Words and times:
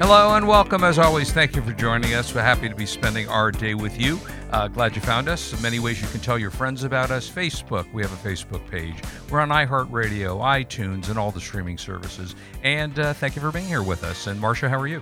Hello 0.00 0.34
and 0.34 0.46
welcome. 0.48 0.82
As 0.82 0.98
always, 0.98 1.32
thank 1.32 1.54
you 1.54 1.62
for 1.62 1.72
joining 1.72 2.14
us. 2.14 2.34
We're 2.34 2.42
happy 2.42 2.68
to 2.68 2.74
be 2.74 2.84
spending 2.84 3.28
our 3.28 3.50
day 3.52 3.74
with 3.74 3.98
you. 3.98 4.18
Uh, 4.50 4.66
glad 4.68 4.94
you 4.96 5.00
found 5.00 5.28
us. 5.28 5.58
many 5.62 5.78
ways 5.78 6.02
you 6.02 6.08
can 6.08 6.20
tell 6.20 6.36
your 6.38 6.50
friends 6.50 6.82
about 6.84 7.10
us. 7.10 7.30
Facebook, 7.30 7.90
we 7.92 8.02
have 8.02 8.12
a 8.12 8.28
Facebook 8.28 8.68
page. 8.70 8.96
We're 9.30 9.40
on 9.40 9.50
iHeartRadio, 9.50 10.40
iTunes, 10.40 11.08
and 11.10 11.18
all 11.18 11.30
the 11.30 11.40
streaming 11.40 11.78
services. 11.78 12.34
And 12.62 12.98
uh, 12.98 13.12
thank 13.14 13.36
you 13.36 13.40
for 13.42 13.52
being 13.52 13.66
here 13.66 13.82
with 13.84 14.02
us. 14.02 14.26
And 14.26 14.40
Marcia, 14.40 14.68
how 14.68 14.80
are 14.80 14.88
you? 14.88 15.00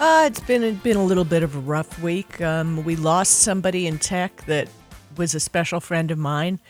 Uh, 0.00 0.24
it's 0.26 0.40
been 0.40 0.76
been 0.76 0.96
a 0.96 1.04
little 1.04 1.24
bit 1.24 1.42
of 1.42 1.56
a 1.56 1.60
rough 1.60 2.00
week. 2.00 2.40
Um, 2.40 2.84
we 2.84 2.96
lost 2.96 3.40
somebody 3.40 3.86
in 3.86 3.98
tech 3.98 4.44
that 4.46 4.68
was 5.16 5.34
a 5.34 5.40
special 5.40 5.80
friend 5.80 6.10
of 6.10 6.18
mine, 6.18 6.60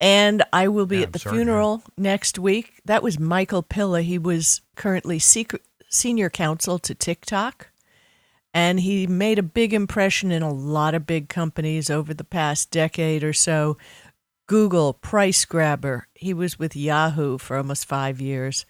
and 0.00 0.44
I 0.52 0.68
will 0.68 0.86
be 0.86 0.98
Yeah, 0.98 1.04
at 1.04 1.12
the 1.12 1.18
sorry, 1.18 1.36
funeral 1.36 1.82
next 1.96 2.38
week. 2.38 2.80
That 2.84 3.02
was 3.02 3.18
Michael 3.18 3.62
Pilla. 3.62 4.02
He 4.02 4.16
was 4.18 4.60
currently 4.76 5.18
secret, 5.18 5.62
senior 5.88 6.30
counsel 6.30 6.78
to 6.80 6.94
TikTok, 6.94 7.68
and 8.54 8.80
he 8.80 9.06
made 9.06 9.38
a 9.38 9.42
big 9.42 9.74
impression 9.74 10.30
in 10.30 10.42
a 10.42 10.52
lot 10.52 10.94
of 10.94 11.06
big 11.06 11.28
companies 11.28 11.90
over 11.90 12.14
the 12.14 12.24
past 12.24 12.70
decade 12.70 13.22
or 13.24 13.32
so. 13.32 13.76
Google, 14.46 14.94
Price 14.94 15.44
Grabber. 15.44 16.08
He 16.14 16.32
was 16.32 16.58
with 16.58 16.74
Yahoo 16.74 17.36
for 17.38 17.56
almost 17.56 17.84
five 17.84 18.20
years. 18.20 18.64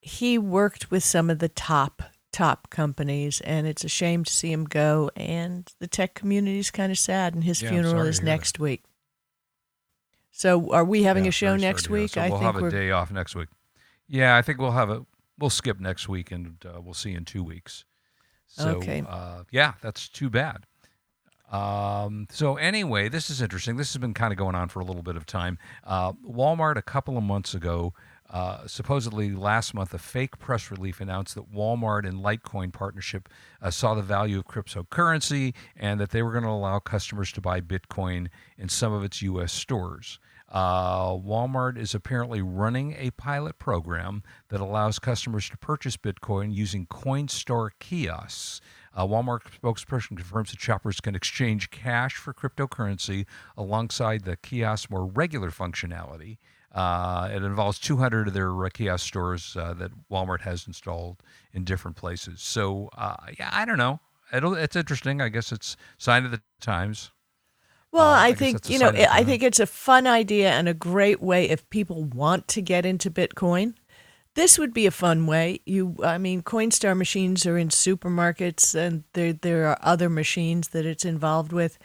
He 0.00 0.36
worked 0.38 0.90
with 0.90 1.02
some 1.02 1.30
of 1.30 1.38
the 1.38 1.48
top 1.48 2.02
top 2.30 2.68
companies, 2.70 3.40
and 3.40 3.66
it's 3.66 3.84
a 3.84 3.88
shame 3.88 4.22
to 4.24 4.32
see 4.32 4.52
him 4.52 4.64
go. 4.64 5.10
And 5.16 5.66
the 5.80 5.86
tech 5.86 6.14
community 6.14 6.58
is 6.58 6.70
kind 6.70 6.92
of 6.92 6.98
sad, 6.98 7.34
and 7.34 7.42
his 7.42 7.62
Yeah, 7.62 7.70
funeral 7.70 8.02
is 8.02 8.22
next 8.22 8.58
week. 8.58 8.84
So, 10.30 10.72
are 10.72 10.84
we 10.84 11.02
having 11.02 11.24
Yeah, 11.24 11.30
a 11.30 11.32
show 11.32 11.56
next 11.56 11.88
week? 11.88 12.10
So 12.10 12.20
I 12.20 12.28
we'll 12.28 12.38
think 12.38 12.52
have 12.52 12.62
we're 12.62 12.68
a 12.68 12.70
day 12.70 12.90
off 12.90 13.10
next 13.10 13.34
week. 13.34 13.48
Yeah, 14.06 14.36
I 14.36 14.42
think 14.42 14.58
we'll 14.58 14.70
have 14.72 14.90
a 14.90 15.04
we'll 15.38 15.50
skip 15.50 15.80
next 15.80 16.08
week 16.08 16.30
and 16.30 16.56
uh, 16.64 16.80
we'll 16.80 16.94
see 16.94 17.14
in 17.14 17.24
two 17.24 17.42
weeks. 17.42 17.84
So, 18.46 18.76
Okay. 18.76 19.04
Uh, 19.06 19.44
yeah, 19.50 19.74
that's 19.82 20.08
too 20.08 20.30
bad. 20.30 20.64
Um, 21.50 22.26
so 22.30 22.56
anyway, 22.56 23.08
this 23.08 23.30
is 23.30 23.40
interesting. 23.40 23.76
This 23.76 23.92
has 23.92 24.00
been 24.00 24.14
kind 24.14 24.32
of 24.32 24.38
going 24.38 24.54
on 24.54 24.68
for 24.68 24.80
a 24.80 24.84
little 24.84 25.02
bit 25.02 25.16
of 25.16 25.24
time. 25.24 25.58
Uh, 25.84 26.12
Walmart 26.12 26.76
a 26.76 26.82
couple 26.82 27.16
of 27.16 27.22
months 27.24 27.54
ago, 27.54 27.94
uh, 28.30 28.66
supposedly 28.66 29.30
last 29.34 29.72
month, 29.72 29.94
a 29.94 29.98
fake 29.98 30.38
press 30.38 30.70
release 30.70 31.00
announced 31.00 31.34
that 31.34 31.50
Walmart 31.50 32.06
and 32.06 32.22
Litecoin 32.22 32.70
partnership 32.72 33.30
uh, 33.62 33.70
saw 33.70 33.94
the 33.94 34.02
value 34.02 34.38
of 34.38 34.46
cryptocurrency 34.46 35.54
and 35.74 35.98
that 36.00 36.10
they 36.10 36.22
were 36.22 36.32
going 36.32 36.44
to 36.44 36.50
allow 36.50 36.78
customers 36.78 37.32
to 37.32 37.40
buy 37.40 37.62
Bitcoin 37.62 38.28
in 38.58 38.68
some 38.68 38.92
of 38.92 39.02
its 39.02 39.22
U.S. 39.22 39.52
stores. 39.52 40.18
Uh, 40.50 41.10
Walmart 41.10 41.76
is 41.76 41.94
apparently 41.94 42.40
running 42.40 42.94
a 42.98 43.10
pilot 43.12 43.58
program 43.58 44.22
that 44.48 44.60
allows 44.60 44.98
customers 44.98 45.48
to 45.50 45.58
purchase 45.58 45.96
Bitcoin 45.96 46.54
using 46.54 46.86
Coinstar 46.86 47.70
kiosks. 47.78 48.60
A 48.94 49.06
Walmart 49.06 49.42
spokesperson 49.60 50.16
confirms 50.16 50.50
that 50.50 50.60
shoppers 50.60 51.00
can 51.00 51.14
exchange 51.14 51.70
cash 51.70 52.16
for 52.16 52.32
cryptocurrency 52.32 53.26
alongside 53.56 54.24
the 54.24 54.36
kiosk's 54.36 54.90
more 54.90 55.06
regular 55.06 55.50
functionality. 55.50 56.38
Uh, 56.72 57.28
it 57.32 57.42
involves 57.42 57.78
200 57.78 58.28
of 58.28 58.34
their 58.34 58.64
uh, 58.64 58.68
kiosk 58.70 59.06
stores 59.06 59.56
uh, 59.56 59.74
that 59.74 59.90
Walmart 60.10 60.40
has 60.40 60.66
installed 60.66 61.22
in 61.52 61.64
different 61.64 61.96
places. 61.96 62.40
So, 62.42 62.88
uh, 62.96 63.16
yeah, 63.38 63.50
I 63.52 63.64
don't 63.64 63.78
know. 63.78 64.00
It'll, 64.32 64.54
it's 64.54 64.76
interesting. 64.76 65.20
I 65.20 65.28
guess 65.28 65.52
it's 65.52 65.76
sign 65.96 66.24
of 66.24 66.30
the 66.30 66.42
times. 66.60 67.10
Well, 67.92 68.04
Uh, 68.06 68.14
I 68.14 68.28
I 68.28 68.34
think 68.34 68.68
you 68.68 68.78
know, 68.78 68.90
the 68.90 69.12
I 69.12 69.24
think 69.24 69.42
it's 69.42 69.60
a 69.60 69.66
fun 69.66 70.06
idea 70.06 70.50
and 70.50 70.68
a 70.68 70.74
great 70.74 71.20
way 71.22 71.48
if 71.48 71.68
people 71.70 72.04
want 72.04 72.48
to 72.48 72.62
get 72.62 72.84
into 72.86 73.10
Bitcoin. 73.10 73.74
This 74.34 74.58
would 74.58 74.72
be 74.74 74.86
a 74.86 74.90
fun 74.92 75.26
way. 75.26 75.60
You, 75.66 75.96
I 76.04 76.18
mean, 76.18 76.42
Coinstar 76.42 76.96
machines 76.96 77.46
are 77.46 77.58
in 77.58 77.68
supermarkets, 77.70 78.74
and 78.74 79.04
there 79.14 79.32
there 79.32 79.66
are 79.68 79.78
other 79.82 80.08
machines 80.10 80.68
that 80.68 80.86
it's 80.86 81.04
involved 81.04 81.52
with, 81.52 81.78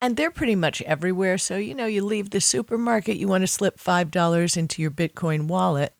and 0.00 0.16
they're 0.16 0.30
pretty 0.30 0.56
much 0.56 0.82
everywhere. 0.82 1.38
So 1.38 1.56
you 1.56 1.74
know, 1.74 1.86
you 1.86 2.04
leave 2.04 2.30
the 2.30 2.40
supermarket, 2.40 3.16
you 3.18 3.28
want 3.28 3.42
to 3.42 3.48
slip 3.48 3.78
five 3.78 4.10
dollars 4.10 4.56
into 4.56 4.82
your 4.82 4.90
Bitcoin 4.92 5.48
wallet. 5.48 5.94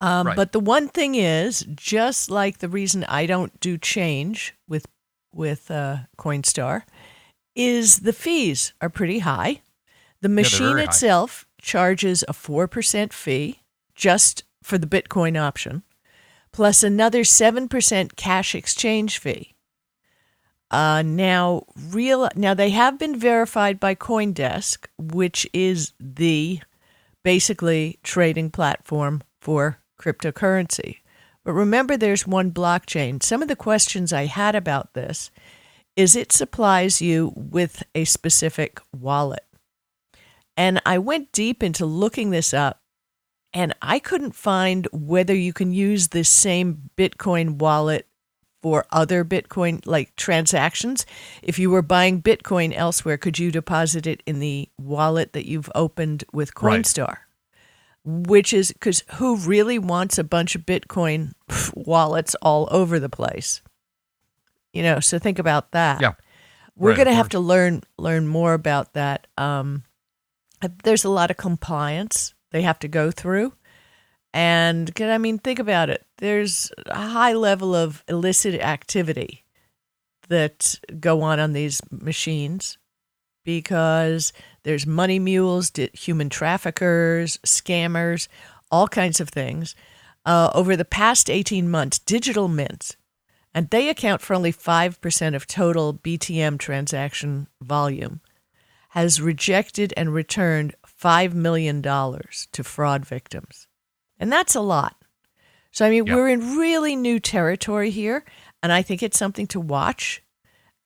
Um, 0.00 0.28
Right. 0.28 0.36
But 0.36 0.52
the 0.52 0.60
one 0.60 0.88
thing 0.88 1.14
is, 1.14 1.66
just 1.74 2.30
like 2.30 2.58
the 2.58 2.68
reason 2.68 3.04
I 3.04 3.26
don't 3.26 3.58
do 3.60 3.78
change 3.78 4.54
with 4.68 4.86
with 5.32 5.70
uh, 5.70 5.98
Coinstar, 6.18 6.82
is 7.54 8.00
the 8.00 8.12
fees 8.12 8.72
are 8.80 8.88
pretty 8.88 9.20
high. 9.20 9.62
The 10.20 10.28
machine 10.28 10.76
high. 10.76 10.84
itself 10.84 11.46
charges 11.60 12.22
a 12.28 12.32
4% 12.32 13.12
fee 13.12 13.60
just 13.94 14.44
for 14.62 14.78
the 14.78 14.86
Bitcoin 14.86 15.40
option, 15.40 15.82
plus 16.52 16.82
another 16.82 17.22
7% 17.22 18.16
cash 18.16 18.54
exchange 18.54 19.18
fee. 19.18 19.54
Uh, 20.70 21.02
now, 21.02 21.64
real 21.90 22.28
now 22.36 22.54
they 22.54 22.70
have 22.70 22.98
been 22.98 23.18
verified 23.18 23.80
by 23.80 23.94
CoinDesk, 23.94 24.86
which 24.98 25.46
is 25.52 25.92
the 25.98 26.60
basically 27.24 27.98
trading 28.02 28.50
platform 28.50 29.22
for 29.40 29.78
cryptocurrency. 30.00 30.98
But 31.44 31.52
remember, 31.52 31.96
there's 31.96 32.26
one 32.26 32.52
blockchain. 32.52 33.22
Some 33.22 33.42
of 33.42 33.48
the 33.48 33.56
questions 33.56 34.12
I 34.12 34.26
had 34.26 34.54
about 34.54 34.94
this 34.94 35.30
is 36.00 36.16
it 36.16 36.32
supplies 36.32 37.02
you 37.02 37.30
with 37.36 37.82
a 37.94 38.06
specific 38.06 38.80
wallet. 38.98 39.44
And 40.56 40.80
I 40.86 40.96
went 40.96 41.30
deep 41.30 41.62
into 41.62 41.84
looking 41.84 42.30
this 42.30 42.54
up, 42.54 42.80
and 43.52 43.74
I 43.82 43.98
couldn't 43.98 44.34
find 44.34 44.88
whether 44.92 45.34
you 45.34 45.52
can 45.52 45.74
use 45.74 46.08
this 46.08 46.30
same 46.30 46.88
Bitcoin 46.96 47.58
wallet 47.58 48.06
for 48.62 48.86
other 48.90 49.26
Bitcoin 49.26 49.84
like 49.84 50.16
transactions. 50.16 51.04
If 51.42 51.58
you 51.58 51.68
were 51.68 51.82
buying 51.82 52.22
Bitcoin 52.22 52.74
elsewhere, 52.74 53.18
could 53.18 53.38
you 53.38 53.50
deposit 53.50 54.06
it 54.06 54.22
in 54.24 54.40
the 54.40 54.70
wallet 54.78 55.34
that 55.34 55.46
you've 55.46 55.70
opened 55.74 56.24
with 56.32 56.52
Right. 56.62 56.82
Coinstar? 56.82 57.16
Which 58.06 58.54
is 58.54 58.72
because 58.72 59.04
who 59.16 59.36
really 59.36 59.78
wants 59.78 60.16
a 60.16 60.24
bunch 60.24 60.54
of 60.54 60.62
Bitcoin 60.62 61.32
wallets 61.74 62.34
all 62.40 62.68
over 62.70 62.98
the 62.98 63.10
place? 63.10 63.60
You 64.72 64.82
know, 64.82 65.00
so 65.00 65.18
think 65.18 65.38
about 65.38 65.72
that. 65.72 66.00
Yeah. 66.00 66.12
We're 66.76 66.90
Right, 66.90 66.96
going 66.96 67.08
to 67.08 67.14
have 67.14 67.28
to 67.30 67.40
learn 67.40 67.82
learn 67.98 68.26
more 68.26 68.54
about 68.54 68.94
that. 68.94 69.26
Um, 69.36 69.84
there's 70.84 71.04
a 71.04 71.10
lot 71.10 71.30
of 71.30 71.36
compliance 71.36 72.34
they 72.52 72.62
have 72.62 72.78
to 72.80 72.88
go 72.88 73.10
through, 73.10 73.52
and 74.32 74.90
I 74.98 75.18
mean, 75.18 75.38
think 75.38 75.58
about 75.58 75.90
it. 75.90 76.06
There's 76.18 76.70
a 76.86 77.08
high 77.08 77.32
level 77.34 77.74
of 77.74 78.02
illicit 78.08 78.54
activity 78.60 79.44
that 80.28 80.78
go 81.00 81.22
on 81.22 81.40
on 81.40 81.52
these 81.52 81.80
machines 81.90 82.78
because 83.44 84.32
there's 84.62 84.86
money 84.86 85.18
mules, 85.18 85.72
human 85.92 86.28
traffickers, 86.28 87.38
scammers, 87.38 88.28
all 88.70 88.88
kinds 88.88 89.20
of 89.20 89.28
things. 89.28 89.74
Uh, 90.26 90.50
over 90.54 90.76
the 90.76 90.84
past 90.84 91.28
18 91.30 91.70
months, 91.70 91.98
digital 91.98 92.46
mints, 92.46 92.96
and 93.54 93.70
they 93.70 93.88
account 93.88 94.20
for 94.20 94.34
only 94.34 94.52
5% 94.52 95.34
of 95.34 95.46
total 95.46 95.94
BTM 95.94 96.58
transaction 96.58 97.48
volume, 97.60 98.20
has 98.90 99.20
rejected 99.20 99.92
and 99.96 100.12
returned 100.14 100.74
$5 100.86 101.32
million 101.32 101.80
to 101.82 102.64
fraud 102.64 103.06
victims. 103.06 103.66
And 104.18 104.30
that's 104.32 104.54
a 104.54 104.60
lot. 104.60 104.96
So, 105.72 105.86
I 105.86 105.90
mean, 105.90 106.06
Yeah. 106.06 106.14
we're 106.16 106.28
in 106.28 106.56
really 106.58 106.96
new 106.96 107.20
territory 107.20 107.90
here, 107.90 108.24
and 108.62 108.72
I 108.72 108.82
think 108.82 109.02
it's 109.02 109.18
something 109.18 109.46
to 109.48 109.60
watch. 109.60 110.22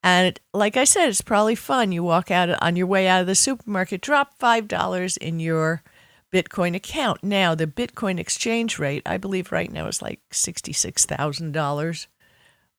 And 0.02 0.26
it, 0.28 0.40
like 0.52 0.76
I 0.76 0.84
said, 0.84 1.08
it's 1.08 1.22
probably 1.22 1.54
fun. 1.54 1.90
You 1.92 2.02
walk 2.02 2.30
out 2.30 2.50
on 2.62 2.76
your 2.76 2.86
way 2.86 3.08
out 3.08 3.22
of 3.22 3.26
the 3.26 3.34
supermarket, 3.34 4.02
drop 4.02 4.38
$5 4.38 5.16
in 5.16 5.40
your 5.40 5.82
Bitcoin 6.30 6.74
account. 6.74 7.24
Now, 7.24 7.54
the 7.54 7.66
Bitcoin 7.66 8.18
exchange 8.18 8.78
rate, 8.78 9.02
I 9.06 9.16
believe 9.16 9.50
right 9.50 9.72
now 9.72 9.86
is 9.86 10.02
like 10.02 10.20
$66,000 10.30 12.06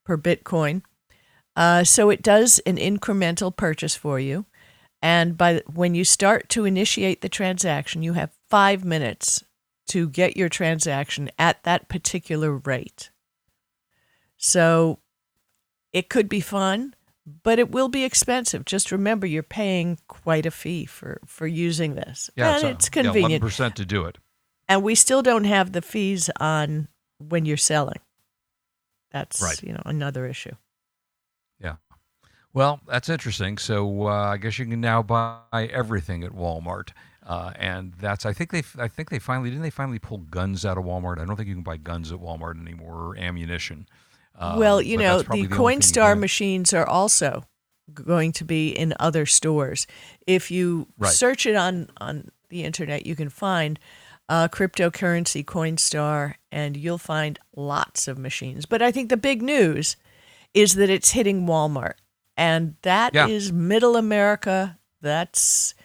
per 0.05 0.17
Bitcoin. 0.17 0.81
Uh, 1.55 1.83
so 1.83 2.09
it 2.09 2.21
does 2.21 2.59
an 2.59 2.77
incremental 2.77 3.55
purchase 3.55 3.95
for 3.95 4.19
you. 4.19 4.45
And 5.01 5.37
by 5.37 5.61
when 5.71 5.93
you 5.95 6.03
start 6.03 6.49
to 6.49 6.65
initiate 6.65 7.21
the 7.21 7.29
transaction, 7.29 8.01
you 8.01 8.13
have 8.13 8.31
five 8.49 8.83
minutes 8.83 9.43
to 9.87 10.09
get 10.09 10.35
your 10.35 10.49
transaction 10.49 11.29
at 11.37 11.63
that 11.63 11.89
particular 11.89 12.51
rate. 12.57 13.11
So 14.37 14.99
it 15.93 16.09
could 16.09 16.27
be 16.27 16.39
fun, 16.39 16.95
but 17.43 17.59
it 17.59 17.71
will 17.71 17.87
be 17.87 18.03
expensive. 18.03 18.65
Just 18.65 18.91
remember, 18.91 19.27
you're 19.27 19.43
paying 19.43 19.99
quite 20.07 20.45
a 20.45 20.51
fee 20.51 20.85
for, 20.85 21.19
for 21.25 21.47
using 21.47 21.95
this. 21.95 22.29
Yeah, 22.35 22.55
and 22.55 22.63
a- 22.63 22.69
it's 22.71 22.89
convenient. 22.89 23.43
Yeah, 23.43 23.49
11% 23.49 23.73
to 23.75 23.85
do 23.85 24.05
it. 24.05 24.17
And 24.67 24.81
we 24.81 24.95
still 24.95 25.21
don't 25.21 25.43
have 25.43 25.71
the 25.71 25.81
fees 25.81 26.29
on 26.39 26.87
when 27.19 27.45
you're 27.45 27.57
selling. 27.57 27.99
That's 29.15 29.41
Right. 29.41 29.63
you 29.63 29.71
know 29.71 29.81
another 29.85 30.25
issue. 30.25 30.55
Yeah. 31.57 31.75
Well, 32.53 32.81
that's 32.85 33.07
interesting. 33.07 33.57
So 33.57 34.07
uh, 34.07 34.33
I 34.33 34.37
guess 34.37 34.59
you 34.59 34.65
can 34.65 34.81
now 34.81 35.01
buy 35.01 35.69
everything 35.71 36.23
at 36.25 36.31
Walmart, 36.31 36.89
uh, 37.25 37.51
and 37.55 37.93
that's 37.93 38.25
I 38.25 38.33
think 38.33 38.51
they 38.51 38.63
I 38.77 38.89
think 38.89 39.09
they 39.09 39.19
finally 39.19 39.49
didn't 39.49 39.63
they 39.63 39.69
finally 39.69 39.99
pull 39.99 40.17
guns 40.17 40.65
out 40.65 40.77
of 40.77 40.83
Walmart. 40.83 41.19
I 41.19 41.25
don't 41.25 41.37
think 41.37 41.47
you 41.47 41.55
can 41.55 41.63
buy 41.63 41.77
guns 41.77 42.11
at 42.11 42.19
Walmart 42.19 42.59
anymore 42.59 42.95
or 42.95 43.17
ammunition. 43.17 43.87
Um, 44.37 44.59
well, 44.59 44.81
you 44.81 44.97
know, 44.97 45.21
the 45.21 45.37
you 45.37 45.47
Coinstar 45.47 46.19
machines 46.19 46.73
are 46.73 46.85
also 46.85 47.45
going 47.93 48.33
to 48.33 48.43
be 48.43 48.69
in 48.69 48.93
other 48.99 49.25
stores. 49.25 49.87
If 50.27 50.51
you 50.51 50.87
Right. 50.97 51.13
search 51.13 51.45
it 51.45 51.55
on 51.55 51.89
on 52.01 52.31
the 52.49 52.63
internet, 52.65 53.05
you 53.05 53.15
can 53.15 53.29
find 53.29 53.79
uh, 54.29 54.47
cryptocurrency 54.47 55.43
Coinstar, 55.45 56.35
and 56.51 56.75
you'll 56.75 56.97
find 56.97 57.39
lots 57.55 58.07
of 58.07 58.17
machines. 58.17 58.65
But 58.65 58.81
I 58.81 58.91
think 58.91 59.09
the 59.09 59.17
big 59.17 59.41
news 59.41 59.95
is 60.53 60.75
that 60.75 60.89
it's 60.89 61.11
hitting 61.11 61.45
Walmart, 61.45 61.95
and 62.37 62.75
that 62.81 63.15
is 63.15 63.47
Yeah. 63.47 63.53
Middle 63.53 63.95
America. 63.97 64.79
That's 65.01 65.75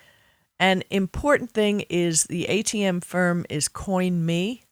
an 0.58 0.82
important 0.90 1.50
thing. 1.52 1.80
Is 1.90 2.24
the 2.24 2.46
ATM 2.48 3.02
firm 3.04 3.44
is 3.50 3.68
CoinMe. 3.68 4.62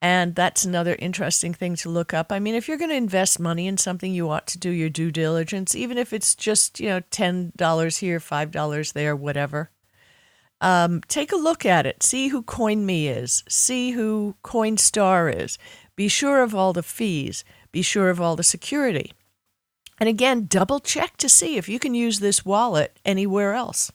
And 0.00 0.36
that's 0.36 0.64
another 0.64 0.94
interesting 1.00 1.52
thing 1.52 1.74
to 1.76 1.88
look 1.88 2.14
up. 2.14 2.30
I 2.30 2.38
mean, 2.38 2.54
if 2.54 2.68
you're 2.68 2.78
going 2.78 2.90
to 2.90 2.96
invest 2.96 3.40
money 3.40 3.66
in 3.66 3.76
something, 3.76 4.14
you 4.14 4.30
ought 4.30 4.46
to 4.46 4.56
do 4.58 4.70
your 4.70 4.88
due 4.88 5.10
diligence, 5.10 5.74
even 5.74 5.98
if 5.98 6.12
it's 6.12 6.36
just, 6.36 6.78
you 6.78 6.88
know, 6.88 7.00
$10 7.10 7.98
here, 7.98 8.20
$5 8.20 8.92
there, 8.92 9.16
whatever. 9.16 9.70
Um, 10.60 11.02
take 11.08 11.32
a 11.32 11.36
look 11.36 11.64
at 11.64 11.86
it. 11.86 12.02
See 12.02 12.28
who 12.28 12.42
CoinMe 12.42 13.06
is. 13.06 13.44
See 13.48 13.92
who 13.92 14.36
Coinstar 14.42 15.32
is. 15.34 15.58
Be 15.94 16.08
sure 16.08 16.42
of 16.42 16.54
all 16.54 16.72
the 16.72 16.82
fees. 16.82 17.44
Be 17.72 17.82
sure 17.82 18.10
of 18.10 18.20
all 18.20 18.36
the 18.36 18.42
security. 18.42 19.12
And 20.00 20.08
again, 20.08 20.46
double 20.46 20.80
check 20.80 21.16
to 21.18 21.28
see 21.28 21.56
if 21.56 21.68
you 21.68 21.78
can 21.78 21.94
use 21.94 22.20
this 22.20 22.44
wallet 22.44 22.98
anywhere 23.04 23.54
else. 23.54 23.92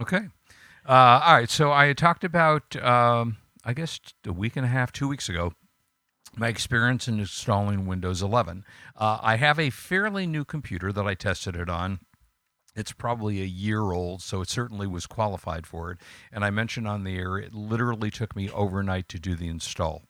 Okay. 0.00 0.28
Uh, 0.88 1.20
all 1.24 1.34
right. 1.34 1.50
So 1.50 1.72
I 1.72 1.92
talked 1.92 2.24
about, 2.24 2.76
um, 2.82 3.36
I 3.64 3.74
guess, 3.74 4.00
a 4.26 4.32
week 4.32 4.56
and 4.56 4.64
a 4.64 4.70
half, 4.70 4.92
two 4.92 5.08
weeks 5.08 5.28
ago, 5.28 5.52
my 6.36 6.48
experience 6.48 7.08
in 7.08 7.18
installing 7.18 7.86
Windows 7.86 8.22
11. 8.22 8.64
Uh, 8.96 9.18
I 9.20 9.36
have 9.36 9.58
a 9.58 9.70
fairly 9.70 10.26
new 10.26 10.44
computer 10.44 10.92
that 10.92 11.06
I 11.06 11.14
tested 11.14 11.56
it 11.56 11.68
on. 11.68 12.00
It's 12.76 12.92
probably 12.92 13.42
a 13.42 13.46
year 13.46 13.82
old, 13.82 14.22
so 14.22 14.40
it 14.40 14.48
certainly 14.48 14.86
was 14.86 15.06
qualified 15.06 15.66
for 15.66 15.90
it. 15.90 15.98
And 16.32 16.44
I 16.44 16.50
mentioned 16.50 16.86
on 16.86 17.04
the 17.04 17.16
air, 17.18 17.36
it 17.36 17.52
literally 17.52 18.10
took 18.10 18.36
me 18.36 18.48
overnight 18.50 19.08
to 19.08 19.18
do 19.18 19.34
the 19.34 19.48
install. 19.48 20.02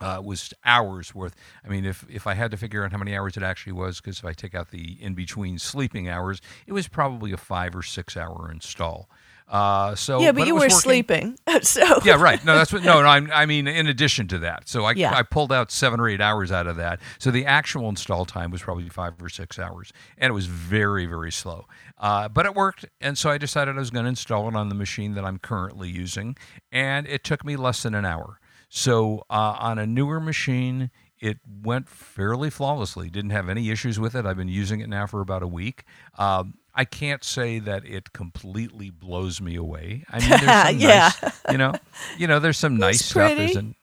Uh, 0.00 0.18
it 0.18 0.24
was 0.24 0.52
hours 0.64 1.14
worth. 1.14 1.34
I 1.64 1.68
mean, 1.68 1.84
if 1.84 2.04
if 2.08 2.26
I 2.26 2.34
had 2.34 2.50
to 2.52 2.56
figure 2.56 2.84
out 2.84 2.92
how 2.92 2.98
many 2.98 3.16
hours 3.16 3.36
it 3.36 3.42
actually 3.42 3.72
was, 3.72 4.00
because 4.00 4.18
if 4.18 4.24
I 4.24 4.32
take 4.32 4.54
out 4.54 4.70
the 4.70 4.96
in 5.02 5.14
between 5.14 5.58
sleeping 5.58 6.08
hours, 6.08 6.40
it 6.66 6.72
was 6.72 6.86
probably 6.86 7.32
a 7.32 7.36
five 7.36 7.74
or 7.74 7.82
six 7.82 8.16
hour 8.16 8.48
install. 8.52 9.10
Uh, 9.48 9.94
so 9.94 10.20
yeah, 10.20 10.32
but, 10.32 10.42
it 10.42 10.46
you 10.48 10.54
were 10.54 10.60
working. 10.60 10.76
sleeping. 10.76 11.38
So 11.62 11.82
Yeah, 12.04 12.20
right. 12.20 12.44
No, 12.44 12.54
that's 12.54 12.72
what. 12.72 12.84
No, 12.84 13.00
no. 13.02 13.08
I'm, 13.08 13.30
I 13.32 13.46
mean, 13.46 13.66
in 13.66 13.86
addition 13.86 14.28
to 14.28 14.38
that, 14.40 14.68
so 14.68 14.84
I, 14.84 14.92
Yeah. 14.92 15.14
I 15.14 15.22
pulled 15.22 15.52
out 15.52 15.70
seven 15.72 15.98
or 15.98 16.08
eight 16.08 16.20
hours 16.20 16.52
out 16.52 16.66
of 16.66 16.76
that. 16.76 17.00
So 17.18 17.30
the 17.30 17.46
actual 17.46 17.88
install 17.88 18.26
time 18.26 18.50
was 18.50 18.62
probably 18.62 18.88
five 18.88 19.14
or 19.22 19.28
six 19.28 19.58
hours, 19.58 19.92
and 20.18 20.30
it 20.30 20.34
was 20.34 20.46
very, 20.46 21.06
very 21.06 21.32
slow. 21.32 21.66
Uh, 21.96 22.28
but 22.28 22.46
it 22.46 22.54
worked, 22.54 22.84
and 23.00 23.16
so 23.18 23.30
I 23.30 23.38
decided 23.38 23.74
I 23.74 23.78
was 23.78 23.90
going 23.90 24.04
to 24.04 24.10
install 24.10 24.48
it 24.48 24.54
on 24.54 24.68
the 24.68 24.74
machine 24.74 25.14
that 25.14 25.24
I'm 25.24 25.38
currently 25.38 25.88
using, 25.88 26.36
and 26.70 27.06
it 27.06 27.24
took 27.24 27.44
me 27.44 27.56
less 27.56 27.82
than 27.82 27.94
an 27.94 28.04
hour. 28.04 28.38
So 28.68 29.24
uh, 29.30 29.56
on 29.58 29.78
a 29.78 29.86
newer 29.86 30.20
machine, 30.20 30.90
it 31.18 31.38
went 31.62 31.88
fairly 31.88 32.50
flawlessly. 32.50 33.10
Didn't 33.10 33.30
have 33.30 33.48
any 33.48 33.70
issues 33.70 33.98
with 33.98 34.14
it. 34.14 34.26
I've 34.26 34.36
been 34.36 34.48
using 34.48 34.80
it 34.80 34.88
now 34.88 35.06
for 35.06 35.20
about 35.20 35.42
a 35.42 35.48
week. 35.48 35.84
Um, 36.16 36.54
I 36.78 36.84
can't 36.84 37.24
say 37.24 37.58
that 37.58 37.84
it 37.84 38.12
completely 38.12 38.90
blows 38.90 39.40
me 39.40 39.56
away. 39.56 40.04
I 40.08 40.20
mean, 40.20 40.28
there's 40.30 40.42
some 40.68 40.78
Yeah. 40.78 41.10
nice, 41.22 41.40
you 41.50 41.58
know, 41.58 41.72
you 42.16 42.26
know, 42.28 42.38
there's 42.38 42.56
some 42.56 42.76
nice 42.86 43.00
It's 43.00 43.04
stuff. 43.10 43.36
There's 43.36 43.52
pretty. 43.52 43.58
an, 43.58 43.74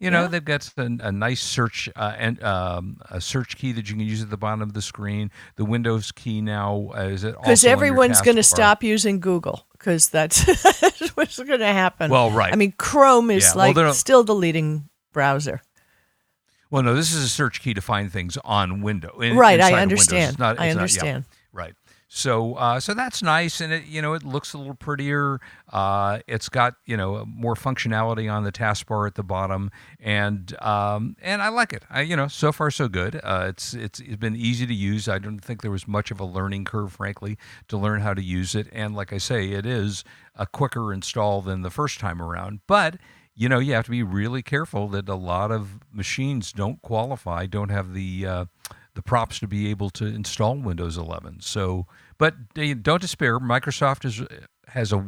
you 0.00 0.10
know, 0.10 0.22
Yeah. 0.22 0.28
they've 0.28 0.44
got 0.44 0.66
a, 0.78 0.82
a 1.00 1.12
nice 1.12 1.42
search 1.42 1.88
uh, 1.94 2.14
and 2.16 2.42
um, 2.42 3.00
a 3.10 3.20
search 3.20 3.56
key 3.58 3.72
that 3.72 3.88
you 3.90 3.96
can 3.96 4.06
use 4.06 4.22
at 4.22 4.30
the 4.30 4.36
bottom 4.38 4.62
of 4.62 4.72
the 4.72 4.80
screen. 4.80 5.30
The 5.56 5.64
Windows 5.66 6.10
key 6.10 6.40
now 6.40 6.90
uh, 6.96 7.02
is 7.02 7.22
it 7.24 7.32
because 7.36 7.48
also 7.64 7.66
on 7.66 7.70
your 7.70 7.76
everyone's 7.76 8.20
going 8.22 8.36
to 8.36 8.42
stop 8.42 8.82
using 8.82 9.20
Google 9.20 9.66
because 9.72 10.08
that's, 10.16 10.42
what's 11.16 11.38
going 11.38 11.60
to 11.60 11.66
happen. 11.66 12.10
Well, 12.10 12.30
right. 12.30 12.52
I 12.52 12.56
mean, 12.56 12.72
Chrome 12.78 13.30
is 13.30 13.44
Yeah, 13.44 13.52
like 13.58 13.74
they're 13.76 13.92
still 13.92 14.24
the 14.24 14.34
leading 14.34 14.88
browser. 15.12 15.60
Well, 16.70 16.82
no, 16.82 16.94
this 16.94 17.12
is 17.14 17.24
a 17.24 17.28
search 17.28 17.60
key 17.60 17.74
to 17.74 17.80
find 17.80 18.12
things 18.12 18.36
on 18.44 18.82
window. 18.82 19.20
in- 19.20 19.36
Right, 19.36 19.60
I 19.60 19.80
understand. 19.82 20.30
It's 20.30 20.38
not- 20.38 20.58
I 20.60 20.66
it's 20.66 20.74
not- 20.74 20.74
yeah, 20.74 20.80
understand. 20.80 21.24
right. 21.52 21.74
So, 22.10 22.54
uh, 22.54 22.80
so 22.80 22.94
that's 22.94 23.22
nice, 23.22 23.60
and 23.60 23.70
it 23.70 23.84
you 23.84 24.00
know 24.00 24.14
it 24.14 24.24
looks 24.24 24.54
a 24.54 24.58
little 24.58 24.74
prettier. 24.74 25.40
Uh, 25.70 26.20
it's 26.26 26.48
got 26.48 26.76
you 26.86 26.96
know 26.96 27.22
more 27.26 27.54
functionality 27.54 28.32
on 28.32 28.44
the 28.44 28.50
taskbar 28.50 29.06
at 29.06 29.14
the 29.14 29.22
bottom, 29.22 29.70
and 30.00 30.56
um, 30.62 31.16
and 31.20 31.42
I 31.42 31.50
like 31.50 31.74
it. 31.74 31.84
I 31.90 32.00
you 32.00 32.16
know 32.16 32.26
so 32.26 32.50
far 32.50 32.70
so 32.70 32.88
good. 32.88 33.20
Uh, 33.22 33.46
it's 33.50 33.74
it's 33.74 34.00
it's 34.00 34.16
been 34.16 34.36
easy 34.36 34.66
to 34.66 34.72
use. 34.72 35.06
I 35.06 35.18
don't 35.18 35.40
think 35.40 35.60
there 35.60 35.70
was 35.70 35.86
much 35.86 36.10
of 36.10 36.18
a 36.18 36.24
learning 36.24 36.64
curve, 36.64 36.92
frankly, 36.92 37.36
to 37.68 37.76
learn 37.76 38.00
how 38.00 38.14
to 38.14 38.22
use 38.22 38.54
it. 38.54 38.68
And 38.72 38.96
like 38.96 39.12
I 39.12 39.18
say, 39.18 39.50
it 39.50 39.66
is 39.66 40.02
a 40.34 40.46
quicker 40.46 40.94
install 40.94 41.42
than 41.42 41.60
the 41.60 41.70
first 41.70 42.00
time 42.00 42.22
around, 42.22 42.60
but 42.66 42.96
you 43.34 43.50
know 43.50 43.58
you 43.58 43.74
have 43.74 43.84
to 43.84 43.90
be 43.90 44.02
really 44.02 44.42
careful 44.42 44.88
that 44.88 45.08
a 45.10 45.14
lot 45.14 45.50
of 45.52 45.78
machines 45.92 46.52
don't 46.52 46.82
qualify 46.82 47.46
don't 47.46 47.68
have 47.68 47.94
the 47.94 48.26
uh, 48.26 48.44
the 48.98 49.02
props 49.02 49.38
to 49.38 49.46
be 49.46 49.70
able 49.70 49.90
to 49.90 50.04
install 50.06 50.56
windows 50.56 50.98
11 50.98 51.38
so 51.40 51.86
but 52.18 52.34
uh, 52.58 52.74
don't 52.82 53.00
despair 53.00 53.38
microsoft 53.38 54.04
is 54.04 54.20
has 54.66 54.92
a 54.92 55.06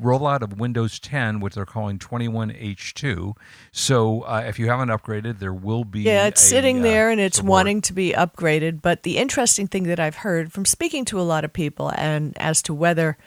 rollout 0.00 0.42
of 0.42 0.60
windows 0.60 1.00
10 1.00 1.40
which 1.40 1.56
they're 1.56 1.66
calling 1.66 1.98
21h2 1.98 3.32
so 3.72 4.20
uh, 4.22 4.44
if 4.46 4.60
you 4.60 4.68
haven't 4.68 4.90
upgraded 4.90 5.40
there 5.40 5.52
will 5.52 5.82
be 5.84 6.02
Yeah, 6.02 6.28
it's 6.28 6.40
a, 6.40 6.46
sitting 6.46 6.78
uh, 6.78 6.82
there 6.82 7.10
and 7.10 7.20
it's 7.20 7.38
support. 7.38 7.50
wanting 7.50 7.80
to 7.82 7.92
be 7.92 8.12
upgraded. 8.12 8.80
But 8.80 9.02
the 9.02 9.18
interesting 9.18 9.66
thing 9.66 9.82
that 9.84 9.98
I've 9.98 10.14
heard 10.16 10.52
from 10.52 10.64
speaking 10.64 11.04
to 11.06 11.20
a 11.20 11.22
lot 11.22 11.44
of 11.44 11.52
people 11.52 11.90
and 11.96 12.38
as 12.38 12.62
to 12.62 12.72
whether 12.72 13.18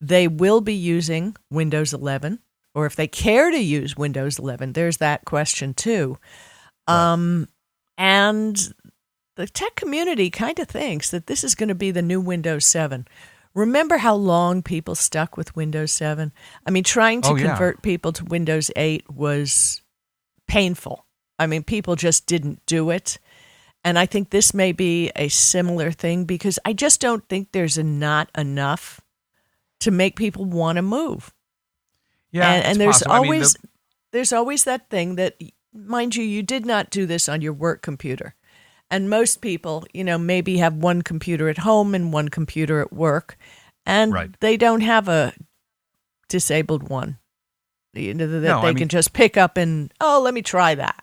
they 0.00 0.28
will 0.28 0.60
be 0.60 0.74
using 0.74 1.36
Windows 1.50 1.92
11 1.92 2.38
or 2.76 2.86
if 2.86 2.94
they 2.94 3.08
care 3.08 3.50
to 3.50 3.58
use 3.58 3.96
Windows 3.96 4.38
11, 4.38 4.72
there's 4.74 4.98
that 4.98 5.24
question 5.24 5.74
too. 5.74 6.16
Um, 6.86 7.48
and 7.98 8.56
the 9.36 9.46
tech 9.46 9.74
community 9.74 10.30
kind 10.30 10.58
of 10.58 10.68
thinks 10.68 11.10
that 11.10 11.26
this 11.26 11.42
is 11.44 11.54
going 11.54 11.68
to 11.68 11.74
be 11.74 11.90
the 11.90 12.02
new 12.02 12.20
Windows 12.20 12.66
7. 12.66 13.06
Remember 13.54 13.98
how 13.98 14.14
long 14.14 14.62
people 14.62 14.94
stuck 14.94 15.36
with 15.36 15.54
Windows 15.56 15.92
7? 15.92 16.32
I 16.66 16.70
mean, 16.70 16.84
trying 16.84 17.22
to 17.22 17.30
Oh, 17.30 17.36
yeah. 17.36 17.48
convert 17.48 17.82
people 17.82 18.12
to 18.12 18.24
Windows 18.24 18.70
8 18.76 19.10
was 19.10 19.80
painful. 20.46 21.06
I 21.38 21.46
mean, 21.46 21.62
people 21.62 21.96
just 21.96 22.26
didn't 22.26 22.64
do 22.66 22.90
it. 22.90 23.18
And 23.84 23.98
I 23.98 24.06
think 24.06 24.30
this 24.30 24.54
may 24.54 24.72
be 24.72 25.10
a 25.14 25.28
similar 25.28 25.90
thing 25.92 26.24
because 26.24 26.58
I 26.64 26.72
just 26.72 27.00
don't 27.00 27.28
think 27.28 27.52
there's 27.52 27.76
a 27.76 27.82
not 27.84 28.30
enough 28.36 29.00
to 29.80 29.90
make 29.90 30.16
people 30.16 30.44
want 30.46 30.76
to 30.76 30.82
move. 30.82 31.32
yeah 32.30 32.50
and, 32.52 32.64
and 32.64 32.80
there's 32.80 33.02
possible. 33.02 33.12
I 33.12 33.20
mean, 33.20 33.30
the- 33.30 33.34
always 33.36 33.56
there's 34.12 34.32
always 34.32 34.64
that 34.64 34.88
thing 34.90 35.16
that 35.16 35.36
mind 35.72 36.14
you 36.16 36.24
you 36.24 36.42
did 36.42 36.64
not 36.64 36.88
do 36.90 37.04
this 37.04 37.28
on 37.28 37.42
your 37.42 37.52
work 37.52 37.82
computer. 37.82 38.34
And 38.94 39.10
most 39.10 39.40
people, 39.40 39.84
you 39.92 40.04
know, 40.04 40.18
maybe 40.18 40.58
have 40.58 40.74
one 40.74 41.02
computer 41.02 41.48
at 41.48 41.58
home 41.58 41.94
and 41.96 42.12
one 42.12 42.28
computer 42.28 42.80
at 42.80 42.92
work 42.92 43.36
and 43.84 44.12
Right. 44.12 44.30
they 44.40 44.56
don't 44.56 44.82
have 44.82 45.08
a 45.08 45.32
disabled 46.28 46.88
one. 46.88 47.18
You 47.92 48.14
know, 48.14 48.26
that 48.26 48.40
No, 48.40 48.58
I 48.58 48.62
they 48.62 48.68
mean- 48.68 48.76
can 48.78 48.88
just 48.88 49.12
pick 49.12 49.36
up 49.36 49.56
and 49.56 49.92
oh, 50.00 50.20
let 50.22 50.32
me 50.34 50.42
try 50.42 50.74
that. 50.76 51.02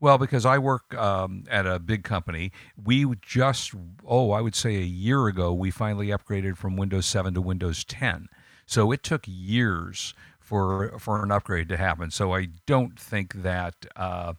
Well, 0.00 0.16
because 0.16 0.46
I 0.46 0.56
work 0.56 0.94
um, 0.94 1.44
at 1.50 1.66
a 1.66 1.78
big 1.78 2.02
company, 2.04 2.52
we 2.82 3.04
just, 3.20 3.74
oh, 4.06 4.30
I 4.30 4.40
would 4.40 4.54
say 4.54 4.76
a 4.76 4.80
year 4.80 5.26
ago, 5.26 5.52
we 5.52 5.70
finally 5.70 6.06
upgraded 6.06 6.56
from 6.56 6.76
Windows 6.76 7.04
7 7.04 7.34
to 7.34 7.42
Windows 7.42 7.84
10. 7.84 8.28
So 8.64 8.90
it 8.92 9.02
took 9.02 9.24
years 9.26 10.14
for 10.38 10.98
for 10.98 11.22
an 11.22 11.30
upgrade 11.30 11.68
to 11.68 11.76
happen. 11.76 12.10
So 12.10 12.32
I 12.34 12.48
don't 12.66 12.98
think 12.98 13.42
that, 13.42 13.74
uh, 13.96 14.32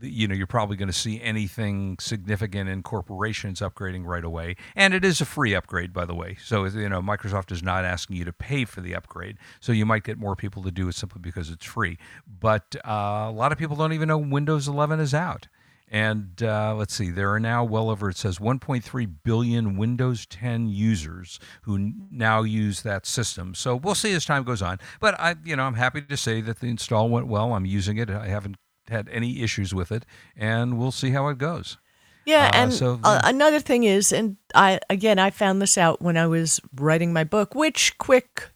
you 0.00 0.28
know, 0.28 0.34
you're 0.34 0.46
probably 0.46 0.76
going 0.76 0.88
to 0.88 0.92
see 0.92 1.20
anything 1.20 1.96
significant 2.00 2.68
in 2.68 2.82
corporations 2.82 3.60
upgrading 3.60 4.04
right 4.04 4.24
away. 4.24 4.56
And 4.76 4.94
it 4.94 5.04
is 5.04 5.20
a 5.20 5.24
free 5.24 5.54
upgrade, 5.54 5.92
by 5.92 6.04
the 6.04 6.14
way. 6.14 6.36
So, 6.42 6.64
you 6.66 6.88
know, 6.88 7.00
Microsoft 7.00 7.52
is 7.52 7.62
not 7.62 7.84
asking 7.84 8.16
you 8.16 8.24
to 8.24 8.32
pay 8.32 8.64
for 8.64 8.80
the 8.80 8.94
upgrade. 8.94 9.38
So 9.60 9.72
you 9.72 9.86
might 9.86 10.04
get 10.04 10.18
more 10.18 10.36
people 10.36 10.62
to 10.64 10.70
do 10.70 10.88
it 10.88 10.94
simply 10.94 11.20
because 11.20 11.50
it's 11.50 11.64
free. 11.64 11.98
But 12.26 12.76
uh, 12.84 13.26
a 13.28 13.32
lot 13.32 13.52
of 13.52 13.58
people 13.58 13.76
don't 13.76 13.92
even 13.92 14.08
know 14.08 14.18
Windows 14.18 14.68
11 14.68 15.00
is 15.00 15.14
out. 15.14 15.48
And 15.90 16.42
uh, 16.42 16.74
let's 16.76 16.94
see, 16.94 17.10
there 17.10 17.32
are 17.32 17.40
now 17.40 17.64
well 17.64 17.88
over, 17.88 18.10
it 18.10 18.16
says 18.16 18.38
1.3 18.38 19.14
billion 19.24 19.76
Windows 19.76 20.26
10 20.26 20.68
users 20.68 21.40
who 21.62 21.92
now 22.10 22.42
use 22.42 22.82
that 22.82 23.06
system. 23.06 23.54
So 23.54 23.74
we'll 23.74 23.94
see 23.94 24.12
as 24.12 24.26
time 24.26 24.44
goes 24.44 24.60
on. 24.60 24.78
But 25.00 25.18
I, 25.18 25.36
you 25.44 25.56
know, 25.56 25.62
I'm 25.62 25.74
happy 25.74 26.02
to 26.02 26.16
say 26.16 26.40
that 26.42 26.60
the 26.60 26.66
install 26.66 27.08
went 27.08 27.26
well. 27.26 27.54
I'm 27.54 27.64
using 27.64 27.96
it. 27.96 28.10
I 28.10 28.26
haven't 28.26 28.56
had 28.88 29.08
any 29.10 29.42
issues 29.42 29.74
with 29.74 29.90
it, 29.92 30.04
and 30.36 30.78
we'll 30.78 30.92
see 30.92 31.10
how 31.10 31.28
it 31.28 31.38
goes. 31.38 31.76
Yeah, 32.24 32.46
Uh, 32.52 32.56
and 32.56 32.72
so- 32.72 33.00
uh, 33.04 33.20
another 33.24 33.58
thing 33.60 33.84
is, 33.84 34.12
and 34.12 34.36
I 34.54 34.80
again 34.90 35.18
I 35.18 35.30
found 35.30 35.62
this 35.62 35.78
out 35.78 36.02
when 36.02 36.16
I 36.16 36.26
was 36.26 36.60
writing 36.74 37.12
my 37.12 37.24
book. 37.24 37.54
Which 37.54 37.96
quick, 37.96 38.50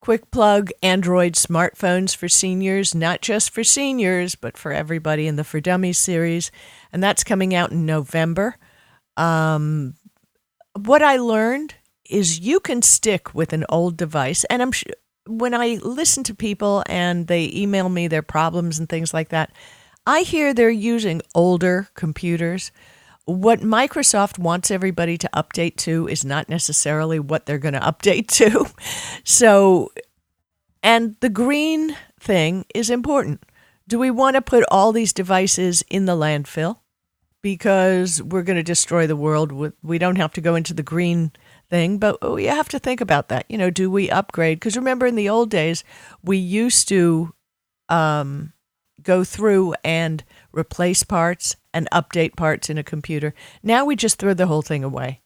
quick 0.00 0.30
plug 0.30 0.70
Android 0.82 1.32
smartphones 1.34 2.14
for 2.14 2.28
seniors, 2.28 2.94
not 2.94 3.22
just 3.22 3.50
for 3.50 3.64
seniors, 3.64 4.34
but 4.34 4.58
for 4.58 4.72
everybody 4.72 5.26
in 5.26 5.36
the 5.36 5.44
For 5.44 5.58
Dummies 5.60 5.96
series, 5.98 6.50
and 6.92 7.02
that's 7.02 7.24
coming 7.24 7.54
out 7.54 7.72
in 7.72 7.86
November. 7.86 8.56
Um, 9.16 9.94
what 10.74 11.02
I 11.02 11.16
learned 11.16 11.74
is 12.08 12.40
you 12.40 12.60
can 12.60 12.82
stick 12.82 13.34
with 13.34 13.52
an 13.52 13.64
old 13.68 13.96
device, 13.96 14.44
and 14.44 14.60
I'm 14.62 14.72
sure 14.72 14.92
when 15.28 15.54
I 15.54 15.78
listen 15.82 16.24
to 16.24 16.34
people 16.34 16.82
and 16.86 17.26
they 17.26 17.50
email 17.54 17.88
me 17.88 18.08
their 18.08 18.22
problems 18.22 18.78
and 18.78 18.88
things 18.88 19.14
like 19.14 19.28
that, 19.28 19.52
I 20.06 20.22
hear 20.22 20.52
they're 20.54 20.70
using 20.70 21.22
older 21.34 21.88
computers. 21.94 22.72
What 23.26 23.60
Microsoft 23.60 24.38
wants 24.38 24.70
everybody 24.70 25.18
to 25.18 25.30
update 25.34 25.76
to 25.78 26.08
is 26.08 26.24
not 26.24 26.48
necessarily 26.48 27.20
what 27.20 27.46
they're 27.46 27.58
going 27.58 27.74
to 27.74 27.80
update 27.80 28.26
to. 28.38 28.66
So, 29.24 29.92
and 30.82 31.16
the 31.20 31.28
green 31.28 31.96
thing 32.18 32.64
is 32.74 32.90
important. 32.90 33.42
Do 33.86 33.98
we 33.98 34.10
want 34.10 34.34
to 34.36 34.42
put 34.42 34.64
all 34.70 34.92
these 34.92 35.12
devices 35.12 35.84
in 35.90 36.06
the 36.06 36.16
landfill? 36.16 36.78
because 37.42 38.22
we're 38.22 38.42
going 38.42 38.56
to 38.56 38.62
destroy 38.62 39.06
the 39.06 39.16
world. 39.16 39.72
We 39.82 39.98
don't 39.98 40.16
have 40.16 40.32
to 40.34 40.40
go 40.40 40.54
into 40.54 40.74
the 40.74 40.82
green 40.82 41.32
thing, 41.70 41.98
but 41.98 42.32
we 42.32 42.44
have 42.44 42.68
to 42.70 42.78
think 42.78 43.00
about 43.00 43.28
that. 43.28 43.46
You 43.48 43.58
know, 43.58 43.70
do 43.70 43.90
we 43.90 44.10
upgrade? 44.10 44.58
Because 44.58 44.76
remember, 44.76 45.06
in 45.06 45.14
the 45.14 45.28
old 45.28 45.50
days, 45.50 45.84
we 46.22 46.36
used 46.36 46.88
to 46.88 47.34
um, 47.88 48.52
go 49.02 49.24
through 49.24 49.74
and 49.84 50.24
replace 50.52 51.02
parts 51.02 51.56
and 51.72 51.88
update 51.92 52.36
parts 52.36 52.70
in 52.70 52.78
a 52.78 52.84
computer. 52.84 53.34
Now 53.62 53.84
we 53.84 53.96
just 53.96 54.18
throw 54.18 54.34
the 54.34 54.46
whole 54.46 54.62
thing 54.62 54.84
away, 54.84 55.20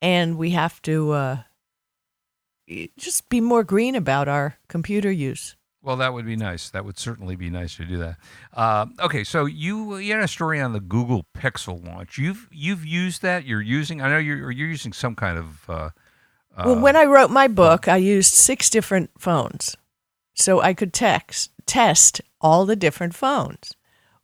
and 0.00 0.36
we 0.36 0.50
have 0.50 0.80
to 0.82 1.12
uh, 1.12 1.38
just 2.96 3.28
be 3.28 3.40
more 3.40 3.64
green 3.64 3.94
about 3.94 4.28
our 4.28 4.58
computer 4.68 5.10
use. 5.10 5.56
Well, 5.84 5.96
that 5.96 6.14
would 6.14 6.24
be 6.24 6.34
nice. 6.34 6.70
That 6.70 6.84
would 6.86 6.98
certainly 6.98 7.36
be 7.36 7.50
nice 7.50 7.76
to 7.76 7.84
do 7.84 7.98
that. 7.98 8.16
Uh, 8.54 8.86
okay, 9.00 9.22
so 9.22 9.44
you 9.44 9.98
you 9.98 10.14
had 10.14 10.24
a 10.24 10.28
story 10.28 10.58
on 10.60 10.72
the 10.72 10.80
Google 10.80 11.26
Pixel 11.36 11.84
launch. 11.86 12.16
You've 12.16 12.48
you've 12.50 12.86
used 12.86 13.20
that. 13.20 13.44
You're 13.44 13.60
using. 13.60 14.00
I 14.00 14.08
know 14.08 14.18
you're 14.18 14.50
you're 14.50 14.68
using 14.68 14.94
some 14.94 15.14
kind 15.14 15.38
of. 15.38 15.68
Uh, 15.68 15.90
Well, 16.56 16.80
when 16.80 16.96
I 16.96 17.04
wrote 17.04 17.30
my 17.30 17.48
book, 17.48 17.86
I 17.86 17.96
used 17.96 18.32
six 18.32 18.70
different 18.70 19.10
phones. 19.18 19.76
So 20.34 20.60
I 20.60 20.74
could 20.74 20.92
text, 20.92 21.50
test 21.66 22.20
all 22.40 22.66
the 22.66 22.76
different 22.76 23.14
phones, 23.14 23.74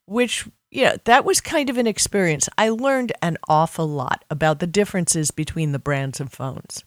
which, 0.06 0.48
yeah, 0.70 0.96
that 1.04 1.24
was 1.24 1.40
kind 1.40 1.70
of 1.70 1.78
an 1.78 1.86
experience. 1.86 2.48
I 2.58 2.70
learned 2.70 3.12
an 3.22 3.36
awful 3.48 3.86
lot 3.86 4.24
about 4.28 4.58
the 4.58 4.66
differences 4.66 5.30
between 5.30 5.72
the 5.72 5.78
brands 5.78 6.20
of 6.20 6.32
phones. 6.32 6.84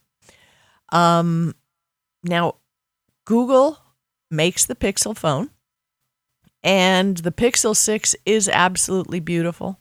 Um, 0.92 1.56
now, 2.24 2.56
Google 3.26 3.80
makes 4.34 4.66
the 4.66 4.76
Pixel 4.76 5.16
phone, 5.16 5.52
and 6.62 7.18
the 7.18 7.32
Pixel 7.32 7.76
6 7.76 8.16
is 8.26 8.50
absolutely 8.50 9.20
beautiful 9.20 9.80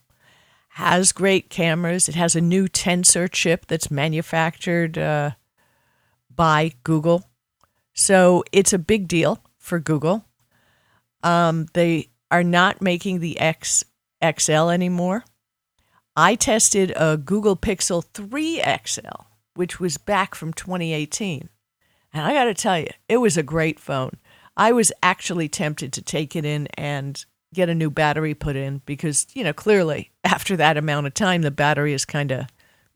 has 0.73 1.11
great 1.11 1.51
cameras. 1.51 2.09
It 2.09 2.15
has 2.15 2.35
a 2.35 2.41
new 2.41 2.67
Tensor 2.67 3.31
chip 3.31 3.67
that's 3.67 3.91
manufactured 3.91 4.97
uh, 4.97 5.31
by 6.35 6.73
Google. 6.83 7.29
So 7.93 8.43
it's 8.51 8.73
a 8.73 8.79
big 8.79 9.07
deal 9.07 9.43
for 9.59 9.79
Google. 9.79 10.25
Um, 11.21 11.67
they 11.73 12.09
are 12.31 12.43
not 12.43 12.81
making 12.81 13.19
the 13.19 13.39
X 13.39 13.83
XL 14.23 14.69
anymore. 14.69 15.25
I 16.15 16.33
tested 16.33 16.91
a 16.95 17.17
Google 17.17 17.55
Pixel 17.55 18.03
3 18.03 18.63
XL, 18.85 19.25
which 19.53 19.79
was 19.79 19.97
back 19.97 20.33
from 20.33 20.53
2018. 20.53 21.49
And 22.13 22.25
I 22.25 22.33
got 22.33 22.45
to 22.45 22.55
tell 22.55 22.79
you, 22.79 22.89
it 23.07 23.17
was 23.17 23.37
a 23.37 23.43
great 23.43 23.79
phone. 23.79 24.17
I 24.55 24.71
was 24.71 24.91
actually 25.01 25.49
tempted 25.49 25.93
to 25.93 26.01
take 26.01 26.35
it 26.35 26.45
in 26.45 26.67
and 26.77 27.23
get 27.53 27.69
a 27.69 27.75
new 27.75 27.89
battery 27.89 28.33
put 28.33 28.55
in 28.55 28.81
because, 28.85 29.27
you 29.33 29.43
know, 29.43 29.53
clearly 29.53 30.11
after 30.23 30.55
that 30.57 30.77
amount 30.77 31.07
of 31.07 31.13
time, 31.13 31.41
the 31.41 31.51
battery 31.51 31.93
is 31.93 32.05
kind 32.05 32.31
of 32.31 32.47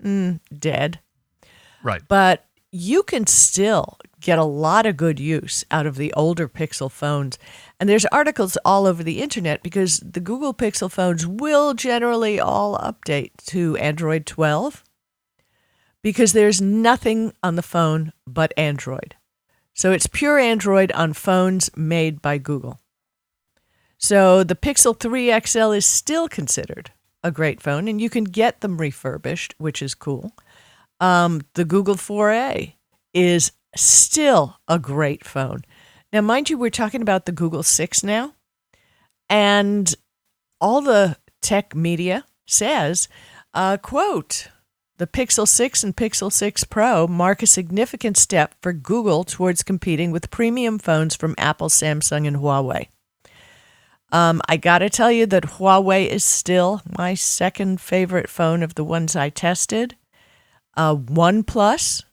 mm, 0.03 0.39
dead. 0.57 0.99
right. 1.83 2.01
But 2.07 2.45
you 2.71 3.03
can 3.03 3.25
still 3.25 3.97
get 4.19 4.39
a 4.39 4.43
lot 4.43 4.85
of 4.85 4.97
good 4.97 5.19
use 5.19 5.63
out 5.71 5.85
of 5.85 5.95
the 5.95 6.13
older 6.13 6.49
Pixel 6.49 6.91
phones. 6.91 7.37
And 7.79 7.87
there's 7.87 8.05
articles 8.07 8.57
all 8.65 8.85
over 8.85 9.03
the 9.03 9.21
internet 9.21 9.63
because 9.63 9.99
the 9.99 10.19
Google 10.19 10.53
Pixel 10.53 10.91
phones 10.91 11.25
will 11.25 11.73
generally 11.73 12.39
all 12.39 12.77
update 12.77 13.31
to 13.47 13.77
Android 13.77 14.25
12 14.25 14.83
because 16.01 16.33
there's 16.33 16.61
nothing 16.61 17.33
on 17.43 17.55
the 17.55 17.61
phone 17.61 18.11
but 18.25 18.53
Android. 18.57 19.15
So 19.77 19.91
it's 19.91 20.07
pure 20.07 20.39
Android 20.39 20.91
on 20.93 21.13
phones 21.13 21.69
made 21.77 22.19
by 22.19 22.39
Google. 22.39 22.79
So 23.99 24.43
the 24.43 24.55
Pixel 24.55 24.99
3 24.99 25.39
XL 25.45 25.71
is 25.71 25.85
still 25.85 26.27
considered 26.27 26.91
a 27.23 27.29
great 27.29 27.61
phone, 27.61 27.87
and 27.87 28.01
you 28.01 28.09
can 28.09 28.23
get 28.23 28.61
them 28.61 28.79
refurbished, 28.79 29.53
which 29.59 29.83
is 29.83 29.93
cool. 29.93 30.31
Um, 30.99 31.41
the 31.53 31.63
Google 31.63 31.93
4A 31.93 32.73
is 33.13 33.51
still 33.75 34.57
a 34.67 34.79
great 34.79 35.23
phone. 35.23 35.63
Now, 36.11 36.21
mind 36.21 36.49
you, 36.49 36.57
we're 36.57 36.71
talking 36.71 37.03
about 37.03 37.27
the 37.27 37.31
Google 37.31 37.61
6 37.61 38.03
now, 38.03 38.33
and 39.29 39.93
all 40.59 40.81
the 40.81 41.17
tech 41.43 41.75
media 41.75 42.25
says, 42.47 43.07
uh, 43.53 43.77
quote, 43.77 44.47
the 44.97 45.07
Pixel 45.07 45.47
6 45.47 45.83
and 45.83 45.95
Pixel 45.95 46.31
6 46.31 46.63
Pro 46.65 47.07
mark 47.07 47.43
a 47.43 47.47
significant 47.47 48.17
step 48.17 48.55
for 48.61 48.73
Google 48.73 49.23
towards 49.23 49.61
competing 49.63 50.11
with 50.11 50.31
premium 50.31 50.79
phones 50.79 51.15
from 51.15 51.35
Apple, 51.37 51.69
Samsung, 51.69 52.27
and 52.27 52.37
Huawei. 52.37 52.87
Um, 54.11 54.41
I 54.47 54.57
got 54.57 54.79
to 54.79 54.89
tell 54.89 55.11
you 55.11 55.25
that 55.27 55.43
Huawei 55.43 56.07
is 56.07 56.23
still 56.23 56.81
my 56.97 57.13
second 57.13 57.81
favorite 57.81 58.29
phone 58.29 58.63
of 58.63 58.75
the 58.75 58.83
ones 58.83 59.15
I 59.15 59.29
tested. 59.29 59.95
Uh, 60.75 60.95
OnePlus, 60.95 62.03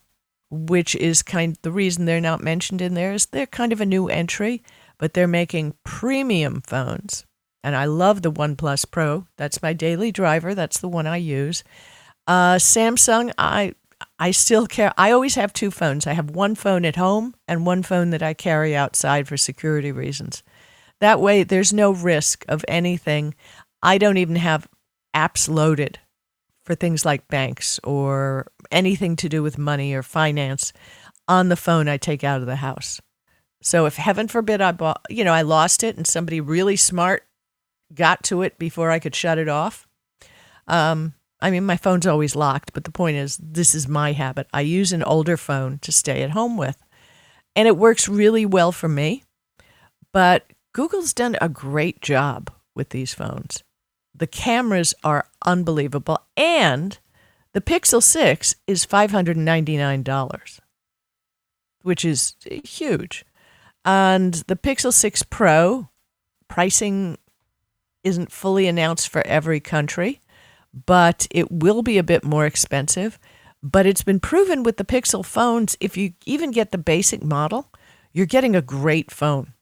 which 0.50 0.95
is 0.97 1.23
kind 1.23 1.57
the 1.62 1.73
reason 1.73 2.05
they're 2.05 2.21
not 2.21 2.43
mentioned 2.43 2.83
in 2.83 2.95
there 2.95 3.12
is 3.12 3.26
they're 3.26 3.47
kind 3.47 3.73
of 3.73 3.81
a 3.81 3.87
new 3.87 4.09
entry, 4.09 4.62
but 4.99 5.14
they're 5.14 5.29
making 5.29 5.75
premium 5.85 6.62
phones. 6.67 7.25
And 7.62 7.75
I 7.75 7.87
love 7.87 8.21
the 8.21 8.33
OnePlus 8.33 8.91
Pro. 8.91 9.26
That's 9.38 9.62
my 9.62 9.73
daily 9.73 10.12
driver. 10.12 10.55
That's 10.55 10.79
the 10.79 10.88
one 10.88 11.07
I 11.07 11.17
use. 11.17 11.64
Uh, 12.26 12.57
Samsung, 12.57 13.33
I 13.37 13.75
I 14.19 14.31
still 14.31 14.66
care. 14.66 14.93
I 14.97 15.11
always 15.11 15.35
have 15.35 15.52
two 15.52 15.71
phones. 15.71 16.07
I 16.07 16.12
have 16.12 16.31
one 16.31 16.54
phone 16.54 16.85
at 16.85 16.97
home 16.97 17.35
and 17.49 17.66
one 17.66 17.83
phone 17.83 18.11
that 18.11 18.23
I 18.23 18.35
carry 18.35 18.76
outside 18.76 19.28
for 19.28 19.37
security 19.37 19.93
reasons. 19.93 20.43
That 21.00 21.21
way, 21.21 21.43
there's 21.43 21.73
no 21.73 21.90
risk 21.93 22.45
of 22.49 22.64
anything. 22.69 23.35
I 23.83 23.99
don't 23.99 24.16
even 24.16 24.37
have 24.37 24.69
apps 25.14 25.49
loaded 25.49 25.99
for 26.64 26.75
things 26.75 27.04
like 27.04 27.28
banks 27.28 27.78
or 27.85 28.47
anything 28.71 29.16
to 29.16 29.28
do 29.28 29.43
with 29.43 29.59
money 29.59 29.93
or 29.93 30.02
finance 30.02 30.73
on 31.28 31.49
the 31.49 31.57
phone 31.57 31.88
I 31.88 31.97
take 31.97 32.25
out 32.25 32.40
of 32.40 32.47
the 32.47 32.57
house. 32.57 33.00
So 33.62 33.87
if 33.87 33.97
heaven 33.97 34.28
forbid 34.28 34.61
I 34.61 34.73
bought, 34.73 35.00
you 35.09 35.25
know, 35.25 35.33
I 35.33 35.43
lost 35.43 35.83
it 35.83 35.97
and 35.97 36.07
somebody 36.07 36.40
really 36.40 36.76
smart 36.76 37.25
got 37.95 38.23
to 38.25 38.43
it 38.43 38.59
before 38.59 38.90
I 38.90 38.99
could 38.99 39.14
shut 39.14 39.38
it 39.38 39.49
off. 39.49 39.87
Um, 40.66 41.14
I 41.41 41.50
mean, 41.50 41.67
my 41.67 41.76
phone's 41.76 42.07
always 42.07 42.37
locked, 42.37 42.73
but 42.73 42.85
the 42.85 42.91
point 42.91 43.17
is, 43.17 43.37
this 43.37 43.75
is 43.75 43.87
my 43.88 44.12
habit. 44.12 44.47
I 44.53 44.62
use 44.62 44.93
an 44.93 45.03
older 45.03 45.37
phone 45.37 45.79
to 45.81 45.93
stay 45.93 46.23
at 46.23 46.31
home 46.31 46.57
with, 46.57 46.83
and 47.55 47.69
it 47.69 47.76
works 47.76 48.09
really 48.09 48.47
well 48.47 48.73
for 48.73 48.88
me. 48.88 49.25
But 50.12 50.47
Google's 50.73 51.12
done 51.12 51.37
a 51.41 51.49
great 51.49 52.00
job 52.00 52.50
with 52.75 52.91
these 52.91 53.14
phones. 53.14 53.62
The 54.14 54.26
cameras 54.26 54.95
are 55.03 55.26
unbelievable, 55.45 56.21
and 56.37 56.99
the 57.53 57.61
Pixel 57.61 58.03
6 58.03 58.57
is 58.67 58.87
$599, 58.87 60.61
which 61.83 62.05
is 62.05 62.37
huge. 62.64 63.25
And 63.85 64.35
the 64.47 64.57
Pixel 64.57 64.93
6 64.93 65.25
Pro 65.25 65.88
pricing 66.49 67.19
isn't 68.03 68.33
fully 68.33 68.67
announced 68.67 69.09
for 69.09 69.26
every 69.26 69.61
country, 69.61 70.21
but 70.87 71.26
it 71.31 71.50
will 71.50 71.83
be 71.83 71.99
a 71.99 72.02
bit 72.02 72.25
more 72.25 72.47
expensive. 72.47 73.19
But 73.62 73.87
it's 73.87 74.02
been 74.02 74.21
proven 74.21 74.62
with 74.62 74.76
the 74.76 74.85
Pixel 74.85 75.25
phones, 75.25 75.76
if 75.81 75.97
you 75.97 76.12
even 76.26 76.50
get 76.50 76.71
the 76.71 76.78
basic 76.78 77.23
model, 77.23 77.73
you're 78.12 78.26
getting 78.26 78.54
a 78.54 78.62
great 78.62 79.11
phone. 79.11 79.54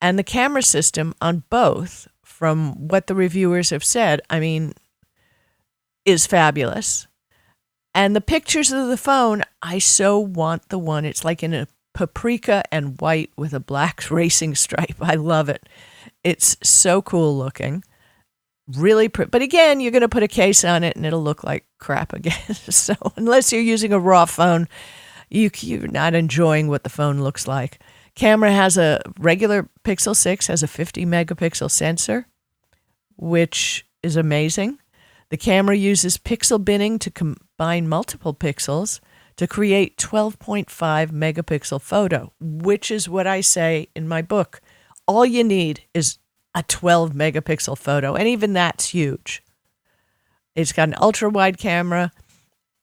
And 0.00 0.18
the 0.18 0.24
camera 0.24 0.62
system 0.62 1.14
on 1.20 1.44
both 1.50 2.08
from 2.22 2.88
what 2.88 3.06
the 3.06 3.14
reviewers 3.14 3.70
have 3.70 3.84
said, 3.84 4.20
I 4.30 4.40
mean, 4.40 4.72
is 6.04 6.26
fabulous. 6.26 7.06
And 7.94 8.14
the 8.14 8.20
pictures 8.20 8.72
of 8.72 8.88
the 8.88 8.96
phone, 8.96 9.42
I 9.60 9.78
so 9.78 10.18
want 10.18 10.68
the 10.68 10.78
one. 10.78 11.04
It's 11.04 11.24
like 11.24 11.42
in 11.42 11.52
a 11.52 11.68
paprika 11.92 12.62
and 12.72 13.00
white 13.00 13.30
with 13.36 13.52
a 13.52 13.60
black 13.60 14.10
racing 14.10 14.54
stripe. 14.54 14.96
I 15.00 15.16
love 15.16 15.48
it. 15.48 15.68
It's 16.22 16.56
so 16.62 17.02
cool 17.02 17.36
looking. 17.36 17.82
Really. 18.76 19.08
But 19.08 19.42
again, 19.42 19.80
you're 19.80 19.90
going 19.90 20.02
to 20.02 20.08
put 20.08 20.22
a 20.22 20.28
case 20.28 20.64
on 20.64 20.84
it 20.84 20.96
and 20.96 21.06
it'll 21.06 21.22
look 21.22 21.44
like 21.44 21.66
crap 21.78 22.12
again. 22.12 22.54
so 22.54 22.94
unless 23.16 23.52
you're 23.52 23.62
using 23.62 23.92
a 23.92 23.98
raw 23.98 24.24
phone, 24.24 24.68
you, 25.28 25.50
you're 25.60 25.88
not 25.88 26.14
enjoying 26.14 26.68
what 26.68 26.84
the 26.84 26.90
phone 26.90 27.20
looks 27.20 27.48
like. 27.48 27.80
Camera 28.14 28.52
has 28.52 28.76
a 28.76 29.00
regular 29.18 29.68
Pixel 29.84 30.14
6 30.14 30.48
has 30.48 30.62
a 30.62 30.68
50 30.68 31.06
megapixel 31.06 31.70
sensor, 31.70 32.26
which 33.16 33.86
is 34.02 34.16
amazing. 34.16 34.78
The 35.30 35.36
camera 35.36 35.76
uses 35.76 36.18
pixel 36.18 36.62
binning 36.62 36.98
to 36.98 37.10
combine 37.10 37.88
multiple 37.88 38.34
pixels 38.34 39.00
to 39.36 39.46
create 39.46 39.96
12.5 39.96 40.66
megapixel 41.12 41.80
photo, 41.80 42.32
which 42.40 42.90
is 42.90 43.08
what 43.08 43.26
I 43.26 43.40
say 43.40 43.88
in 43.94 44.08
my 44.08 44.22
book. 44.22 44.60
All 45.06 45.24
you 45.24 45.44
need 45.44 45.84
is 45.94 46.18
a 46.54 46.62
12 46.62 47.12
megapixel 47.12 47.78
photo, 47.78 48.14
and 48.14 48.28
even 48.28 48.52
that's 48.52 48.88
huge. 48.88 49.42
It's 50.54 50.72
got 50.72 50.88
an 50.88 50.96
ultra 51.00 51.30
wide 51.30 51.58
camera. 51.58 52.10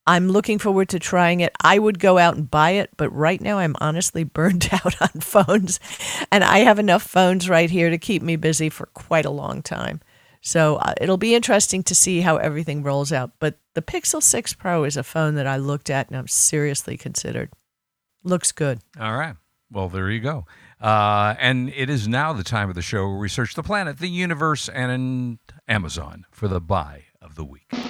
I'm 0.05 0.29
looking 0.29 0.57
forward 0.57 0.87
to 0.89 0.99
trying 0.99 1.41
it. 1.41 1.51
I 1.61 1.79
would 1.79 1.99
go 1.99 2.17
out 2.17 2.37
and 2.37 2.49
buy 2.49 2.71
it, 2.71 2.91
but 2.95 3.09
right 3.09 3.41
now 3.41 3.59
I'm 3.59 3.75
honestly 3.81 4.23
burned 4.23 4.69
out 4.71 5.01
on 5.01 5.21
phones, 5.21 5.79
and 6.31 6.43
I 6.43 6.59
have 6.59 6.79
enough 6.79 7.03
phones 7.03 7.49
right 7.49 7.69
here 7.69 7.89
to 7.89 7.97
keep 7.97 8.21
me 8.21 8.35
busy 8.35 8.69
for 8.69 8.87
quite 8.87 9.25
a 9.25 9.29
long 9.29 9.61
time. 9.61 10.01
So 10.41 10.77
uh, 10.77 10.93
it'll 11.01 11.17
be 11.17 11.35
interesting 11.35 11.83
to 11.83 11.95
see 11.95 12.21
how 12.21 12.37
everything 12.37 12.83
rolls 12.83 13.11
out. 13.11 13.31
But 13.39 13.57
the 13.73 13.81
Pixel 13.81 14.23
6 14.23 14.53
Pro 14.53 14.85
is 14.85 14.95
a 14.95 15.03
phone 15.03 15.35
that 15.35 15.47
I 15.47 15.57
looked 15.57 15.89
at 15.89 16.07
and 16.07 16.17
I'm 16.17 16.29
seriously 16.29 16.95
considered. 16.95 17.51
Looks 18.23 18.53
good. 18.53 18.79
All 18.97 19.17
right. 19.17 19.35
Well, 19.69 19.89
there 19.89 20.09
you 20.09 20.21
go. 20.21 20.45
Uh, 20.79 21.35
and 21.39 21.69
it 21.69 21.89
is 21.89 22.07
now 22.07 22.33
the 22.33 22.43
time 22.43 22.69
of 22.69 22.75
the 22.75 22.81
show 22.81 23.07
where 23.07 23.17
we 23.17 23.29
search 23.29 23.55
the 23.55 23.63
planet, 23.63 23.97
the 23.97 24.09
universe, 24.09 24.69
and 24.69 25.39
Amazon 25.67 26.25
for 26.31 26.47
the 26.47 26.61
buy 26.61 27.05
of 27.21 27.35
the 27.35 27.43
week. 27.43 27.86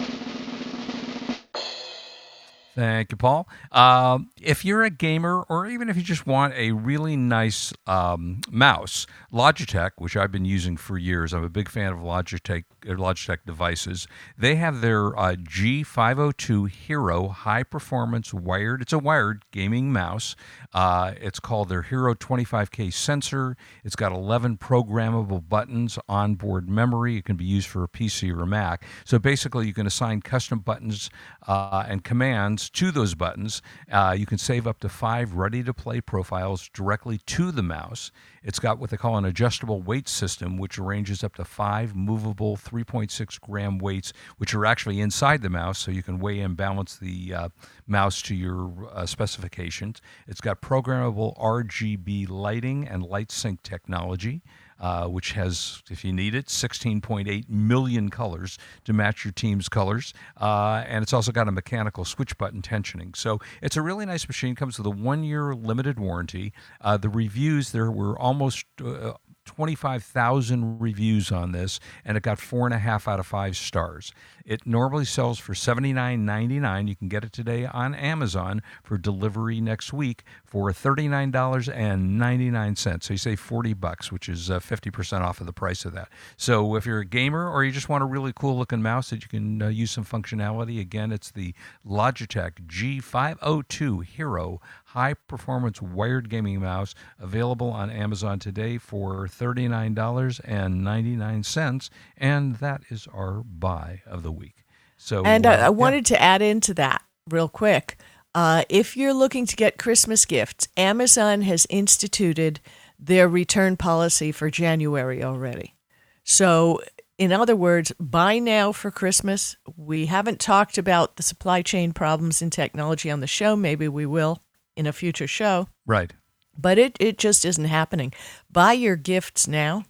Thank 2.77 3.11
you, 3.11 3.17
Paul. 3.17 3.49
Um, 3.71 4.29
if 4.39 4.63
you're 4.63 4.83
a 4.83 4.91
gamer, 4.91 5.41
or 5.49 5.65
even 5.65 5.89
if 5.89 5.97
you 5.97 6.03
just 6.03 6.27
want 6.27 6.53
a 6.53 6.73
really 6.73 7.15
nice 7.15 7.73
um, 7.87 8.41
mouse, 8.51 9.07
Logitech, 9.33 9.93
which 9.97 10.15
I've 10.15 10.31
been 10.31 10.45
using 10.45 10.77
for 10.77 10.95
years, 10.95 11.33
I'm 11.33 11.43
a 11.43 11.49
big 11.49 11.69
fan 11.69 11.91
of 11.91 11.97
Logitech 11.97 12.65
uh, 12.87 12.91
Logitech 12.91 13.39
devices. 13.47 14.07
They 14.37 14.57
have 14.57 14.81
their 14.81 15.17
uh, 15.17 15.33
G502 15.33 16.69
Hero 16.69 17.29
high 17.29 17.63
performance 17.63 18.31
wired. 18.31 18.83
It's 18.83 18.93
a 18.93 18.99
wired 18.99 19.43
gaming 19.51 19.91
mouse. 19.91 20.35
Uh, 20.71 21.13
it's 21.19 21.39
called 21.39 21.69
their 21.69 21.81
Hero 21.81 22.13
25K 22.13 22.93
sensor. 22.93 23.57
It's 23.83 23.95
got 23.95 24.11
11 24.11 24.57
programmable 24.57 25.49
buttons, 25.49 25.97
onboard 26.07 26.69
memory. 26.69 27.17
It 27.17 27.25
can 27.25 27.37
be 27.37 27.45
used 27.45 27.69
for 27.69 27.83
a 27.83 27.87
PC 27.87 28.31
or 28.37 28.43
a 28.43 28.47
Mac. 28.47 28.85
So 29.03 29.17
basically, 29.17 29.65
you 29.65 29.73
can 29.73 29.87
assign 29.87 30.21
custom 30.21 30.59
buttons 30.59 31.09
uh, 31.47 31.83
and 31.87 32.03
commands 32.03 32.66
to 32.71 32.91
those 32.91 33.15
buttons. 33.15 33.61
Uh, 33.91 34.15
you 34.17 34.25
can 34.25 34.37
save 34.37 34.67
up 34.67 34.79
to 34.79 34.89
five 34.89 35.33
ready 35.33 35.63
to 35.63 35.73
play 35.73 36.01
profiles 36.01 36.69
directly 36.73 37.17
to 37.19 37.51
the 37.51 37.63
mouse. 37.63 38.11
It's 38.43 38.59
got 38.59 38.79
what 38.79 38.89
they 38.89 38.97
call 38.97 39.17
an 39.17 39.25
adjustable 39.25 39.81
weight 39.81 40.07
system, 40.07 40.57
which 40.57 40.77
arranges 40.79 41.23
up 41.23 41.35
to 41.35 41.45
five 41.45 41.95
movable 41.95 42.55
3.6 42.55 43.39
gram 43.41 43.77
weights, 43.77 44.13
which 44.37 44.53
are 44.53 44.65
actually 44.65 45.01
inside 45.01 45.41
the 45.41 45.49
mouse, 45.49 45.79
so 45.79 45.91
you 45.91 46.03
can 46.03 46.19
weigh 46.19 46.39
and 46.39 46.55
balance 46.55 46.95
the 46.95 47.33
uh, 47.33 47.49
mouse 47.87 48.21
to 48.21 48.35
your 48.35 48.89
uh, 48.93 49.05
specifications. 49.05 50.01
It's 50.27 50.41
got 50.41 50.61
programmable 50.61 51.37
RGB 51.37 52.29
lighting 52.29 52.87
and 52.87 53.03
light 53.03 53.31
sync 53.31 53.63
technology 53.63 54.41
uh, 54.79 55.07
which 55.07 55.33
has, 55.33 55.81
if 55.89 56.03
you 56.03 56.13
need 56.13 56.35
it, 56.35 56.47
16.8 56.47 57.49
million 57.49 58.09
colors 58.09 58.57
to 58.85 58.93
match 58.93 59.25
your 59.25 59.31
team's 59.31 59.69
colors. 59.69 60.13
Uh, 60.39 60.83
and 60.87 61.03
it's 61.03 61.13
also 61.13 61.31
got 61.31 61.47
a 61.47 61.51
mechanical 61.51 62.05
switch 62.05 62.37
button 62.37 62.61
tensioning. 62.61 63.15
So 63.15 63.39
it's 63.61 63.77
a 63.77 63.81
really 63.81 64.05
nice 64.05 64.27
machine. 64.27 64.55
Comes 64.55 64.77
with 64.77 64.87
a 64.87 64.91
one 64.91 65.23
year 65.23 65.53
limited 65.55 65.99
warranty. 65.99 66.53
Uh, 66.81 66.97
the 66.97 67.09
reviews, 67.09 67.71
there 67.71 67.91
were 67.91 68.17
almost 68.17 68.65
uh, 68.83 69.13
25,000 69.47 70.79
reviews 70.79 71.31
on 71.31 71.53
this, 71.53 71.79
and 72.05 72.17
it 72.17 72.23
got 72.23 72.37
four 72.37 72.67
and 72.67 72.73
a 72.73 72.77
half 72.77 73.07
out 73.07 73.19
of 73.19 73.25
five 73.25 73.57
stars. 73.57 74.13
It 74.45 74.65
normally 74.65 75.05
sells 75.05 75.39
for 75.39 75.53
$79.99. 75.53 76.87
You 76.87 76.95
can 76.95 77.07
get 77.07 77.23
it 77.23 77.33
today 77.33 77.65
on 77.65 77.95
Amazon 77.95 78.61
for 78.83 78.97
delivery 78.97 79.59
next 79.59 79.91
week 79.91 80.23
for 80.45 80.71
$39.99. 80.71 83.03
So 83.03 83.13
you 83.13 83.17
save 83.17 83.39
40 83.39 83.73
bucks, 83.73 84.11
which 84.11 84.29
is 84.29 84.51
uh, 84.51 84.59
50% 84.59 85.21
off 85.21 85.41
of 85.41 85.47
the 85.47 85.53
price 85.53 85.85
of 85.85 85.93
that. 85.93 86.09
So 86.37 86.75
if 86.75 86.85
you're 86.85 86.99
a 86.99 87.05
gamer 87.05 87.49
or 87.49 87.63
you 87.63 87.71
just 87.71 87.89
want 87.89 88.03
a 88.03 88.05
really 88.05 88.33
cool 88.33 88.57
looking 88.57 88.81
mouse 88.81 89.09
that 89.09 89.23
you 89.23 89.27
can 89.27 89.61
uh, 89.61 89.67
use 89.67 89.91
some 89.91 90.05
functionality, 90.05 90.79
again, 90.79 91.11
it's 91.11 91.31
the 91.31 91.53
Logitech 91.85 92.67
G502 92.67 94.05
Hero 94.05 94.61
high 94.97 95.13
performance 95.13 95.79
wired 95.79 96.27
gaming 96.27 96.59
mouse 96.59 96.95
available 97.19 97.69
on 97.69 97.91
Amazon 97.91 98.39
today 98.39 98.79
for 98.79 99.27
$39.99. 99.27 101.89
And 102.17 102.55
that 102.55 102.81
is 102.89 103.07
our 103.13 103.43
buy 103.43 104.01
of 104.07 104.23
the 104.23 104.31
week. 104.31 104.65
So, 104.97 105.23
And 105.23 105.45
uh, 105.45 105.49
I, 105.49 105.53
I 105.53 105.57
yeah. 105.59 105.69
wanted 105.69 106.07
to 106.07 106.19
add 106.19 106.41
into 106.41 106.73
that 106.73 107.03
real 107.29 107.47
quick. 107.47 107.97
Uh, 108.33 108.63
if 108.69 108.97
you're 108.97 109.13
looking 109.13 109.45
to 109.45 109.55
get 109.55 109.77
Christmas 109.77 110.25
gifts, 110.25 110.67
Amazon 110.75 111.43
has 111.43 111.67
instituted 111.69 112.59
their 112.97 113.27
return 113.27 113.77
policy 113.77 114.31
for 114.31 114.49
January 114.49 115.23
already. 115.23 115.75
So, 116.23 116.81
in 117.19 117.31
other 117.31 117.55
words, 117.55 117.91
buy 117.99 118.39
now 118.39 118.71
for 118.71 118.89
Christmas. 118.89 119.57
We 119.75 120.07
haven't 120.07 120.39
talked 120.39 120.79
about 120.79 121.17
the 121.17 121.23
supply 121.23 121.61
chain 121.61 121.93
problems 121.93 122.41
in 122.41 122.49
technology 122.49 123.11
on 123.11 123.19
the 123.19 123.27
show. 123.27 123.55
Maybe 123.55 123.87
we 123.87 124.07
will 124.07 124.41
in 124.77 124.87
a 124.87 124.93
future 124.93 125.27
show 125.27 125.67
Right. 125.85 126.13
but 126.57 126.77
it, 126.77 126.95
it 126.99 127.17
just 127.17 127.43
isn't 127.43 127.65
happening. 127.65 128.13
Buy 128.49 128.73
your 128.73 128.95
gifts 128.95 129.47
now. 129.47 129.83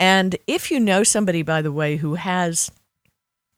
And 0.00 0.36
if 0.46 0.70
you 0.70 0.80
know 0.80 1.04
somebody, 1.04 1.42
by 1.42 1.62
the 1.62 1.70
way, 1.72 1.96
who 1.96 2.14
has 2.14 2.70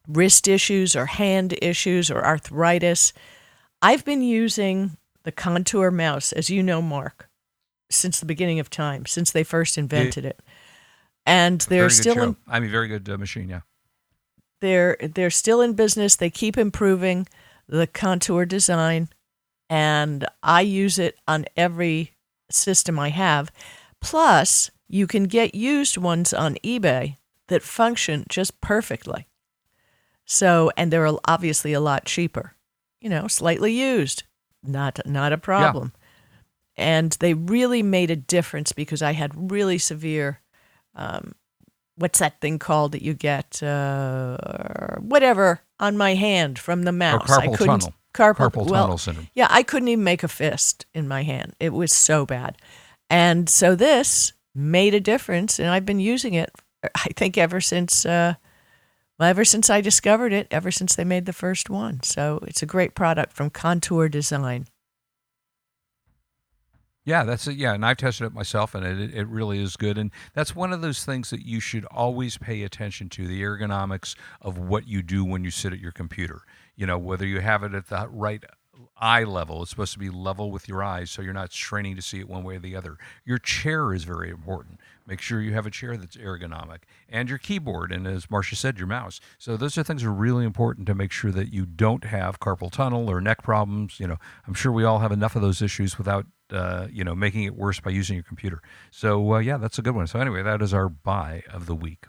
wrist 0.07 0.47
issues 0.47 0.95
or 0.95 1.05
hand 1.07 1.57
issues 1.61 2.11
or 2.11 2.23
arthritis, 2.25 3.11
I've 3.81 4.05
been 4.05 4.21
using 4.21 4.97
the 5.23 5.31
Contour 5.31 5.91
mouse, 5.91 6.31
as 6.31 6.49
you 6.49 6.61
know, 6.63 6.81
Mark, 6.81 7.29
since 7.89 8.19
the 8.19 8.25
beginning 8.25 8.59
of 8.59 8.69
time, 8.69 9.05
since 9.05 9.31
they 9.31 9.43
first 9.43 9.77
invented 9.77 10.25
it. 10.25 10.39
And 11.25 11.61
they're 11.61 11.89
still 11.89 12.21
in 12.21 12.37
I 12.47 12.59
mean, 12.59 12.71
very 12.71 12.87
good 12.87 13.09
uh, 13.09 13.17
machine, 13.17 13.49
yeah. 13.49 13.61
they're 14.61 14.95
they're 15.01 15.29
still 15.29 15.61
in 15.61 15.73
business. 15.73 16.15
They 16.15 16.29
keep 16.29 16.57
improving 16.57 17.27
the 17.67 17.87
contour 17.87 18.45
design, 18.45 19.09
and 19.69 20.25
I 20.43 20.61
use 20.61 20.99
it 20.99 21.17
on 21.27 21.45
every 21.55 22.13
system 22.49 22.99
I 22.99 23.09
have. 23.09 23.51
Plus, 24.01 24.71
you 24.87 25.07
can 25.07 25.25
get 25.25 25.55
used 25.55 25.97
ones 25.97 26.33
on 26.33 26.55
eBay 26.63 27.17
that 27.47 27.63
function 27.63 28.25
just 28.29 28.59
perfectly. 28.61 29.27
So, 30.25 30.71
and 30.77 30.91
they're 30.91 31.09
obviously 31.25 31.73
a 31.73 31.79
lot 31.79 32.05
cheaper. 32.05 32.53
You 33.01 33.09
know, 33.09 33.27
slightly 33.27 33.73
used, 33.73 34.23
not 34.63 34.99
not 35.05 35.31
a 35.33 35.37
problem. 35.37 35.93
And 36.75 37.11
they 37.19 37.33
really 37.33 37.81
made 37.81 38.11
a 38.11 38.15
difference 38.15 38.71
because 38.71 39.01
I 39.01 39.13
had 39.13 39.51
really 39.51 39.77
severe 39.77 40.41
um, 40.95 41.33
what's 41.95 42.19
that 42.19 42.39
thing 42.41 42.59
called 42.59 42.91
that 42.91 43.01
you 43.01 43.13
get 43.13 43.61
uh, 43.63 44.37
whatever 44.99 45.61
on 45.79 45.97
my 45.97 46.15
hand 46.15 46.59
from 46.59 46.83
the 46.83 46.91
mouse 46.91 47.29
carpal 47.29 47.57
couldn't 47.57 47.79
tunnel. 47.79 47.93
Carpal, 48.17 48.51
Carpal 48.51 48.69
well, 48.69 48.83
tunnel 48.83 48.97
syndrome. 48.97 49.27
yeah 49.35 49.47
i 49.49 49.63
couldn't 49.63 49.87
even 49.87 50.03
make 50.03 50.23
a 50.23 50.27
fist 50.27 50.85
in 50.93 51.07
my 51.07 51.23
hand 51.23 51.53
it 51.59 51.73
was 51.73 51.93
so 51.93 52.25
bad 52.25 52.57
and 53.09 53.49
so 53.49 53.75
this 53.75 54.33
made 54.55 54.93
a 54.93 54.99
difference 54.99 55.59
and 55.59 55.69
i've 55.69 55.85
been 55.85 55.99
using 55.99 56.33
it 56.33 56.49
i 56.95 57.07
think 57.15 57.37
ever 57.37 57.61
since 57.61 58.05
uh, 58.05 58.33
well, 59.19 59.29
ever 59.29 59.45
since 59.45 59.69
i 59.69 59.81
discovered 59.81 60.33
it 60.33 60.47
ever 60.51 60.71
since 60.71 60.95
they 60.95 61.03
made 61.03 61.25
the 61.25 61.33
first 61.33 61.69
one 61.69 62.01
so 62.03 62.39
it's 62.47 62.63
a 62.63 62.65
great 62.65 62.95
product 62.95 63.33
from 63.33 63.49
contour 63.49 64.09
design 64.09 64.65
Yeah, 67.05 67.23
that's 67.23 67.47
it. 67.47 67.55
Yeah, 67.55 67.73
and 67.73 67.85
I've 67.85 67.95
tested 67.95 68.27
it 68.27 68.33
myself, 68.33 68.75
and 68.75 68.85
it 68.85 69.13
it 69.15 69.27
really 69.27 69.61
is 69.63 69.77
good. 69.77 69.97
And 69.97 70.11
that's 70.33 70.53
one 70.53 70.73
of 70.73 70.81
those 70.81 71.05
things 71.05 71.29
that 71.29 71.45
you 71.45 71.61
should 71.61 71.85
always 71.85 72.37
pay 72.37 72.63
attention 72.63 73.07
to: 73.09 73.25
the 73.25 73.41
ergonomics 73.43 74.15
of 74.41 74.57
what 74.57 74.89
you 74.89 75.01
do 75.01 75.23
when 75.23 75.41
you 75.45 75.49
sit 75.49 75.71
at 75.71 75.79
your 75.79 75.93
computer. 75.93 76.41
You 76.77 76.85
know, 76.85 76.97
whether 76.97 77.25
you 77.25 77.41
have 77.41 77.63
it 77.63 77.73
at 77.73 77.87
the 77.87 78.07
right 78.09 78.43
eye 78.99 79.23
level, 79.23 79.61
it's 79.61 79.71
supposed 79.71 79.93
to 79.93 79.99
be 79.99 80.09
level 80.09 80.51
with 80.51 80.67
your 80.67 80.83
eyes, 80.83 81.11
so 81.11 81.21
you're 81.21 81.33
not 81.33 81.51
straining 81.51 81.95
to 81.95 82.01
see 82.01 82.19
it 82.19 82.29
one 82.29 82.43
way 82.43 82.55
or 82.55 82.59
the 82.59 82.75
other. 82.75 82.97
Your 83.25 83.37
chair 83.37 83.93
is 83.93 84.03
very 84.03 84.29
important. 84.29 84.79
Make 85.05 85.21
sure 85.21 85.41
you 85.41 85.53
have 85.53 85.65
a 85.65 85.71
chair 85.71 85.97
that's 85.97 86.17
ergonomic 86.17 86.79
and 87.09 87.29
your 87.29 87.37
keyboard, 87.37 87.91
and 87.91 88.07
as 88.07 88.29
Marcia 88.29 88.55
said, 88.55 88.77
your 88.77 88.87
mouse. 88.87 89.19
So 89.37 89.57
those 89.57 89.77
are 89.77 89.83
things 89.83 90.03
that 90.03 90.09
are 90.09 90.13
really 90.13 90.45
important 90.45 90.87
to 90.87 90.95
make 90.95 91.11
sure 91.11 91.31
that 91.31 91.53
you 91.53 91.65
don't 91.65 92.03
have 92.03 92.39
carpal 92.39 92.71
tunnel 92.71 93.09
or 93.09 93.21
neck 93.21 93.41
problems. 93.43 93.99
You 93.99 94.07
know, 94.07 94.17
I'm 94.47 94.53
sure 94.53 94.71
we 94.71 94.83
all 94.83 94.99
have 94.99 95.11
enough 95.11 95.35
of 95.35 95.41
those 95.41 95.61
issues 95.61 95.97
without 95.97 96.25
uh, 96.51 96.87
you 96.91 97.03
know 97.03 97.15
making 97.15 97.43
it 97.43 97.55
worse 97.55 97.79
by 97.79 97.91
using 97.91 98.15
your 98.15 98.23
computer. 98.23 98.61
So 98.91 99.33
uh, 99.33 99.39
yeah, 99.39 99.57
that's 99.57 99.79
a 99.79 99.81
good 99.81 99.95
one. 99.95 100.07
So 100.07 100.19
anyway, 100.19 100.43
that 100.43 100.61
is 100.61 100.73
our 100.73 100.89
buy 100.89 101.43
of 101.51 101.65
the 101.65 101.75
week. 101.75 102.05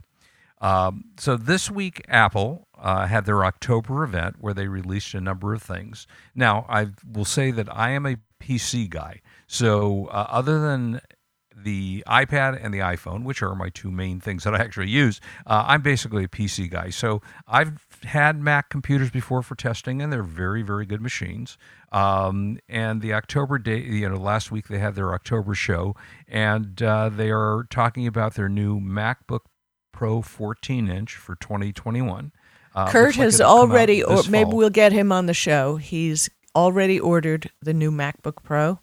Um, 0.60 1.04
so 1.18 1.36
this 1.36 1.70
week, 1.70 2.02
Apple 2.08 2.68
uh, 2.76 3.06
had 3.06 3.24
their 3.24 3.44
October 3.44 4.02
event 4.04 4.36
where 4.40 4.54
they 4.54 4.68
released 4.68 5.14
a 5.14 5.20
number 5.20 5.54
of 5.54 5.62
things. 5.62 6.06
Now, 6.34 6.66
I 6.68 6.88
will 7.10 7.24
say 7.24 7.50
that 7.50 7.74
I 7.74 7.90
am 7.90 8.06
a 8.06 8.16
PC 8.40 8.88
guy. 8.88 9.20
So, 9.46 10.06
uh, 10.06 10.26
other 10.28 10.60
than 10.60 11.00
the 11.56 12.04
iPad 12.06 12.64
and 12.64 12.72
the 12.72 12.78
iPhone, 12.78 13.24
which 13.24 13.42
are 13.42 13.54
my 13.56 13.68
two 13.68 13.90
main 13.90 14.20
things 14.20 14.44
that 14.44 14.54
I 14.54 14.58
actually 14.58 14.90
use, 14.90 15.20
uh, 15.46 15.64
I'm 15.66 15.82
basically 15.82 16.24
a 16.24 16.28
PC 16.28 16.70
guy. 16.70 16.90
So, 16.90 17.20
I've 17.46 17.84
had 18.04 18.40
Mac 18.40 18.70
computers 18.70 19.10
before 19.10 19.42
for 19.42 19.56
testing, 19.56 20.00
and 20.00 20.12
they're 20.12 20.22
very, 20.22 20.62
very 20.62 20.86
good 20.86 21.00
machines. 21.00 21.58
Um, 21.90 22.58
and 22.68 23.00
the 23.00 23.14
October 23.14 23.58
day, 23.58 23.80
you 23.80 24.08
know, 24.08 24.16
last 24.16 24.52
week 24.52 24.68
they 24.68 24.78
had 24.78 24.94
their 24.94 25.12
October 25.12 25.54
show, 25.54 25.96
and 26.28 26.80
uh, 26.80 27.08
they 27.08 27.30
are 27.30 27.66
talking 27.70 28.06
about 28.06 28.34
their 28.34 28.48
new 28.48 28.78
MacBook 28.78 29.40
Pro 29.98 30.22
14 30.22 30.88
inch 30.88 31.16
for 31.16 31.34
2021. 31.34 32.30
Uh, 32.72 32.88
Kurt 32.88 33.06
like 33.06 33.14
has 33.16 33.40
it'll 33.40 33.48
come 33.48 33.58
out 33.58 33.72
already, 33.72 34.04
or 34.04 34.22
maybe 34.30 34.44
fall. 34.44 34.56
we'll 34.56 34.70
get 34.70 34.92
him 34.92 35.10
on 35.10 35.26
the 35.26 35.34
show. 35.34 35.74
He's 35.74 36.30
already 36.54 37.00
ordered 37.00 37.50
the 37.62 37.74
new 37.74 37.90
MacBook 37.90 38.44
Pro. 38.44 38.78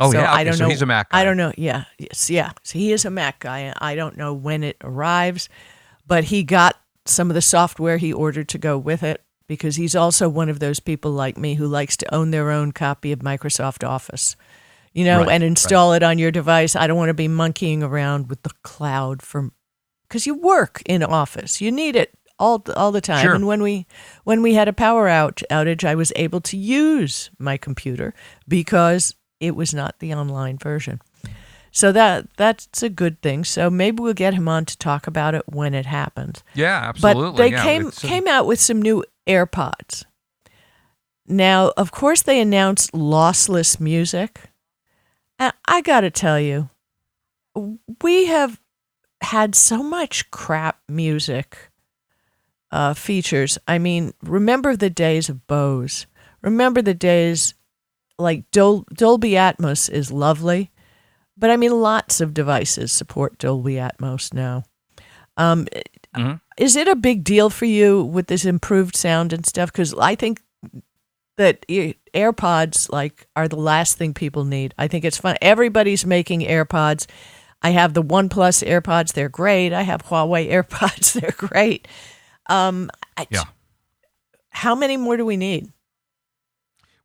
Oh 0.00 0.10
so 0.10 0.18
yeah, 0.18 0.32
I 0.32 0.44
don't 0.44 0.54
so 0.54 0.64
know. 0.64 0.70
he's 0.70 0.80
a 0.80 0.86
Mac. 0.86 1.10
Guy. 1.10 1.20
I 1.20 1.24
don't 1.24 1.36
know. 1.36 1.52
Yeah, 1.58 1.84
yes, 1.98 2.30
yeah. 2.30 2.52
So 2.62 2.78
he 2.78 2.90
is 2.92 3.04
a 3.04 3.10
Mac 3.10 3.40
guy. 3.40 3.70
I 3.76 3.94
don't 3.96 4.16
know 4.16 4.32
when 4.32 4.64
it 4.64 4.78
arrives, 4.82 5.50
but 6.06 6.24
he 6.24 6.42
got 6.42 6.76
some 7.04 7.28
of 7.30 7.34
the 7.34 7.42
software 7.42 7.98
he 7.98 8.10
ordered 8.10 8.48
to 8.48 8.56
go 8.56 8.78
with 8.78 9.02
it 9.02 9.22
because 9.46 9.76
he's 9.76 9.94
also 9.94 10.26
one 10.26 10.48
of 10.48 10.58
those 10.58 10.80
people 10.80 11.10
like 11.10 11.36
me 11.36 11.56
who 11.56 11.66
likes 11.66 11.98
to 11.98 12.14
own 12.14 12.30
their 12.30 12.50
own 12.50 12.72
copy 12.72 13.12
of 13.12 13.18
Microsoft 13.18 13.86
Office. 13.86 14.36
You 14.94 15.04
know, 15.04 15.18
Right, 15.18 15.28
and 15.32 15.44
install 15.44 15.92
it 15.92 16.02
on 16.02 16.18
your 16.18 16.30
device. 16.30 16.74
I 16.74 16.86
don't 16.86 16.96
want 16.96 17.10
to 17.10 17.14
be 17.14 17.28
monkeying 17.28 17.82
around 17.82 18.30
with 18.30 18.42
the 18.42 18.50
cloud 18.62 19.20
for 19.20 19.50
because 20.08 20.26
you 20.26 20.34
work 20.34 20.82
in 20.86 21.02
Office. 21.02 21.60
You 21.60 21.70
need 21.70 21.96
it 21.96 22.14
all 22.38 22.64
all 22.74 22.92
the 22.92 23.00
time. 23.00 23.24
Sure. 23.24 23.34
And 23.34 23.46
when 23.46 23.62
we 23.62 23.86
when 24.24 24.42
we 24.42 24.54
had 24.54 24.68
a 24.68 24.72
power 24.72 25.08
out 25.08 25.42
outage, 25.50 25.84
I 25.84 25.94
was 25.94 26.12
able 26.16 26.40
to 26.42 26.56
use 26.56 27.30
my 27.38 27.56
computer 27.56 28.14
because 28.46 29.14
it 29.40 29.54
was 29.54 29.74
not 29.74 29.98
the 29.98 30.14
online 30.14 30.58
version. 30.58 31.00
So 31.70 31.92
that 31.92 32.26
that's 32.36 32.82
a 32.82 32.88
good 32.88 33.20
thing. 33.22 33.44
So 33.44 33.70
maybe 33.70 34.02
we'll 34.02 34.14
get 34.14 34.34
him 34.34 34.48
on 34.48 34.64
to 34.64 34.78
talk 34.78 35.06
about 35.06 35.34
it 35.34 35.42
when 35.46 35.74
it 35.74 35.86
happens. 35.86 36.42
Yeah, 36.54 36.88
absolutely. 36.88 37.30
But 37.30 37.36
they 37.36 37.50
yeah, 37.50 37.62
came 37.62 37.86
uh, 37.86 37.90
came 37.90 38.26
out 38.26 38.46
with 38.46 38.60
some 38.60 38.80
new 38.80 39.04
AirPods. 39.26 40.04
Now, 41.26 41.72
of 41.76 41.92
course, 41.92 42.22
they 42.22 42.40
announced 42.40 42.92
lossless 42.92 43.78
music. 43.78 44.40
And 45.38 45.52
I 45.66 45.82
got 45.82 46.00
to 46.00 46.10
tell 46.10 46.40
you, 46.40 46.70
we 48.02 48.26
have 48.26 48.58
had 49.20 49.54
so 49.54 49.82
much 49.82 50.30
crap 50.30 50.78
music 50.88 51.70
uh, 52.70 52.94
features. 52.94 53.58
I 53.66 53.78
mean, 53.78 54.12
remember 54.22 54.76
the 54.76 54.90
days 54.90 55.28
of 55.28 55.46
Bose. 55.46 56.06
Remember 56.42 56.82
the 56.82 56.94
days 56.94 57.54
like 58.18 58.50
Dol- 58.50 58.86
Dolby 58.92 59.32
Atmos 59.32 59.90
is 59.90 60.10
lovely, 60.12 60.70
but 61.36 61.50
I 61.50 61.56
mean, 61.56 61.72
lots 61.80 62.20
of 62.20 62.34
devices 62.34 62.92
support 62.92 63.38
Dolby 63.38 63.74
Atmos 63.74 64.32
now. 64.32 64.64
Um, 65.36 65.66
Mhm. 66.16 66.40
Is 66.56 66.74
it 66.74 66.88
a 66.88 66.96
big 66.96 67.22
deal 67.22 67.48
for 67.50 67.66
you 67.66 68.02
with 68.02 68.26
this 68.26 68.44
improved 68.44 68.96
sound 68.96 69.32
and 69.32 69.46
stuff? 69.46 69.70
Because 69.70 69.94
I 69.94 70.14
think 70.16 70.40
that 71.36 71.64
AirPods 71.68 72.90
like 72.90 73.28
are 73.36 73.46
the 73.46 73.56
last 73.56 73.96
thing 73.98 74.14
people 74.14 74.44
need. 74.44 74.74
I 74.78 74.88
think 74.88 75.04
it's 75.04 75.18
fun. 75.18 75.36
Everybody's 75.40 76.04
making 76.04 76.40
AirPods. 76.40 77.06
I 77.62 77.70
have 77.70 77.94
the 77.94 78.02
OnePlus 78.02 78.66
AirPods; 78.66 79.12
they're 79.12 79.28
great. 79.28 79.72
I 79.72 79.82
have 79.82 80.04
Huawei 80.04 80.50
AirPods; 80.52 81.20
they're 81.20 81.48
great. 81.48 81.88
Um, 82.48 82.90
I, 83.16 83.26
Yeah. 83.30 83.44
How 84.50 84.74
many 84.74 84.96
more 84.96 85.16
do 85.16 85.24
we 85.24 85.36
need? 85.36 85.72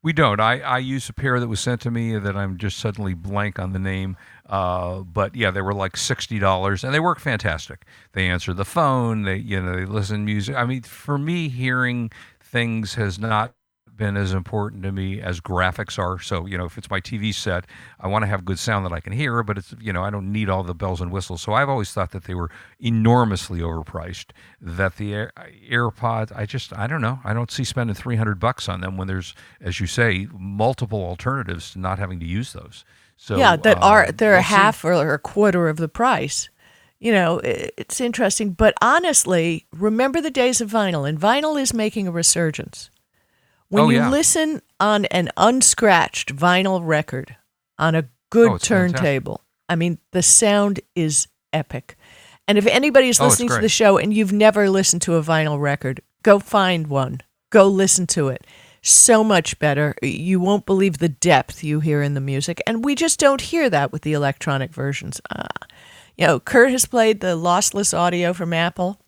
We 0.01 0.11
don't. 0.11 0.41
I, 0.41 0.59
I 0.59 0.77
use 0.79 1.07
a 1.07 1.13
pair 1.13 1.39
that 1.39 1.47
was 1.47 1.61
sent 1.61 1.79
to 1.81 1.91
me 1.91 2.17
that 2.17 2.35
I'm 2.35 2.57
just 2.57 2.77
suddenly 2.77 3.13
blank 3.13 3.57
on 3.57 3.71
the 3.71 3.79
name. 3.79 4.17
Uh, 4.45 4.99
but 4.99 5.33
yeah, 5.33 5.49
they 5.49 5.61
were 5.61 5.73
like 5.73 5.95
sixty 5.95 6.39
dollars, 6.39 6.83
and 6.83 6.93
they 6.93 6.99
work 6.99 7.19
fantastic. 7.19 7.85
They 8.11 8.27
answer 8.27 8.53
the 8.53 8.65
phone. 8.65 9.23
They 9.23 9.37
you 9.37 9.61
know 9.61 9.77
they 9.77 9.85
listen 9.85 10.17
to 10.17 10.23
music. 10.23 10.55
I 10.55 10.65
mean, 10.65 10.81
for 10.81 11.17
me, 11.17 11.47
hearing 11.47 12.11
things 12.41 12.95
has 12.95 13.17
not 13.17 13.53
been 13.95 14.17
as 14.17 14.33
important 14.33 14.83
to 14.83 14.91
me 14.91 15.21
as 15.21 15.39
graphics 15.39 15.99
are. 15.99 16.19
So 16.19 16.45
you 16.45 16.57
know, 16.57 16.65
if 16.65 16.77
it's 16.77 16.89
my 16.89 16.99
TV 16.99 17.33
set, 17.33 17.65
I 17.99 18.07
want 18.07 18.23
to 18.23 18.27
have 18.27 18.45
good 18.45 18.59
sound 18.59 18.85
that 18.85 18.93
I 18.93 18.99
can 18.99 19.13
hear, 19.13 19.43
but 19.43 19.57
it's 19.57 19.73
you 19.79 19.93
know 19.93 20.03
I 20.03 20.09
don't 20.09 20.31
need 20.31 20.49
all 20.49 20.63
the 20.63 20.73
bells 20.73 21.01
and 21.01 21.11
whistles. 21.11 21.41
So 21.41 21.53
I've 21.53 21.69
always 21.69 21.91
thought 21.91 22.11
that 22.11 22.25
they 22.25 22.33
were 22.33 22.49
enormously 22.79 23.59
overpriced. 23.59 24.31
That 24.61 24.97
the 24.97 25.13
Air, 25.13 25.31
AirPods, 25.69 26.35
I 26.35 26.45
just 26.45 26.75
I 26.77 26.87
don't 26.87 27.01
know. 27.01 27.19
I 27.23 27.33
don't 27.33 27.51
see 27.51 27.63
spending 27.63 27.95
three 27.95 28.15
hundred 28.15 28.39
bucks 28.39 28.67
on 28.67 28.81
them 28.81 28.97
when 28.97 29.07
there's, 29.07 29.35
as 29.61 29.79
you 29.79 29.87
say, 29.87 30.27
multiple 30.33 31.03
alternatives 31.03 31.71
to 31.73 31.79
not 31.79 31.99
having 31.99 32.19
to 32.19 32.25
use 32.25 32.53
those. 32.53 32.83
So 33.17 33.37
yeah, 33.37 33.55
that 33.55 33.77
uh, 33.77 33.85
are 33.85 34.11
they're 34.11 34.33
we'll 34.33 34.41
see. 34.41 34.47
half 34.47 34.83
or 34.83 35.13
a 35.13 35.19
quarter 35.19 35.69
of 35.69 35.77
the 35.77 35.87
price. 35.89 36.49
You 36.99 37.11
know, 37.11 37.41
it's 37.43 37.99
interesting. 37.99 38.51
But 38.51 38.73
honestly, 38.81 39.65
remember 39.73 40.21
the 40.21 40.31
days 40.31 40.61
of 40.61 40.71
vinyl, 40.71 41.07
and 41.07 41.19
vinyl 41.19 41.61
is 41.61 41.73
making 41.73 42.07
a 42.07 42.11
resurgence. 42.11 42.89
When 43.73 43.85
Oh, 43.85 43.89
you 43.89 43.97
yeah. 43.97 44.09
listen 44.11 44.61
on 44.79 45.05
an 45.05 45.29
unscratched 45.35 46.35
vinyl 46.35 46.79
record 46.85 47.35
on 47.79 47.95
a 47.95 48.07
good 48.29 48.51
Oh, 48.51 48.57
turntable, 48.59 49.41
I 49.67 49.75
mean, 49.75 49.97
the 50.11 50.21
sound 50.21 50.79
is 50.95 51.27
epic. 51.51 51.97
And 52.47 52.59
if 52.59 52.67
anybody's 52.67 53.19
Oh, 53.19 53.25
it's 53.25 53.31
listening 53.39 53.49
to 53.49 53.61
the 53.61 53.69
show 53.69 53.97
and 53.97 54.13
you've 54.13 54.31
never 54.31 54.69
listened 54.69 55.01
to 55.03 55.15
a 55.15 55.23
vinyl 55.23 55.59
record, 55.59 56.01
go 56.21 56.37
find 56.37 56.85
one. 56.85 57.21
Go 57.49 57.67
listen 57.67 58.05
to 58.07 58.27
it. 58.27 58.45
So 58.83 59.23
much 59.23 59.57
better. 59.57 59.95
You 60.03 60.39
won't 60.39 60.67
believe 60.67 60.99
the 60.99 61.09
depth 61.09 61.63
you 61.63 61.79
hear 61.79 62.03
in 62.03 62.13
the 62.13 62.21
music. 62.21 62.61
And 62.67 62.85
we 62.85 62.93
just 62.93 63.19
don't 63.19 63.41
hear 63.41 63.71
that 63.71 63.91
with 63.91 64.03
the 64.03 64.13
electronic 64.13 64.71
versions. 64.71 65.19
Uh, 65.31 65.47
you 66.15 66.27
know, 66.27 66.39
Kurt 66.39 66.69
has 66.69 66.85
played 66.85 67.21
the 67.21 67.35
lossless 67.35 67.97
audio 67.97 68.33
from 68.33 68.53
Apple. 68.53 68.99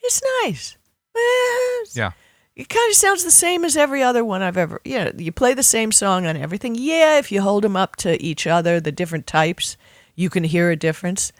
It's 0.00 0.20
nice. 0.44 0.76
It's- 1.16 1.96
Yeah. 1.96 2.12
It 2.56 2.68
kind 2.68 2.90
of 2.90 2.96
sounds 2.96 3.24
the 3.24 3.30
same 3.30 3.64
as 3.64 3.76
every 3.76 4.02
other 4.02 4.24
one 4.24 4.42
I've 4.42 4.56
ever. 4.56 4.80
You 4.84 4.98
know, 5.04 5.12
you 5.16 5.32
play 5.32 5.54
the 5.54 5.62
same 5.62 5.92
song 5.92 6.26
on 6.26 6.36
everything. 6.36 6.74
Yeah, 6.74 7.18
if 7.18 7.32
you 7.32 7.40
hold 7.40 7.64
them 7.64 7.76
up 7.76 7.96
to 7.96 8.20
each 8.22 8.46
other, 8.46 8.80
the 8.80 8.92
different 8.92 9.26
types, 9.26 9.76
you 10.14 10.28
can 10.30 10.44
hear 10.44 10.70
a 10.70 10.76
difference. 10.76 11.32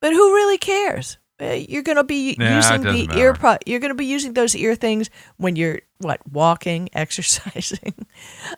But 0.00 0.12
who 0.12 0.34
really 0.34 0.58
cares? 0.58 1.18
Uh, 1.40 1.52
You're 1.52 1.82
going 1.82 1.96
to 1.96 2.04
be 2.04 2.30
it 2.30 2.38
using 2.38 2.82
the 2.82 2.92
doesn't 3.06 3.16
ear 3.18 3.30
matter. 3.32 3.40
pod. 3.40 3.58
You're 3.66 3.80
going 3.80 3.90
to 3.90 3.94
be 3.94 4.06
using 4.06 4.32
those 4.34 4.54
ear 4.56 4.74
things 4.74 5.08
when 5.36 5.56
you're 5.56 5.80
what 5.98 6.20
walking, 6.30 6.88
exercising. 6.94 7.94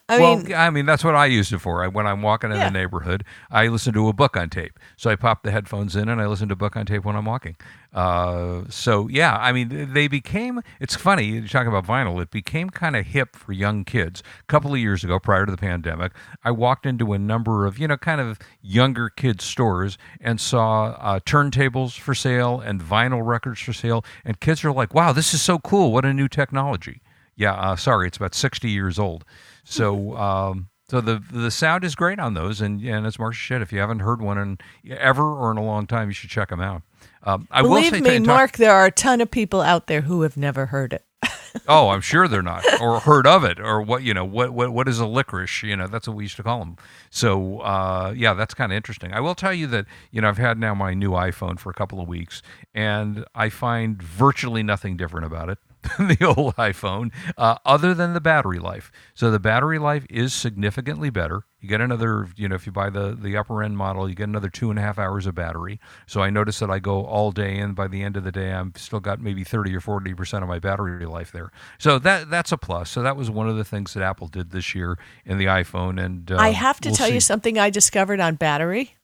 I 0.09 0.18
well, 0.18 0.37
mean, 0.38 0.55
I 0.55 0.70
mean 0.70 0.87
that's 0.87 1.05
what 1.05 1.14
I 1.14 1.26
use 1.26 1.53
it 1.53 1.59
for. 1.59 1.85
I, 1.85 1.88
when 1.88 2.07
I'm 2.07 2.22
walking 2.22 2.50
in 2.50 2.57
Yeah. 2.59 2.66
the 2.68 2.70
neighborhood, 2.79 3.24
I 3.50 3.66
listen 3.68 3.92
to 3.94 4.09
a 4.09 4.12
book 4.12 4.37
on 4.37 4.50
tape. 4.50 4.79
So 4.96 5.11
I 5.11 5.16
pop 5.16 5.42
the 5.42 5.50
headphones 5.50 5.96
in 5.96 6.09
and 6.09 6.20
I 6.20 6.26
listen 6.26 6.48
to 6.48 6.53
a 6.55 6.57
book 6.57 6.76
on 6.76 6.87
tape 6.87 7.05
when 7.05 7.16
I'm 7.16 7.24
walking. 7.24 7.57
Uh, 7.92 8.62
so 8.68 9.09
yeah, 9.09 9.37
I 9.37 9.53
mean 9.53 9.92
they 9.92 10.07
became. 10.07 10.62
It's 10.79 10.94
funny 10.94 11.24
you 11.24 11.48
talk 11.48 11.66
about 11.66 11.87
vinyl. 11.87 12.22
It 12.22 12.31
became 12.31 12.70
kind 12.70 12.94
of 12.96 13.07
hip 13.07 13.35
for 13.37 13.53
young 13.53 13.85
kids. 13.85 14.22
A 14.40 14.44
couple 14.44 14.72
of 14.72 14.79
years 14.79 15.03
ago, 15.03 15.18
prior 15.18 15.44
to 15.46 15.50
the 15.50 15.59
pandemic, 15.59 16.12
I 16.44 16.53
walked 16.53 16.87
into 16.87 17.12
a 17.12 17.18
number 17.18 17.66
of 17.66 17.79
you 17.79 17.88
know 17.88 17.96
kind 17.96 18.20
of 18.20 18.38
younger 18.62 19.09
kids 19.09 19.44
stores 19.44 19.98
and 20.20 20.40
saw 20.40 20.96
uh, 21.00 21.20
turntables 21.20 21.98
for 21.98 22.14
sale 22.14 22.61
and 22.61 22.81
vinyl 22.81 23.26
records 23.26 23.61
for 23.61 23.72
sale, 23.72 24.05
and 24.24 24.38
kids 24.40 24.64
are 24.64 24.72
like, 24.72 24.94
"Wow, 24.94 25.12
this 25.12 25.35
is 25.35 25.42
so 25.42 25.59
cool! 25.59 25.92
What 25.92 26.05
a 26.05 26.12
new 26.14 26.29
technology!" 26.29 27.00
Yeah, 27.40 27.55
uh, 27.55 27.74
sorry, 27.76 28.07
it's 28.07 28.18
about 28.18 28.35
60 28.35 28.68
years 28.68 28.98
old. 28.98 29.24
So, 29.64 30.14
um, 30.16 30.68
so 30.90 31.00
the 31.00 31.22
the 31.31 31.53
sound 31.53 31.85
is 31.85 31.94
great 31.94 32.18
on 32.18 32.35
those, 32.35 32.61
and 32.61 32.83
and 32.83 33.07
as 33.07 33.18
Marcia 33.18 33.55
said, 33.55 33.62
if 33.62 33.72
you 33.72 33.79
haven't 33.79 34.00
heard 34.00 34.20
one 34.20 34.38
in 34.38 34.59
ever 34.90 35.22
or 35.22 35.53
in 35.53 35.57
a 35.57 35.64
long 35.64 35.87
time, 35.87 36.09
you 36.09 36.12
should 36.12 36.31
check 36.31 36.48
them 36.48 36.61
out. 36.61 36.83
Um, 37.22 37.46
I 37.50 37.62
will 37.62 37.70
believe 37.70 37.92
say, 37.92 38.00
me, 38.00 38.18
talk- 38.18 38.26
Mark, 38.26 38.57
there 38.57 38.72
are 38.72 38.87
a 38.87 38.90
ton 38.90 39.20
of 39.20 39.31
people 39.31 39.61
out 39.61 39.87
there 39.87 40.00
who 40.00 40.22
have 40.22 40.37
never 40.37 40.66
heard 40.66 40.92
it. 40.92 41.05
oh, 41.68 41.90
I'm 41.90 42.00
sure 42.00 42.26
they're 42.26 42.42
not, 42.42 42.64
or 42.81 42.98
heard 42.98 43.24
of 43.26 43.44
it, 43.44 43.61
or 43.61 43.81
what 43.81 44.03
you 44.03 44.12
know, 44.12 44.24
what 44.24 44.53
what 44.53 44.70
what 44.70 44.88
is 44.88 44.98
a 44.98 45.07
licorice? 45.07 45.62
You 45.62 45.76
know, 45.76 45.87
that's 45.87 46.09
what 46.09 46.16
we 46.16 46.24
used 46.24 46.37
to 46.37 46.42
call 46.42 46.59
them. 46.59 46.76
So, 47.09 47.61
uh, 47.61 48.12
yeah, 48.16 48.35
that's 48.35 48.55
kind 48.55 48.72
of 48.72 48.76
interesting. 48.76 49.12
I 49.12 49.20
will 49.20 49.37
tell 49.37 49.55
you 49.55 49.68
that 49.68 49.87
you 50.11 50.20
know 50.20 50.29
I've 50.29 50.38
had 50.38 50.59
now 50.59 50.74
my 50.74 50.92
new 50.92 51.12
iPhone 51.12 51.59
for 51.59 51.70
a 51.70 51.74
couple 51.74 52.00
of 52.00 52.09
weeks, 52.09 52.42
and 52.74 53.24
I 53.33 53.48
find 53.48 54.03
virtually 54.03 54.64
nothing 54.64 54.96
different 54.96 55.26
about 55.26 55.48
it. 55.48 55.59
Than 55.83 56.09
the 56.09 56.25
old 56.25 56.57
iPhone, 56.57 57.11
uh, 57.37 57.57
other 57.64 57.95
than 57.95 58.14
the 58.14 58.21
battery 58.21 58.59
life. 58.59 58.90
So 59.14 59.31
the 59.31 59.38
battery 59.38 59.79
life 59.79 60.07
is 60.11 60.33
significantly 60.35 61.11
better. 61.11 61.43
You 61.61 61.69
get 61.69 61.81
another, 61.81 62.29
you 62.37 62.49
know, 62.49 62.55
if 62.55 62.64
you 62.64 62.73
buy 62.73 62.88
the 62.90 63.14
the 63.21 63.37
upper 63.37 63.62
end 63.62 63.77
model, 63.77 64.09
you 64.09 64.14
get 64.14 64.29
another 64.29 64.49
two 64.49 64.71
and 64.71 64.79
a 64.79 64.83
half 64.83 64.99
hours 64.99 65.27
of 65.27 65.35
battery. 65.35 65.79
So 66.07 66.23
I 66.23 66.31
notice 66.31 66.59
that 66.61 66.71
I 66.71 66.79
go 66.79 67.05
all 67.05 67.33
day, 67.33 67.59
and 67.59 67.75
by 67.75 67.87
the 67.87 68.03
end 68.03 68.16
of 68.16 68.25
the 68.25 68.33
day, 68.33 68.53
I'm 68.53 68.73
still 68.77 69.01
got 69.01 69.21
maybe 69.21 69.45
thirty 69.45 69.75
or 69.77 69.81
forty 69.81 70.14
percent 70.14 70.43
of 70.43 70.49
my 70.49 70.59
battery 70.59 71.05
life 71.05 71.33
there. 71.33 71.51
So 71.79 71.99
that 71.99 72.31
that's 72.31 72.51
a 72.53 72.57
plus. 72.57 72.90
So 72.90 73.03
that 73.03 73.16
was 73.16 73.31
one 73.31 73.49
of 73.49 73.57
the 73.57 73.64
things 73.64 73.93
that 73.95 74.03
Apple 74.03 74.29
did 74.29 74.51
this 74.51 74.75
year 74.75 74.99
in 75.27 75.37
the 75.37 75.47
iPhone. 75.47 76.03
And 76.03 76.33
uh, 76.33 76.37
I 76.37 76.51
have 76.51 76.81
to 76.81 76.88
we'll 76.88 76.97
tell 76.97 77.11
you 77.11 77.21
something 77.21 77.59
I 77.59 77.69
discovered 77.71 78.21
on 78.21 78.37
battery 78.37 78.97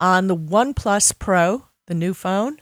on 0.00 0.28
the 0.28 0.36
OnePlus 0.36 1.18
Pro, 1.18 1.66
the 1.86 1.94
new 1.94 2.14
phone. 2.14 2.58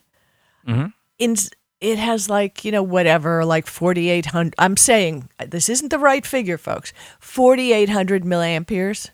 Mhm. 0.67 0.93
In 1.19 1.37
it 1.81 1.99
has 1.99 2.29
like 2.31 2.65
you 2.65 2.73
know 2.73 2.83
whatever 2.83 3.45
like 3.45 3.67
4800 3.67 4.55
i'm 4.59 4.77
saying 4.77 5.29
uh, 5.39 5.47
this 5.47 5.69
isn't 5.69 5.91
the 5.91 5.99
right 5.99 6.27
figure 6.27 6.59
folks. 6.59 6.93
4800 7.21 8.25
milliamperes 8.25 9.11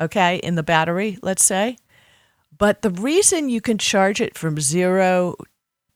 okay 0.00 0.36
in 0.36 0.54
the 0.54 0.62
battery 0.62 1.18
let's 1.22 1.44
say. 1.44 1.76
But 2.58 2.80
the 2.80 2.90
reason 2.90 3.50
you 3.50 3.60
can 3.60 3.76
charge 3.76 4.18
it 4.18 4.38
from 4.38 4.58
zero 4.58 5.36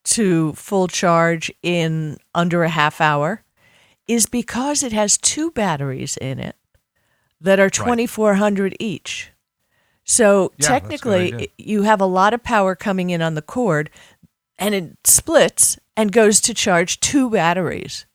to 0.04 0.52
full 0.54 0.88
charge 0.88 1.50
in 1.62 2.18
under 2.34 2.64
a 2.64 2.68
half 2.68 3.00
hour 3.00 3.44
is 4.06 4.26
because 4.26 4.82
it 4.82 4.92
has 4.92 5.16
two 5.16 5.50
batteries 5.52 6.16
in 6.18 6.38
it 6.38 6.56
that 7.40 7.60
are 7.60 7.70
2400 7.70 8.76
each. 8.78 9.30
So 10.04 10.52
Yeah, 10.58 10.68
that's 10.68 11.00
a 11.00 11.04
good 11.04 11.30
technically 11.30 11.52
you 11.56 11.82
have 11.82 12.00
a 12.00 12.06
lot 12.06 12.34
of 12.34 12.42
power 12.42 12.74
coming 12.74 13.10
in 13.10 13.22
on 13.22 13.34
the 13.34 13.42
cord 13.42 13.88
and 14.58 14.74
it 14.74 14.96
splits 15.04 15.78
and 16.00 16.12
goes 16.12 16.40
to 16.40 16.54
charge 16.54 17.00
two 17.00 17.30
batteries. 17.30 18.06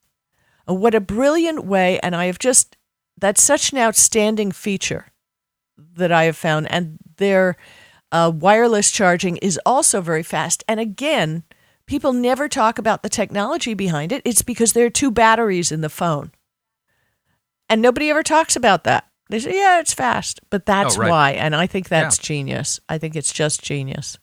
Uh, 0.67 0.74
What 0.74 0.95
a 0.95 1.00
brilliant 1.00 1.65
way! 1.65 2.00
And 2.02 2.15
I 2.15 2.26
have 2.26 2.39
just, 2.39 2.78
that's 3.17 3.41
such 3.41 3.71
an 3.71 3.78
outstanding 3.78 4.52
feature 4.52 5.12
that 5.78 6.12
I 6.12 6.24
have 6.24 6.38
found. 6.38 6.71
And 6.71 6.98
their 7.17 7.58
uh, 8.12 8.32
wireless 8.34 8.91
charging 8.91 9.38
is 9.38 9.60
also 9.65 10.02
very 10.02 10.24
fast. 10.24 10.63
And 10.67 10.80
again, 10.80 11.43
people 11.86 12.13
never 12.13 12.48
talk 12.50 12.80
about 12.80 13.04
the 13.04 13.10
technology 13.10 13.74
behind 13.74 14.12
it. 14.12 14.21
It's 14.26 14.41
because 14.41 14.74
there 14.74 14.86
are 14.86 14.89
two 14.89 15.12
batteries 15.12 15.71
in 15.71 15.82
the 15.82 15.89
phone. 15.89 16.32
And 17.69 17.82
nobody 17.82 18.10
ever 18.10 18.24
talks 18.24 18.56
about 18.56 18.84
that. 18.86 19.08
They 19.30 19.39
say, 19.39 19.58
yeah, 19.58 19.80
it's 19.80 19.93
fast. 19.93 20.39
But 20.50 20.65
that's 20.65 20.98
Oh, 20.98 21.02
right. 21.02 21.10
why. 21.10 21.32
And 21.32 21.56
I 21.56 21.67
think 21.67 21.89
that's 21.89 22.17
genius. 22.17 22.80
I 22.88 22.98
think 23.00 23.15
it's 23.15 23.34
just 23.34 23.63
genius. 23.63 24.17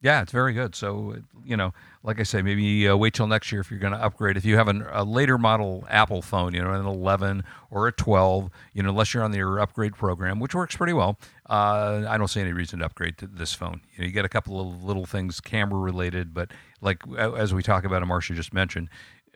Yeah, 0.00 0.22
it's 0.22 0.32
very 0.32 0.52
good. 0.52 0.74
So, 0.74 1.16
you 1.44 1.56
know, 1.56 1.72
like 2.04 2.20
I 2.20 2.22
say, 2.22 2.42
maybe 2.42 2.86
uh, 2.86 2.94
wait 2.96 3.14
till 3.14 3.26
next 3.26 3.50
year 3.50 3.62
if 3.62 3.70
you're 3.70 3.80
going 3.80 3.94
to 3.94 3.98
upgrade. 3.98 4.36
If 4.36 4.44
you 4.44 4.56
have 4.58 4.68
an, 4.68 4.86
a 4.92 5.02
later 5.02 5.38
model 5.38 5.86
Apple 5.88 6.20
phone, 6.20 6.52
you 6.52 6.62
know, 6.62 6.70
an 6.70 6.84
11 6.84 7.42
or 7.70 7.88
a 7.88 7.92
12, 7.92 8.50
you 8.74 8.82
know, 8.82 8.90
unless 8.90 9.14
you're 9.14 9.22
on 9.22 9.32
your 9.32 9.58
upgrade 9.58 9.94
program, 9.94 10.38
which 10.38 10.54
works 10.54 10.76
pretty 10.76 10.92
well, 10.92 11.18
uh, 11.48 12.04
I 12.06 12.18
don't 12.18 12.28
see 12.28 12.42
any 12.42 12.52
reason 12.52 12.80
to 12.80 12.84
upgrade 12.84 13.16
to 13.18 13.26
this 13.26 13.54
phone. 13.54 13.80
You 13.94 14.00
know, 14.00 14.06
you 14.06 14.12
get 14.12 14.26
a 14.26 14.28
couple 14.28 14.60
of 14.60 14.84
little 14.84 15.06
things 15.06 15.40
camera 15.40 15.80
related, 15.80 16.34
but 16.34 16.50
like 16.82 17.00
as 17.18 17.54
we 17.54 17.62
talk 17.62 17.84
about, 17.84 18.02
and 18.02 18.08
Marcia 18.08 18.34
just 18.34 18.52
mentioned, 18.52 18.90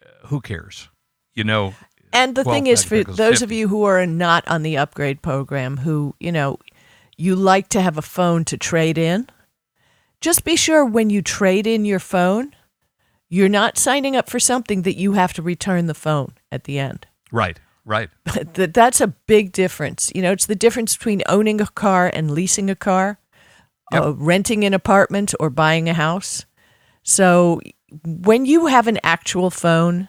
uh, 0.04 0.26
who 0.26 0.42
cares? 0.42 0.90
You 1.34 1.44
know, 1.44 1.74
And 2.12 2.34
the 2.34 2.44
thing 2.44 2.66
is, 2.66 2.84
for 2.84 3.02
those 3.02 3.40
of 3.40 3.50
you 3.50 3.68
who 3.68 3.84
are 3.84 4.04
not 4.04 4.46
on 4.46 4.62
the 4.62 4.76
upgrade 4.76 5.22
program, 5.22 5.78
who, 5.78 6.14
you 6.20 6.32
know, 6.32 6.58
you 7.16 7.34
like 7.34 7.68
to 7.70 7.80
have 7.80 7.96
a 7.96 8.02
phone 8.02 8.44
to 8.46 8.58
trade 8.58 8.98
in, 8.98 9.28
just 10.20 10.44
be 10.44 10.56
sure 10.56 10.84
when 10.84 11.08
you 11.10 11.22
trade 11.22 11.66
in 11.66 11.84
your 11.84 12.00
phone, 12.00 12.52
you're 13.28 13.48
not 13.48 13.76
signing 13.78 14.16
up 14.16 14.28
for 14.28 14.38
something 14.40 14.82
that 14.82 14.96
you 14.96 15.12
have 15.12 15.32
to 15.34 15.42
return 15.42 15.86
the 15.86 15.94
phone 15.94 16.32
at 16.50 16.64
the 16.64 16.78
end. 16.78 17.06
right, 17.32 17.58
right. 17.84 18.08
that 18.54 18.72
that's 18.74 19.00
a 19.00 19.08
big 19.08 19.52
difference. 19.52 20.10
You 20.14 20.22
know, 20.22 20.32
it's 20.32 20.46
the 20.46 20.54
difference 20.54 20.96
between 20.96 21.22
owning 21.26 21.60
a 21.60 21.66
car 21.66 22.10
and 22.12 22.30
leasing 22.30 22.70
a 22.70 22.76
car, 22.76 23.18
Yep. 23.92 24.02
uh, 24.02 24.12
renting 24.14 24.64
an 24.64 24.74
apartment 24.74 25.34
or 25.40 25.48
buying 25.50 25.88
a 25.88 25.94
house. 25.94 26.44
So 27.02 27.60
when 28.04 28.44
you 28.44 28.66
have 28.66 28.86
an 28.86 28.98
actual 29.02 29.48
phone, 29.50 30.08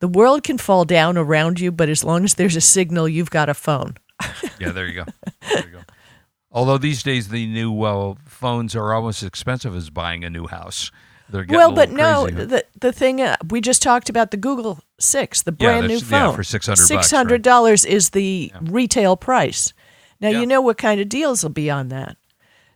the 0.00 0.08
world 0.08 0.42
can 0.42 0.58
fall 0.58 0.84
down 0.84 1.16
around 1.16 1.60
you, 1.60 1.70
but 1.70 1.88
as 1.88 2.02
long 2.02 2.24
as 2.24 2.34
there's 2.34 2.56
a 2.56 2.60
signal, 2.60 3.08
you've 3.08 3.30
got 3.30 3.48
a 3.48 3.54
phone. 3.54 3.94
Yeah, 4.60 4.70
there 4.72 4.86
you 4.86 4.94
go. 4.94 5.04
There 5.52 5.64
you 5.66 5.72
go. 5.72 5.80
Although 6.50 6.78
these 6.78 7.02
days 7.02 7.28
the 7.28 7.46
new 7.46 7.82
uh, 7.82 8.14
phones 8.26 8.74
are 8.76 8.92
almost 8.94 9.22
as 9.22 9.26
expensive 9.28 9.74
as 9.76 9.90
buying 9.90 10.24
a 10.24 10.30
new 10.30 10.46
house. 10.46 10.90
They're 11.30 11.44
getting 11.44 11.56
well, 11.56 11.72
but 11.72 11.90
no, 11.90 12.24
crazy, 12.26 12.44
the 12.44 12.64
the 12.80 12.92
thing 12.92 13.20
uh, 13.20 13.36
we 13.50 13.60
just 13.60 13.80
talked 13.82 14.08
about 14.10 14.30
the 14.30 14.36
Google 14.36 14.80
Six, 15.00 15.42
the 15.42 15.52
Yeah, 15.58 15.66
brand 15.68 15.88
new 15.88 15.94
that's- 15.94 16.10
yeah, 16.10 16.26
phone 16.26 16.34
for 16.36 16.44
600 16.44 16.76
bucks, 16.76 16.86
Six 16.88 17.10
hundred 17.10 17.42
dollars 17.42 17.84
is 17.84 18.10
the 18.10 18.52
retail 18.60 19.16
price. 19.16 19.72
Now 20.20 20.28
Yeah. 20.28 20.40
you 20.40 20.46
know 20.46 20.60
what 20.60 20.78
kind 20.78 21.00
of 21.00 21.08
deals 21.08 21.42
will 21.42 21.50
be 21.50 21.70
on 21.70 21.88
that. 21.88 22.16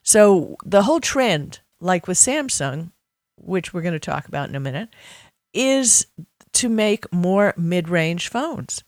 So 0.03 0.57
the 0.65 0.83
whole 0.85 1.01
trend, 1.01 1.61
like 1.81 2.09
with 2.09 2.17
Samsung, 2.19 2.91
which 3.37 3.73
we're 3.75 3.83
going 3.83 3.93
to 3.93 3.99
talk 4.01 4.27
about 4.27 4.49
in 4.49 4.55
a 4.55 4.61
minute, 4.61 4.89
is 5.53 6.07
to 6.55 6.69
make 6.69 7.11
more 7.13 7.53
mid-range 7.57 8.29
phones, 8.29 8.83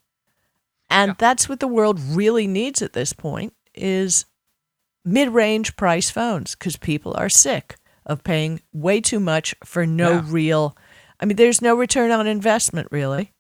and 0.89 1.11
Yeah. 1.11 1.15
that's 1.19 1.49
what 1.49 1.61
the 1.61 1.69
world 1.69 2.01
really 2.01 2.47
needs 2.47 2.81
at 2.83 2.95
this 2.95 3.13
point 3.13 3.53
is 3.75 4.25
mid-range 5.05 5.77
price 5.77 6.11
phones 6.11 6.55
because 6.55 6.77
people 6.77 7.15
are 7.17 7.29
sick 7.29 7.77
of 8.11 8.25
paying 8.25 8.61
way 8.73 9.01
too 9.01 9.21
much 9.21 9.55
for 9.65 9.87
no 9.87 10.15
Yeah. 10.15 10.23
real 10.27 10.77
I 11.21 11.25
mean 11.27 11.37
there's 11.37 11.63
no 11.63 11.75
return 11.75 12.11
on 12.11 12.27
investment 12.27 12.89
really. 12.91 13.33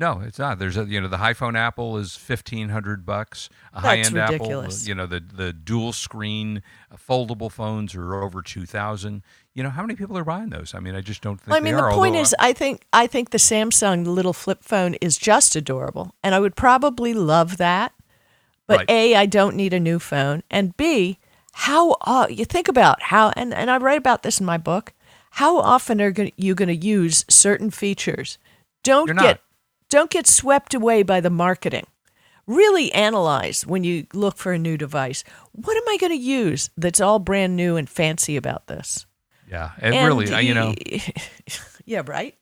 No, 0.00 0.20
it's 0.24 0.38
not. 0.38 0.60
There's 0.60 0.76
a 0.76 0.84
you 0.84 1.00
know 1.00 1.08
the 1.08 1.16
high 1.16 1.34
phone 1.34 1.56
Apple 1.56 1.98
is 1.98 2.14
fifteen 2.14 2.68
hundred 2.68 3.04
bucks. 3.04 3.50
A 3.72 3.80
high 3.80 3.98
end 3.98 4.16
Apple, 4.16 4.64
you 4.84 4.94
know 4.94 5.06
the 5.06 5.18
the 5.18 5.52
dual 5.52 5.92
screen 5.92 6.62
uh, 6.90 6.96
foldable 6.96 7.50
phones 7.50 7.96
are 7.96 8.22
over 8.22 8.40
two 8.40 8.64
thousand. 8.64 9.22
You 9.54 9.64
know 9.64 9.70
how 9.70 9.82
many 9.82 9.96
people 9.96 10.16
are 10.16 10.22
buying 10.24 10.50
those? 10.50 10.72
I 10.72 10.78
mean, 10.78 10.94
I 10.94 11.00
just 11.00 11.20
don't 11.20 11.40
think. 11.40 11.56
I 11.56 11.58
mean 11.58 11.74
the 11.74 11.82
are, 11.82 11.90
point 11.90 12.14
is 12.14 12.32
uh, 12.34 12.36
I 12.38 12.52
think 12.52 12.86
I 12.92 13.08
think 13.08 13.30
the 13.30 13.38
Samsung 13.38 14.06
little 14.06 14.32
flip 14.32 14.62
phone 14.62 14.94
is 14.94 15.18
just 15.18 15.56
adorable 15.56 16.14
and 16.22 16.32
I 16.32 16.38
would 16.38 16.54
probably 16.54 17.12
love 17.12 17.56
that. 17.56 17.92
But 18.68 18.78
Right. 18.78 18.90
A 18.90 19.14
I 19.16 19.26
don't 19.26 19.56
need 19.56 19.74
a 19.74 19.80
new 19.80 19.98
phone 19.98 20.44
and 20.48 20.76
B 20.76 21.18
how 21.58 21.96
uh, 22.02 22.28
you 22.30 22.44
think 22.44 22.68
about 22.68 23.02
how 23.02 23.30
and, 23.34 23.52
and 23.52 23.68
I 23.68 23.78
write 23.78 23.98
about 23.98 24.22
this 24.22 24.38
in 24.38 24.46
my 24.46 24.58
book. 24.58 24.92
How 25.32 25.58
often 25.58 26.00
are 26.00 26.12
gonna, 26.12 26.30
you 26.36 26.54
going 26.54 26.68
to 26.68 26.86
use 26.86 27.24
certain 27.28 27.70
features? 27.70 28.38
Don't 28.84 29.18
get 29.18 29.40
don't 29.90 30.08
get 30.08 30.28
swept 30.28 30.72
away 30.72 31.02
by 31.02 31.20
the 31.20 31.30
marketing. 31.30 31.86
Really 32.46 32.92
analyze 32.92 33.66
when 33.66 33.82
you 33.82 34.06
look 34.14 34.36
for 34.36 34.52
a 34.52 34.58
new 34.58 34.76
device. 34.76 35.24
What 35.50 35.76
am 35.76 35.82
I 35.88 35.96
going 35.96 36.12
to 36.12 36.16
use 36.16 36.70
that's 36.76 37.00
all 37.00 37.18
brand 37.18 37.56
new 37.56 37.76
and 37.76 37.90
fancy 37.90 38.36
about 38.36 38.68
this? 38.68 39.04
yeah, 39.50 39.72
and, 39.78 39.94
And 39.94 40.06
really, 40.06 40.46
you 40.46 40.54
know, 40.54 40.74
yeah, 41.86 42.02
right. 42.06 42.36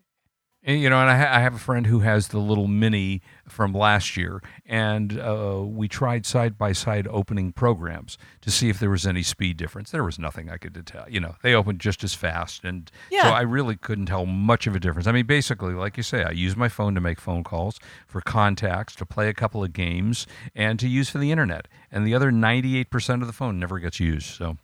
You 0.68 0.90
know, 0.90 1.00
and 1.00 1.08
I, 1.08 1.16
ha- 1.16 1.36
I 1.36 1.40
have 1.40 1.54
a 1.54 1.60
friend 1.60 1.86
who 1.86 2.00
has 2.00 2.28
the 2.28 2.40
little 2.40 2.66
mini 2.66 3.22
from 3.46 3.72
last 3.72 4.16
year, 4.16 4.42
and 4.66 5.16
uh, 5.16 5.62
we 5.64 5.86
tried 5.86 6.26
side 6.26 6.58
by 6.58 6.72
side 6.72 7.06
opening 7.08 7.52
programs 7.52 8.18
to 8.40 8.50
see 8.50 8.68
if 8.68 8.80
there 8.80 8.90
was 8.90 9.06
any 9.06 9.22
speed 9.22 9.58
difference. 9.58 9.92
There 9.92 10.02
was 10.02 10.18
nothing 10.18 10.50
I 10.50 10.56
could 10.56 10.84
tell. 10.84 11.08
You 11.08 11.20
know, 11.20 11.36
they 11.42 11.54
opened 11.54 11.78
just 11.78 12.02
as 12.02 12.14
fast, 12.14 12.64
and 12.64 12.90
so 13.22 13.28
I 13.28 13.42
really 13.42 13.76
couldn't 13.76 14.06
tell 14.06 14.26
much 14.26 14.66
of 14.66 14.74
a 14.74 14.80
difference. 14.80 15.06
I 15.06 15.12
mean, 15.12 15.26
basically, 15.26 15.72
like 15.72 15.96
you 15.96 16.02
say, 16.02 16.24
I 16.24 16.32
use 16.32 16.56
my 16.56 16.68
phone 16.68 16.96
to 16.96 17.00
make 17.00 17.20
phone 17.20 17.44
calls, 17.44 17.78
for 18.08 18.20
contacts, 18.20 18.96
to 18.96 19.06
play 19.06 19.28
a 19.28 19.34
couple 19.34 19.62
of 19.62 19.72
games, 19.72 20.26
and 20.52 20.80
to 20.80 20.88
use 20.88 21.08
for 21.08 21.18
the 21.18 21.30
internet. 21.30 21.68
And 21.92 22.04
the 22.04 22.14
other 22.14 22.32
ninety-eight 22.32 22.90
percent 22.90 23.22
of 23.22 23.28
the 23.28 23.32
phone 23.32 23.60
never 23.60 23.78
gets 23.78 24.00
used. 24.00 24.26
So, 24.26 24.56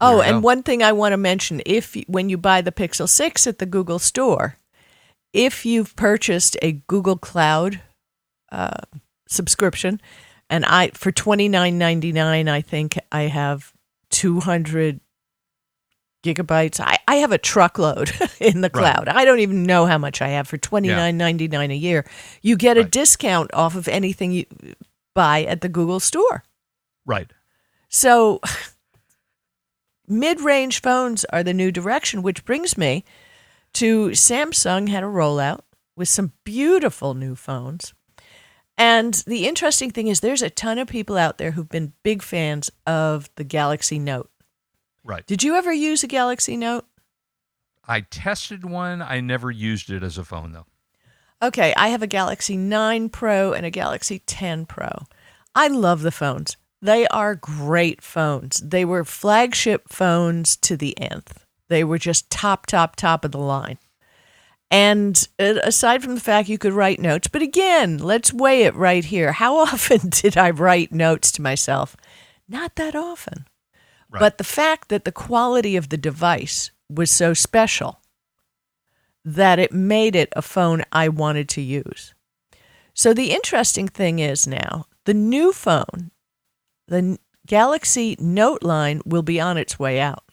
Oh, 0.00 0.22
and 0.22 0.36
go. 0.36 0.40
one 0.40 0.62
thing 0.62 0.82
I 0.82 0.92
want 0.92 1.12
to 1.12 1.18
mention: 1.18 1.60
if 1.66 1.94
when 2.06 2.30
you 2.30 2.38
buy 2.38 2.62
the 2.62 2.72
Pixel 2.72 3.06
Six 3.06 3.46
at 3.46 3.58
the 3.58 3.66
Google 3.66 3.98
Store, 3.98 4.56
if 5.32 5.64
you've 5.66 5.94
purchased 5.96 6.56
a 6.62 6.72
Google 6.86 7.16
Cloud 7.16 7.80
uh, 8.50 8.80
subscription, 9.28 10.00
and 10.50 10.64
I 10.64 10.88
for 10.90 11.10
twenty 11.12 11.48
nine 11.48 11.78
ninety 11.78 12.12
nine, 12.12 12.48
I 12.48 12.60
think 12.60 12.98
I 13.10 13.22
have 13.22 13.72
two 14.10 14.40
hundred 14.40 15.00
gigabytes. 16.24 16.78
I, 16.78 16.98
I 17.08 17.16
have 17.16 17.32
a 17.32 17.38
truckload 17.38 18.12
in 18.40 18.60
the 18.60 18.70
Right. 18.72 18.94
cloud. 18.94 19.08
I 19.08 19.24
don't 19.24 19.40
even 19.40 19.64
know 19.64 19.86
how 19.86 19.98
much 19.98 20.20
I 20.22 20.28
have 20.28 20.46
for 20.46 20.58
twenty 20.58 20.88
nine 20.88 21.16
ninety 21.16 21.48
nine 21.48 21.70
a 21.70 21.74
year. 21.76 22.04
You 22.42 22.56
get 22.56 22.76
a 22.76 22.84
discount 22.84 23.52
off 23.54 23.74
of 23.74 23.88
anything 23.88 24.32
you 24.32 24.44
buy 25.14 25.44
at 25.44 25.60
the 25.62 25.68
Google 25.68 26.00
Store. 26.00 26.42
right. 27.06 27.30
So, 27.88 28.40
mid 30.08 30.40
range 30.40 30.80
phones 30.82 31.24
are 31.26 31.42
the 31.42 31.54
new 31.54 31.70
direction, 31.70 32.22
which 32.22 32.44
brings 32.44 32.76
me 32.78 33.04
to 33.74 34.08
Samsung 34.10 34.88
had 34.88 35.02
a 35.02 35.06
rollout 35.06 35.60
with 35.96 36.08
some 36.08 36.32
beautiful 36.44 37.14
new 37.14 37.34
phones. 37.34 37.94
And 38.78 39.14
the 39.26 39.46
interesting 39.46 39.90
thing 39.90 40.08
is, 40.08 40.20
there's 40.20 40.42
a 40.42 40.50
ton 40.50 40.78
of 40.78 40.88
people 40.88 41.16
out 41.16 41.38
there 41.38 41.52
who've 41.52 41.68
been 41.68 41.92
big 42.02 42.22
fans 42.22 42.70
of 42.86 43.30
the 43.36 43.44
Galaxy 43.44 43.98
Note. 43.98 44.30
Right. 45.04 45.26
Did 45.26 45.42
you 45.42 45.56
ever 45.56 45.72
use 45.72 46.02
a 46.02 46.08
Galaxy 46.08 46.56
Note? 46.56 46.86
I 47.86 48.00
tested 48.00 48.64
one. 48.64 49.02
I 49.02 49.20
never 49.20 49.50
used 49.50 49.90
it 49.90 50.02
as 50.02 50.16
a 50.16 50.24
phone 50.24 50.52
though. 50.52 50.66
Okay, 51.42 51.74
I 51.76 51.88
have 51.88 52.02
a 52.02 52.06
Galaxy 52.06 52.56
9 52.56 53.08
Pro 53.08 53.52
and 53.52 53.66
a 53.66 53.70
Galaxy 53.70 54.20
10 54.20 54.64
Pro. 54.66 54.90
I 55.54 55.66
love 55.66 56.02
the 56.02 56.12
phones. 56.12 56.56
They 56.80 57.06
are 57.08 57.34
great 57.34 58.00
phones. 58.00 58.58
They 58.58 58.84
were 58.84 59.04
flagship 59.04 59.88
phones 59.88 60.56
to 60.58 60.76
the 60.76 60.96
nth. 60.98 61.41
They 61.72 61.84
were 61.84 61.96
just 61.96 62.28
top, 62.28 62.66
top, 62.66 62.96
top 62.96 63.24
of 63.24 63.32
the 63.32 63.38
line. 63.38 63.78
And 64.70 65.26
uh, 65.38 65.54
aside 65.62 66.02
from 66.02 66.14
the 66.14 66.20
fact 66.20 66.50
you 66.50 66.58
could 66.58 66.74
write 66.74 67.00
notes, 67.00 67.28
but 67.28 67.40
again, 67.40 67.96
let's 67.96 68.30
weigh 68.30 68.64
it 68.64 68.74
right 68.74 69.02
here. 69.02 69.32
How 69.32 69.56
often 69.60 70.10
did 70.10 70.36
I 70.36 70.50
write 70.50 70.92
notes 70.92 71.32
to 71.32 71.40
myself? 71.40 71.96
Not 72.46 72.76
that 72.76 72.94
often. 72.94 73.46
Right. 74.10 74.20
But 74.20 74.36
the 74.36 74.44
fact 74.44 74.90
that 74.90 75.06
the 75.06 75.12
quality 75.12 75.74
of 75.74 75.88
the 75.88 75.96
device 75.96 76.72
was 76.90 77.10
so 77.10 77.32
special 77.32 78.02
that 79.24 79.58
it 79.58 79.72
made 79.72 80.14
it 80.14 80.30
a 80.36 80.42
phone 80.42 80.82
I 80.92 81.08
wanted 81.08 81.48
to 81.50 81.62
use. 81.62 82.12
So 82.92 83.14
the 83.14 83.32
interesting 83.32 83.88
thing 83.88 84.18
is 84.18 84.46
now 84.46 84.84
the 85.06 85.14
new 85.14 85.54
phone, 85.54 86.10
the 86.86 87.18
Galaxy 87.46 88.14
Note 88.20 88.62
line, 88.62 89.00
will 89.06 89.22
be 89.22 89.40
on 89.40 89.56
its 89.56 89.78
way 89.78 90.00
out. 90.00 90.31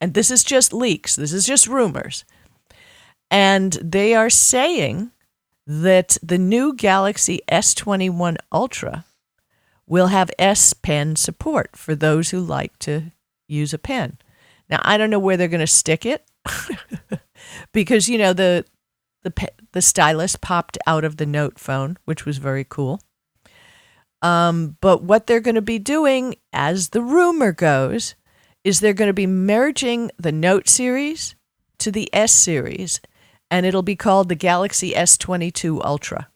And 0.00 0.14
this 0.14 0.30
is 0.30 0.42
just 0.42 0.72
leaks, 0.72 1.16
this 1.16 1.32
is 1.32 1.46
just 1.46 1.66
rumors. 1.66 2.24
And 3.30 3.74
they 3.74 4.14
are 4.14 4.30
saying 4.30 5.12
that 5.66 6.16
the 6.22 6.38
new 6.38 6.74
Galaxy 6.74 7.40
S21 7.50 8.36
Ultra 8.50 9.04
will 9.86 10.08
have 10.08 10.30
S 10.38 10.72
Pen 10.72 11.16
support 11.16 11.76
for 11.76 11.94
those 11.94 12.30
who 12.30 12.40
like 12.40 12.78
to 12.80 13.12
use 13.46 13.74
a 13.74 13.78
pen. 13.78 14.18
Now, 14.68 14.80
I 14.82 14.96
don't 14.96 15.10
know 15.10 15.18
where 15.18 15.36
they're 15.36 15.48
going 15.48 15.60
to 15.60 15.66
stick 15.66 16.06
it 16.06 16.24
because 17.72 18.08
you 18.08 18.16
know 18.16 18.32
the 18.32 18.64
the 19.22 19.32
the 19.72 19.82
stylus 19.82 20.36
popped 20.36 20.78
out 20.86 21.04
of 21.04 21.16
the 21.16 21.26
Note 21.26 21.58
phone, 21.58 21.98
which 22.04 22.24
was 22.24 22.38
very 22.38 22.64
cool. 22.64 23.00
Um, 24.22 24.76
but 24.80 25.02
what 25.02 25.26
they're 25.26 25.40
going 25.40 25.54
to 25.54 25.62
be 25.62 25.78
doing, 25.78 26.36
as 26.52 26.90
the 26.90 27.02
rumor 27.02 27.52
goes, 27.52 28.14
is 28.64 28.80
they're 28.80 28.92
going 28.92 29.08
to 29.08 29.14
be 29.14 29.26
merging 29.26 30.10
the 30.18 30.32
Note 30.32 30.68
series 30.68 31.34
to 31.78 31.90
the 31.90 32.08
S 32.12 32.32
series, 32.32 33.00
and 33.50 33.66
it'll 33.66 33.82
be 33.82 33.96
called 33.96 34.28
the 34.28 34.34
Galaxy 34.34 34.92
S22 34.92 35.82
Ultra. 35.84 36.28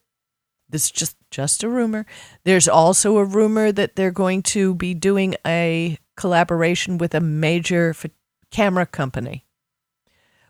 This 0.69 0.85
is 0.85 0.91
just 0.91 1.17
just 1.29 1.63
a 1.63 1.69
rumor. 1.69 2.05
There's 2.43 2.67
also 2.67 3.17
a 3.17 3.25
rumor 3.25 3.71
that 3.71 3.95
they're 3.95 4.11
going 4.11 4.41
to 4.43 4.73
be 4.73 4.93
doing 4.93 5.35
a 5.45 5.97
collaboration 6.15 6.97
with 6.97 7.13
a 7.13 7.19
major 7.19 7.93
ph- 7.93 8.13
camera 8.51 8.85
company, 8.85 9.45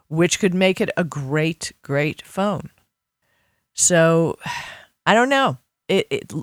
which 0.08 0.40
could 0.40 0.54
make 0.54 0.80
it 0.80 0.92
a 0.96 1.04
great, 1.04 1.72
great 1.82 2.22
phone. 2.22 2.70
So, 3.74 4.38
I 5.06 5.14
don't 5.14 5.30
know. 5.30 5.58
It, 5.88 6.08
it 6.10 6.34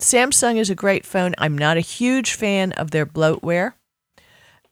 Samsung 0.00 0.56
is 0.56 0.68
a 0.68 0.74
great 0.74 1.06
phone. 1.06 1.34
I'm 1.38 1.56
not 1.56 1.76
a 1.76 1.80
huge 1.80 2.34
fan 2.34 2.72
of 2.72 2.90
their 2.90 3.06
bloatware. 3.06 3.74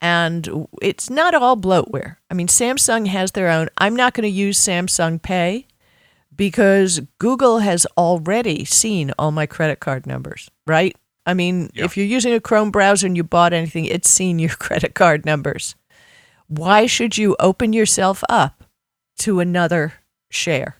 And 0.00 0.66
it's 0.80 1.10
not 1.10 1.34
all 1.34 1.56
bloatware. 1.56 2.16
I 2.30 2.34
mean, 2.34 2.46
Samsung 2.46 3.06
has 3.08 3.32
their 3.32 3.48
own. 3.50 3.68
I'm 3.78 3.94
not 3.94 4.14
going 4.14 4.22
to 4.22 4.28
use 4.30 4.58
Samsung 4.58 5.20
Pay 5.20 5.66
because 6.34 7.00
Google 7.18 7.58
has 7.58 7.86
already 7.98 8.64
seen 8.64 9.12
all 9.18 9.30
my 9.30 9.44
credit 9.46 9.80
card 9.80 10.06
numbers, 10.06 10.50
right? 10.66 10.96
I 11.26 11.34
mean, 11.34 11.70
Yeah. 11.74 11.84
if 11.84 11.96
you're 11.98 12.06
using 12.06 12.32
a 12.32 12.40
Chrome 12.40 12.70
browser 12.70 13.06
and 13.06 13.16
you 13.16 13.22
bought 13.24 13.52
anything, 13.52 13.84
it's 13.84 14.08
seen 14.08 14.38
your 14.38 14.50
credit 14.58 14.94
card 14.94 15.26
numbers. 15.26 15.74
Why 16.48 16.86
should 16.86 17.18
you 17.18 17.36
open 17.38 17.72
yourself 17.74 18.24
up 18.28 18.64
to 19.18 19.38
another 19.40 19.94
share? 20.30 20.76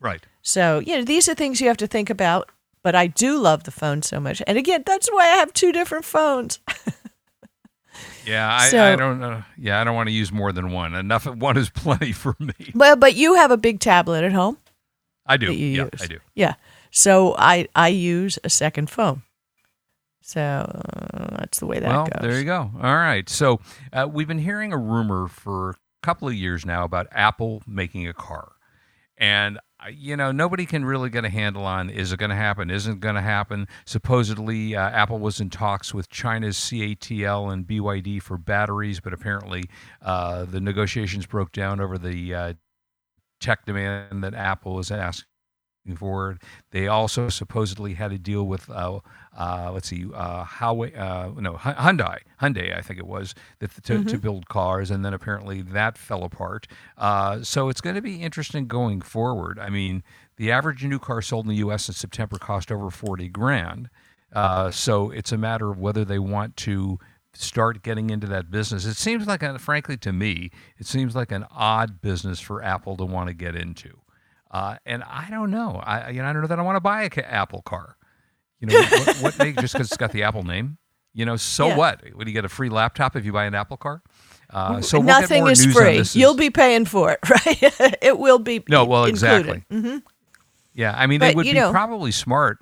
Right. 0.00 0.20
So, 0.42 0.80
you 0.80 0.96
know, 0.98 1.04
these 1.04 1.28
are 1.28 1.34
things 1.34 1.60
you 1.60 1.68
have 1.68 1.76
to 1.78 1.86
think 1.86 2.10
about. 2.10 2.50
But 2.82 2.94
I 2.94 3.08
do 3.08 3.36
love 3.38 3.64
the 3.64 3.72
phone 3.72 4.02
so 4.02 4.20
much. 4.20 4.40
And 4.46 4.56
again, 4.56 4.84
that's 4.86 5.08
why 5.08 5.24
I 5.24 5.36
have 5.38 5.52
two 5.52 5.72
different 5.72 6.04
phones. 6.04 6.60
Yeah, 8.26 8.48
I, 8.52 8.68
So- 8.68 8.84
I 8.84 8.96
don't 8.96 9.20
know. 9.20 9.42
Yeah, 9.56 9.80
I 9.80 9.84
don't 9.84 9.94
want 9.94 10.08
to 10.08 10.12
use 10.14 10.30
more 10.32 10.52
than 10.52 10.70
one. 10.70 10.94
Enough 10.94 11.26
of 11.26 11.38
one 11.40 11.56
is 11.56 11.70
plenty 11.70 12.12
for 12.12 12.36
me. 12.38 12.54
well, 12.74 12.96
but 12.96 13.14
you 13.14 13.34
have 13.34 13.50
a 13.50 13.56
big 13.56 13.80
tablet 13.80 14.24
at 14.24 14.32
home. 14.32 14.58
I 15.26 15.36
do. 15.36 15.52
yeah, 15.52 15.84
use. 15.84 16.02
I 16.02 16.06
do. 16.06 16.18
Yeah. 16.34 16.54
So 16.90 17.34
I 17.38 17.68
I 17.74 17.88
use 17.88 18.38
a 18.44 18.50
second 18.50 18.88
phone. 18.90 19.22
So 20.22 20.40
uh, 20.40 21.36
that's 21.38 21.58
the 21.58 21.66
way 21.66 21.78
that 21.80 21.88
well, 21.88 22.04
goes. 22.06 22.20
there 22.22 22.38
you 22.38 22.44
go. 22.44 22.70
All 22.82 22.96
right. 22.96 23.28
So 23.28 23.60
uh, 23.92 24.08
we've 24.10 24.28
been 24.28 24.38
hearing 24.38 24.72
a 24.72 24.76
rumor 24.78 25.28
for 25.28 25.70
a 25.70 25.74
couple 26.02 26.28
of 26.28 26.34
years 26.34 26.66
now 26.66 26.84
about 26.84 27.06
Apple 27.12 27.62
making 27.66 28.06
a 28.06 28.12
car, 28.12 28.52
and 29.16 29.56
uh, 29.56 29.60
you 29.92 30.16
know 30.16 30.32
nobody 30.32 30.66
can 30.66 30.84
really 30.84 31.10
get 31.10 31.24
a 31.24 31.28
handle 31.28 31.64
on 31.64 31.90
is 31.90 32.12
it 32.12 32.18
going 32.18 32.30
to 32.30 32.36
happen, 32.36 32.70
isn't 32.70 33.00
going 33.00 33.14
to 33.14 33.20
happen. 33.20 33.68
Supposedly, 33.84 34.74
uh, 34.74 34.90
Apple 34.90 35.18
was 35.18 35.40
in 35.40 35.50
talks 35.50 35.94
with 35.94 36.08
China's 36.08 36.56
CATL 36.56 37.52
and 37.52 37.66
BYD 37.66 38.20
for 38.22 38.36
batteries, 38.36 39.00
but 39.00 39.12
apparently 39.12 39.64
uh, 40.02 40.44
the 40.44 40.60
negotiations 40.60 41.26
broke 41.26 41.52
down 41.52 41.80
over 41.80 41.96
the 41.96 42.34
uh, 42.34 42.52
tech 43.40 43.64
demand 43.66 44.24
that 44.24 44.34
Apple 44.34 44.74
was 44.74 44.90
asking 44.90 45.24
for. 45.96 46.38
They 46.70 46.88
also 46.88 47.28
supposedly 47.28 47.94
had 47.94 48.12
a 48.12 48.18
deal 48.18 48.44
with, 48.44 48.68
uh, 49.38 49.70
let's 49.72 49.88
see, 49.88 50.04
uh, 50.14 50.44
Huawei, 50.44 50.98
uh, 50.98 51.30
no, 51.40 51.54
Hyundai, 51.54 52.18
Hyundai, 52.42 52.76
I 52.76 52.82
think 52.82 52.98
it 52.98 53.06
was, 53.06 53.36
that, 53.60 53.70
to, 53.84 54.02
to 54.04 54.18
build 54.18 54.48
cars, 54.48 54.90
and 54.90 55.04
then 55.04 55.14
apparently 55.14 55.62
that 55.62 55.96
fell 55.96 56.24
apart. 56.24 56.66
Uh, 56.96 57.42
so 57.42 57.68
it's 57.68 57.80
going 57.80 57.94
to 57.94 58.02
be 58.02 58.16
interesting 58.22 58.66
going 58.66 59.00
forward. 59.00 59.60
I 59.60 59.70
mean, 59.70 60.02
the 60.36 60.50
average 60.50 60.84
new 60.84 60.98
car 60.98 61.22
sold 61.22 61.44
in 61.46 61.50
the 61.50 61.56
U.S. 61.58 61.88
in 61.88 61.94
September 61.94 62.36
cost 62.36 62.72
over 62.72 62.90
forty 62.90 63.28
grand. 63.28 63.88
Uh, 64.32 64.70
so 64.72 65.10
it's 65.10 65.30
a 65.32 65.38
matter 65.38 65.70
of 65.70 65.78
whether 65.78 66.04
they 66.04 66.18
want 66.18 66.56
to 66.58 66.98
start 67.32 67.82
getting 67.82 68.10
into 68.10 68.26
that 68.26 68.50
business. 68.50 68.84
It 68.84 68.96
seems 68.96 69.26
like, 69.26 69.42
a, 69.42 69.58
frankly, 69.58 69.96
to 69.98 70.12
me, 70.12 70.50
it 70.78 70.86
seems 70.86 71.14
like 71.14 71.30
an 71.30 71.46
odd 71.50 72.00
business 72.00 72.40
for 72.40 72.62
Apple 72.62 72.96
to 72.96 73.04
want 73.04 73.28
to 73.28 73.34
get 73.34 73.54
into. 73.54 74.00
Uh, 74.50 74.76
and 74.84 75.04
I 75.04 75.28
don't 75.30 75.50
know. 75.50 75.80
I 75.84 76.10
you 76.10 76.22
know 76.22 76.28
I 76.28 76.32
don't 76.32 76.42
know 76.42 76.48
that 76.48 76.58
I 76.58 76.62
want 76.62 76.76
to 76.76 76.80
buy 76.80 77.02
a 77.02 77.10
ca- 77.10 77.22
Apple 77.22 77.62
car. 77.62 77.96
You 78.60 78.66
know 78.68 78.80
what, 78.80 79.16
what 79.18 79.38
make 79.38 79.56
just 79.58 79.72
because 79.74 79.88
it's 79.88 79.96
got 79.96 80.12
the 80.12 80.22
Apple 80.24 80.42
name. 80.42 80.78
You 81.14 81.24
know, 81.24 81.36
so 81.36 81.68
Yeah. 81.68 81.76
what? 81.76 82.02
Would 82.14 82.26
you 82.28 82.34
get 82.34 82.44
a 82.44 82.48
free 82.48 82.68
laptop 82.68 83.16
if 83.16 83.24
you 83.24 83.32
buy 83.32 83.44
an 83.46 83.54
Apple 83.54 83.76
car? 83.76 84.02
Uh, 84.50 84.80
so 84.80 84.98
we'll 84.98 85.06
get 85.08 85.20
Nothing 85.22 85.46
is 85.48 85.64
free. 85.66 85.98
this 85.98 86.16
You'll 86.16 86.34
be 86.36 86.50
paying 86.50 86.84
for 86.84 87.12
it, 87.12 87.18
right? 87.30 87.96
it 88.02 88.18
will 88.18 88.38
be 88.38 88.62
No, 88.68 88.84
well, 88.84 89.04
included. 89.04 89.62
exactly. 89.70 90.02
Yeah, 90.74 90.94
I 90.96 91.06
mean, 91.06 91.20
they 91.20 91.30
But, 91.30 91.36
would 91.36 91.42
be 91.44 91.52
know- 91.54 91.70
probably 91.70 92.12
smart. 92.12 92.58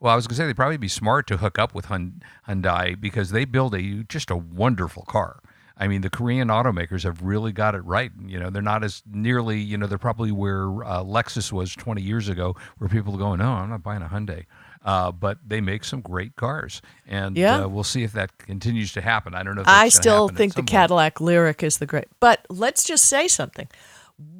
Well, 0.00 0.12
I 0.12 0.16
was 0.16 0.26
going 0.26 0.36
to 0.36 0.42
say 0.42 0.46
they'd 0.46 0.56
probably 0.56 0.76
be 0.76 0.88
smart 0.88 1.26
to 1.26 1.38
hook 1.38 1.58
up 1.58 1.74
with 1.74 1.86
Hyundai 1.86 2.98
because 3.00 3.30
they 3.30 3.44
build 3.44 3.74
a 3.74 4.04
just 4.04 4.30
a 4.30 4.36
wonderful 4.36 5.02
car. 5.02 5.40
I 5.76 5.86
mean, 5.88 6.00
the 6.02 6.10
Korean 6.10 6.48
automakers 6.48 7.02
have 7.04 7.22
really 7.22 7.52
got 7.52 7.74
it 7.74 7.80
right. 7.84 8.10
You 8.24 8.38
know, 8.40 8.50
they're 8.50 8.62
not 8.62 8.82
as 8.84 9.02
nearly, 9.10 9.58
you 9.60 9.76
know, 9.76 9.86
they're 9.86 9.98
probably 9.98 10.30
where 10.32 10.66
uh, 10.84 11.02
Lexus 11.02 11.52
was 11.52 11.74
20 11.74 12.00
years 12.02 12.28
ago, 12.28 12.54
where 12.78 12.88
people 12.88 13.14
are 13.14 13.18
going, 13.18 13.38
no, 13.40 13.50
I'm 13.50 13.70
not 13.70 13.82
buying 13.82 14.02
a 14.02 14.06
Hyundai. 14.08 14.46
Uh, 14.88 15.12
but 15.12 15.36
they 15.46 15.60
make 15.60 15.84
some 15.84 16.00
great 16.00 16.34
cars, 16.36 16.80
and 17.06 17.36
Yeah. 17.36 17.64
uh, 17.64 17.68
we'll 17.68 17.84
see 17.84 18.04
if 18.04 18.12
that 18.12 18.38
continues 18.38 18.90
to 18.94 19.02
happen. 19.02 19.34
I 19.34 19.42
don't 19.42 19.54
know. 19.54 19.60
If 19.60 19.66
that's 19.66 19.82
I 19.84 19.88
still 19.90 20.28
think 20.30 20.54
the 20.54 20.62
point. 20.62 20.70
Cadillac 20.70 21.16
Lyriq 21.16 21.62
is 21.62 21.76
the 21.76 21.84
great. 21.84 22.06
But 22.20 22.46
let's 22.48 22.84
just 22.84 23.04
say 23.04 23.28
something. 23.28 23.68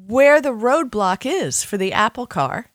Where 0.07 0.41
the 0.41 0.49
roadblock 0.49 1.23
is 1.23 1.63
for 1.63 1.77
the 1.77 1.93
Apple 1.93 2.25
car 2.25 2.71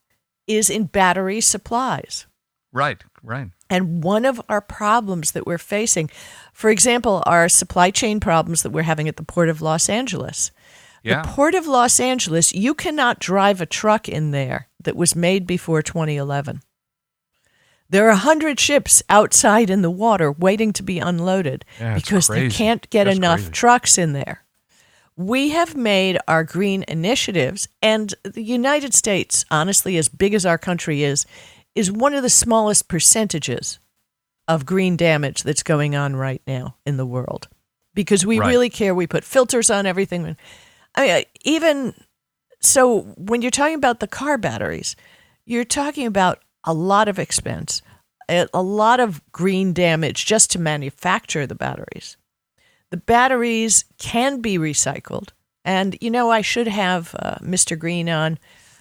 is 0.46 0.70
in 0.70 0.84
battery 0.84 1.40
supplies. 1.40 2.26
Right, 2.72 3.02
right. 3.24 3.48
And 3.68 4.04
one 4.04 4.24
of 4.24 4.40
our 4.48 4.60
problems 4.60 5.32
that 5.32 5.44
we're 5.44 5.58
facing, 5.58 6.10
for 6.52 6.70
example, 6.70 7.24
are 7.26 7.48
supply 7.48 7.90
chain 7.90 8.20
problems 8.20 8.62
that 8.62 8.70
we're 8.70 8.82
having 8.82 9.08
at 9.08 9.16
the 9.16 9.24
Port 9.24 9.48
of 9.48 9.60
Los 9.60 9.88
Angeles. 9.88 10.52
Yeah. 11.02 11.22
The 11.22 11.28
Port 11.28 11.56
of 11.56 11.66
Los 11.66 11.98
Angeles, 11.98 12.54
you 12.54 12.72
cannot 12.72 13.18
drive 13.18 13.60
a 13.60 13.66
truck 13.66 14.08
in 14.08 14.30
there 14.30 14.68
that 14.84 14.94
was 14.94 15.16
made 15.16 15.44
before 15.44 15.82
2011. 15.82 16.62
There 17.94 18.06
are 18.06 18.10
a 18.10 18.26
100 18.26 18.58
ships 18.58 19.04
outside 19.08 19.70
in 19.70 19.82
the 19.82 19.90
water 19.90 20.32
waiting 20.32 20.72
to 20.72 20.82
be 20.82 20.98
unloaded 20.98 21.64
Yeah, 21.78 21.94
because 21.94 22.26
they 22.26 22.48
can't 22.50 22.90
get 22.90 23.04
That's 23.04 23.16
enough 23.18 23.38
crazy. 23.38 23.52
trucks 23.52 23.98
in 23.98 24.12
there. 24.14 24.42
We 25.16 25.50
have 25.50 25.76
made 25.76 26.18
our 26.26 26.42
green 26.42 26.84
initiatives, 26.88 27.68
and 27.80 28.12
the 28.24 28.42
United 28.42 28.94
States, 28.94 29.44
honestly, 29.48 29.96
as 29.96 30.08
big 30.08 30.34
as 30.34 30.44
our 30.44 30.58
country 30.58 31.04
is, 31.04 31.24
is 31.76 31.92
one 31.92 32.14
of 32.14 32.24
the 32.24 32.30
smallest 32.30 32.88
percentages 32.88 33.78
of 34.48 34.66
green 34.66 34.96
damage 34.96 35.44
that's 35.44 35.62
going 35.62 35.94
on 35.94 36.16
right 36.16 36.42
now 36.48 36.74
in 36.84 36.96
the 36.96 37.06
world 37.06 37.46
because 37.94 38.26
we 38.26 38.40
Right. 38.40 38.48
really 38.48 38.70
care. 38.70 38.92
We 38.92 39.06
put 39.06 39.22
filters 39.22 39.70
on 39.70 39.86
everything. 39.86 40.36
I 40.96 41.06
mean, 41.06 41.24
even 41.44 41.94
so, 42.58 43.02
when 43.16 43.40
you're 43.40 43.52
talking 43.52 43.76
about 43.76 44.00
the 44.00 44.08
car 44.08 44.36
batteries, 44.36 44.96
you're 45.46 45.64
talking 45.64 46.08
about 46.08 46.40
a 46.66 46.72
lot 46.72 47.08
of 47.08 47.18
expense, 47.18 47.82
a, 48.28 48.62
lot 48.62 49.00
of 49.00 49.20
green 49.32 49.72
damage 49.72 50.24
just 50.26 50.50
to 50.52 50.58
manufacture 50.60 51.46
the 51.46 51.54
batteries. 51.54 52.16
The 52.90 52.96
batteries 52.96 53.84
can 53.98 54.40
be 54.40 54.58
recycled. 54.58 55.30
And 55.64 55.96
you 56.00 56.10
know, 56.10 56.30
I 56.30 56.42
should 56.42 56.68
have 56.68 57.14
uh, 57.18 57.36
Mr. 57.36 57.78
Green 57.78 58.08
on, 58.08 58.38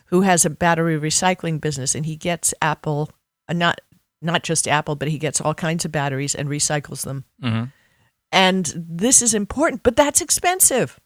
who 0.07 0.21
has 0.21 0.45
a 0.45 0.49
battery 0.49 0.99
recycling 0.99 1.59
business, 1.61 1.95
and 1.95 2.05
he 2.05 2.15
gets 2.15 2.53
Apple, 2.61 3.09
uh, 3.47 3.53
not 3.53 3.79
not 4.21 4.43
just 4.43 4.67
Apple, 4.67 4.95
but 4.95 5.07
he 5.09 5.17
gets 5.17 5.41
all 5.41 5.53
kinds 5.53 5.83
of 5.85 5.91
batteries 5.91 6.35
and 6.35 6.47
recycles 6.49 7.03
them. 7.03 7.25
Mhm. 7.41 7.71
And 8.31 8.73
this 8.75 9.21
is 9.21 9.33
important, 9.33 9.83
but 9.83 9.95
that's 9.95 10.21
expensive. 10.21 10.99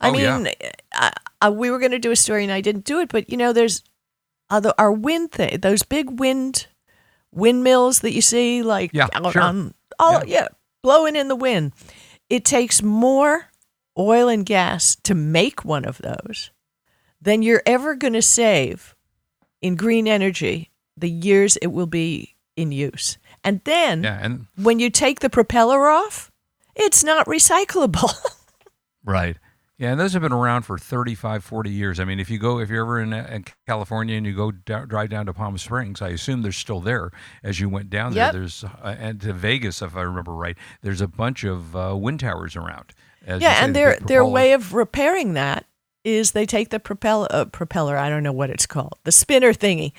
I 0.00 0.10
Oh, 0.10 0.16
yeah. 0.16 0.38
mean, 0.38 0.52
uh, 0.96 1.10
uh, 1.42 1.50
we 1.54 1.70
were 1.70 1.78
going 1.78 1.90
to 1.92 1.98
do 1.98 2.10
a 2.10 2.16
story 2.16 2.44
and 2.44 2.52
I 2.52 2.60
didn't 2.60 2.84
do 2.84 3.00
it, 3.00 3.08
but 3.10 3.28
you 3.30 3.36
know, 3.36 3.52
there's 3.52 3.82
other 4.50 4.72
our 4.78 4.92
wind 4.92 5.32
thing, 5.32 5.58
those 5.60 5.82
big 5.82 6.18
wind 6.20 6.66
windmills 7.32 8.00
that 8.00 8.12
you 8.12 8.20
see, 8.22 8.62
like 8.62 8.90
Yeah, 8.92 9.08
out 9.12 9.32
sure. 9.32 9.42
on 9.42 9.74
all 9.98 10.24
Yeah. 10.24 10.40
yeah, 10.40 10.48
blowing 10.82 11.16
in 11.16 11.28
the 11.28 11.36
wind. 11.36 11.72
It 12.28 12.44
takes 12.44 12.82
more 12.82 13.46
oil 13.98 14.28
and 14.28 14.44
gas 14.46 14.96
to 15.04 15.14
make 15.14 15.64
one 15.64 15.84
of 15.84 15.98
those 15.98 16.50
than 17.20 17.42
you're 17.42 17.62
ever 17.66 17.94
going 17.94 18.12
to 18.12 18.22
save 18.22 18.94
in 19.60 19.74
green 19.74 20.06
energy 20.06 20.70
the 20.96 21.10
years 21.10 21.56
it 21.58 21.68
will 21.68 21.86
be 21.86 22.36
in 22.56 22.70
use. 22.72 23.18
And 23.44 23.60
then 23.64 24.04
Yeah, 24.04 24.18
and 24.20 24.46
when 24.56 24.78
you 24.78 24.90
take 24.90 25.20
the 25.20 25.30
propeller 25.30 25.88
off, 25.88 26.30
it's 26.76 27.02
not 27.04 27.26
recyclable. 27.26 28.14
Right. 29.04 29.38
Yeah, 29.78 29.92
and 29.92 30.00
those 30.00 30.12
have 30.14 30.22
been 30.22 30.32
around 30.32 30.62
for 30.62 30.76
35, 30.76 31.44
40 31.44 31.70
years. 31.70 32.00
I 32.00 32.04
mean, 32.04 32.18
if 32.18 32.28
you 32.30 32.38
go, 32.38 32.58
if 32.58 32.68
you're 32.68 32.82
ever 32.82 33.00
in, 33.00 33.12
uh, 33.12 33.28
in 33.30 33.44
California 33.68 34.16
and 34.16 34.26
you 34.26 34.34
go 34.34 34.50
down, 34.50 34.88
drive 34.88 35.08
down 35.10 35.26
to 35.26 35.32
Palm 35.32 35.56
Springs, 35.56 36.02
I 36.02 36.08
assume 36.08 36.42
they're 36.42 36.50
still 36.50 36.80
there 36.80 37.12
as 37.44 37.60
you 37.60 37.68
went 37.68 37.88
down 37.88 38.12
Yep. 38.12 38.32
there. 38.32 38.40
There's, 38.40 38.64
uh, 38.64 38.96
and 38.98 39.20
to 39.20 39.32
Vegas, 39.32 39.80
if 39.80 39.94
I 39.96 40.00
remember 40.02 40.32
right, 40.34 40.56
there's 40.82 41.00
a 41.00 41.06
bunch 41.06 41.44
of 41.44 41.76
uh, 41.76 41.94
wind 41.96 42.18
towers 42.20 42.56
around. 42.56 42.92
Yeah, 43.24 43.38
say, 43.38 43.64
and 43.64 43.76
their 43.76 43.98
their 44.00 44.24
way 44.24 44.52
of 44.52 44.72
repairing 44.74 45.34
that 45.34 45.66
is 46.02 46.32
they 46.32 46.46
take 46.46 46.70
the 46.70 46.80
propeller 46.80 47.28
uh, 47.30 47.44
propeller, 47.44 47.96
I 47.96 48.08
don't 48.08 48.22
know 48.22 48.32
what 48.32 48.48
it's 48.50 48.64
called, 48.66 48.94
the 49.04 49.12
spinner 49.12 49.52
thingy. 49.52 49.92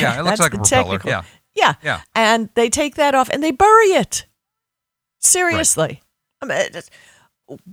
Yeah, 0.00 0.18
it 0.20 0.22
looks 0.24 0.38
like 0.38 0.52
a 0.54 0.58
propeller, 0.58 0.98
technical- 0.98 1.10
yeah. 1.10 1.22
Yeah. 1.54 1.74
Yeah. 1.82 2.00
And 2.14 2.50
they 2.54 2.68
take 2.70 2.94
that 2.96 3.14
off 3.16 3.28
and 3.30 3.42
they 3.42 3.50
bury 3.50 3.86
it. 3.86 4.26
Seriously. 5.18 6.02
I 6.42 6.46
mean, 6.46 6.58
it's- 6.58 6.90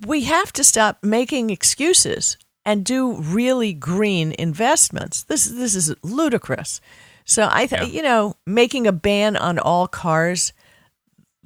we 0.05 0.23
have 0.23 0.51
to 0.53 0.63
stop 0.63 1.03
making 1.03 1.49
excuses 1.49 2.37
and 2.65 2.83
do 2.85 3.13
really 3.15 3.73
green 3.73 4.33
investments. 4.39 5.23
This 5.23 5.45
is 5.45 5.55
this 5.57 5.75
is 5.75 5.93
ludicrous. 6.03 6.81
So 7.25 7.47
I 7.51 7.67
think 7.67 7.81
Yeah. 7.83 7.87
you 7.97 8.01
know, 8.03 8.35
making 8.45 8.87
a 8.87 8.91
ban 8.91 9.35
on 9.35 9.59
all 9.59 9.87
cars 9.87 10.53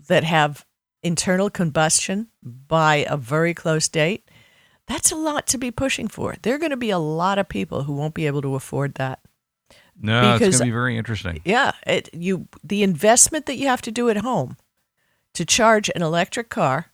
that 0.08 0.24
have 0.24 0.66
internal 1.04 1.50
combustion 1.50 2.28
by 2.44 3.06
a 3.10 3.16
very 3.18 3.54
close 3.54 3.88
date, 3.88 4.30
that's 4.88 5.12
a 5.12 5.16
lot 5.16 5.48
to 5.48 5.58
be 5.58 5.72
pushing 5.72 6.08
for. 6.08 6.36
There 6.42 6.56
are 6.56 6.60
going 6.60 6.72
to 6.72 6.78
be 6.78 6.90
a 6.90 6.98
lot 7.00 7.38
of 7.40 7.48
people 7.48 7.84
who 7.84 7.94
won't 7.94 8.14
be 8.16 8.28
able 8.28 8.42
to 8.42 8.56
afford 8.56 8.96
that. 8.96 9.20
No, 10.02 10.20
it's 10.20 10.28
going 10.28 10.40
because- 10.40 10.58
to 10.60 10.64
be 10.66 10.72
very 10.72 10.98
interesting. 10.98 11.42
Yeah, 11.46 11.72
it 11.86 12.10
you 12.14 12.48
the 12.64 12.84
investment 12.84 13.46
that 13.48 13.58
you 13.58 13.68
have 13.68 13.82
to 13.84 13.92
do 13.92 14.10
at 14.10 14.18
home 14.18 14.58
to 15.34 15.46
charge 15.46 15.90
an 15.96 16.02
electric 16.02 16.50
car, 16.50 16.88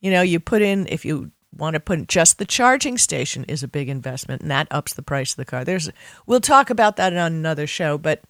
you 0.00 0.10
know, 0.10 0.22
you 0.22 0.40
put 0.40 0.62
in 0.62 0.86
if 0.88 1.04
you 1.04 1.30
want 1.56 1.74
to 1.74 1.80
put 1.80 1.98
in 1.98 2.06
just 2.06 2.38
the 2.38 2.44
charging 2.44 2.98
station 2.98 3.44
is 3.44 3.62
a 3.62 3.68
big 3.68 3.88
investment 3.88 4.42
and 4.42 4.50
that 4.50 4.68
ups 4.70 4.94
the 4.94 5.02
price 5.02 5.32
of 5.32 5.36
the 5.36 5.44
car. 5.44 5.64
There's 5.64 5.90
we'll 6.26 6.40
talk 6.40 6.70
about 6.70 6.96
that 6.96 7.12
on 7.12 7.32
another 7.32 7.66
show, 7.66 7.98
but 7.98 8.22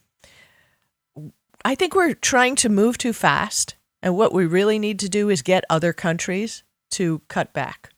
I 1.65 1.75
think 1.75 1.95
we're 1.95 2.15
trying 2.15 2.57
to 2.57 2.69
move 2.69 2.99
too 2.99 3.13
fast 3.13 3.75
and 4.03 4.17
what 4.17 4.33
we 4.33 4.47
really 4.47 4.79
need 4.79 4.99
to 5.01 5.09
do 5.09 5.29
is 5.29 5.43
get 5.43 5.65
other 5.69 5.93
countries 5.93 6.63
to 6.93 7.21
cut 7.29 7.53
back. 7.53 7.91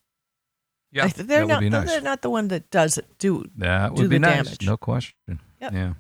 Yeah, 0.93 1.07
th- 1.07 1.27
they're 1.29 1.47
that 1.47 1.47
not 1.47 1.57
would 1.59 1.67
be 1.67 1.71
nice. 1.71 1.89
they're 1.89 2.01
not 2.01 2.23
the 2.23 2.31
one 2.31 2.49
that 2.49 2.71
does 2.71 2.99
it. 2.99 3.07
Do 3.19 3.45
That 3.59 3.95
do 3.95 4.03
would 4.03 4.11
be 4.11 4.17
the 4.17 4.21
nice. 4.21 4.45
damage. 4.47 4.67
No 4.67 4.77
question. 4.77 5.15
Yep. 5.61 5.73
Yeah. 5.73 5.93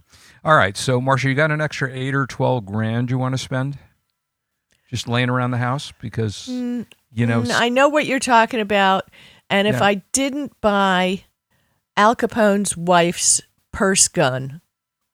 All 0.44 0.56
right. 0.56 0.76
So, 0.76 1.00
Marcia, 1.00 1.28
you 1.28 1.34
got 1.34 1.50
an 1.52 1.60
extra 1.60 1.92
eight 1.92 2.14
or 2.14 2.26
12 2.26 2.64
grand 2.66 3.10
you 3.10 3.18
want 3.18 3.34
to 3.34 3.38
spend? 3.38 3.78
Just 4.88 5.06
laying 5.06 5.28
around 5.28 5.52
the 5.52 5.58
house? 5.58 5.92
Because, 6.00 6.48
mm, 6.50 6.86
you 7.12 7.26
know, 7.26 7.42
Mm, 7.42 7.52
I 7.54 7.68
know 7.68 7.88
what 7.88 8.06
you're 8.06 8.18
talking 8.18 8.60
about. 8.60 9.10
And 9.48 9.66
if 9.66 9.76
Yeah. 9.76 9.84
I 9.84 9.94
didn't 10.12 10.52
buy 10.60 11.24
Al 11.96 12.14
Capone's 12.14 12.76
wife's 12.76 13.40
purse 13.72 14.08
gun, 14.08 14.60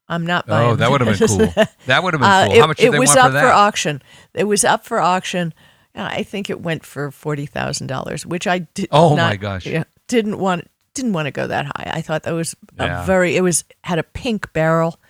I'm 0.09 0.25
not 0.27 0.47
buying. 0.47 0.69
oh, 0.71 0.77
that 0.77 0.91
would 0.91 1.01
have 1.01 1.19
been 1.19 1.29
cool. 1.29 1.65
That 1.87 2.03
would 2.03 2.15
have 2.15 2.21
been 2.21 2.31
Uh, 2.31 2.45
cool. 2.47 2.55
it, 2.55 2.61
How 2.61 2.67
much 2.67 2.77
did 2.79 2.87
it 2.89 2.93
they 2.93 2.99
was 2.99 3.09
want 3.11 3.19
up 3.21 3.27
for 3.29 3.33
that? 3.33 3.45
auction. 3.53 4.03
It 4.35 4.45
was 4.45 4.65
up 4.65 4.85
for 4.85 5.01
auction. 5.01 5.53
Uh, 5.95 6.09
I 6.13 6.23
think 6.23 6.51
it 6.51 6.61
went 6.61 6.85
for 6.85 7.11
forty 7.11 7.47
thousand 7.47 7.87
dollars, 7.89 8.25
which 8.27 8.47
I 8.47 8.61
did. 8.61 8.89
Oh, 8.93 9.17
not- 9.17 9.31
my 9.31 9.37
gosh. 9.37 9.67
Yeah, 9.67 9.85
didn't 10.09 10.39
want 10.39 10.71
didn't 10.95 11.13
want 11.15 11.27
to 11.27 11.31
go 11.33 11.47
that 11.47 11.65
high. 11.67 11.91
I 11.95 12.03
thought 12.03 12.23
that 12.25 12.33
was 12.35 12.55
Yeah. 12.79 13.03
a 13.03 13.07
very. 13.07 13.37
It 13.37 13.41
was 13.43 13.65
had 13.85 13.99
a 13.99 14.03
pink 14.03 14.53
barrel, 14.53 15.01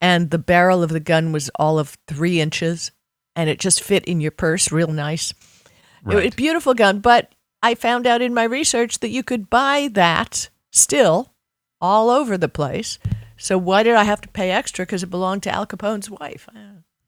and 0.00 0.30
the 0.30 0.38
barrel 0.38 0.82
of 0.82 0.90
the 0.90 1.00
gun 1.00 1.32
was 1.32 1.50
all 1.56 1.78
of 1.78 1.96
three 2.08 2.40
inches, 2.40 2.90
and 3.36 3.48
it 3.48 3.58
just 3.60 3.82
fit 3.82 4.04
in 4.04 4.20
your 4.20 4.30
purse 4.32 4.70
real 4.72 4.88
nice. 4.88 5.32
It 6.04 6.08
was 6.08 6.16
Right. 6.16 6.32
a 6.32 6.36
beautiful 6.36 6.74
gun, 6.74 7.00
but 7.00 7.34
I 7.62 7.74
found 7.74 8.06
out 8.06 8.20
in 8.22 8.34
my 8.34 8.44
research 8.44 9.00
that 9.00 9.08
you 9.08 9.22
could 9.22 9.48
buy 9.48 9.88
that 9.92 10.50
still 10.70 11.32
all 11.80 12.10
over 12.10 12.36
the 12.36 12.48
place. 12.48 12.98
So 13.36 13.58
why 13.58 13.82
did 13.82 13.94
I 13.94 14.04
have 14.04 14.20
to 14.22 14.28
pay 14.28 14.50
extra 14.50 14.84
because 14.84 15.02
it 15.02 15.10
belonged 15.10 15.42
to 15.44 15.50
Al 15.50 15.66
Capone's 15.66 16.08
wife? 16.10 16.48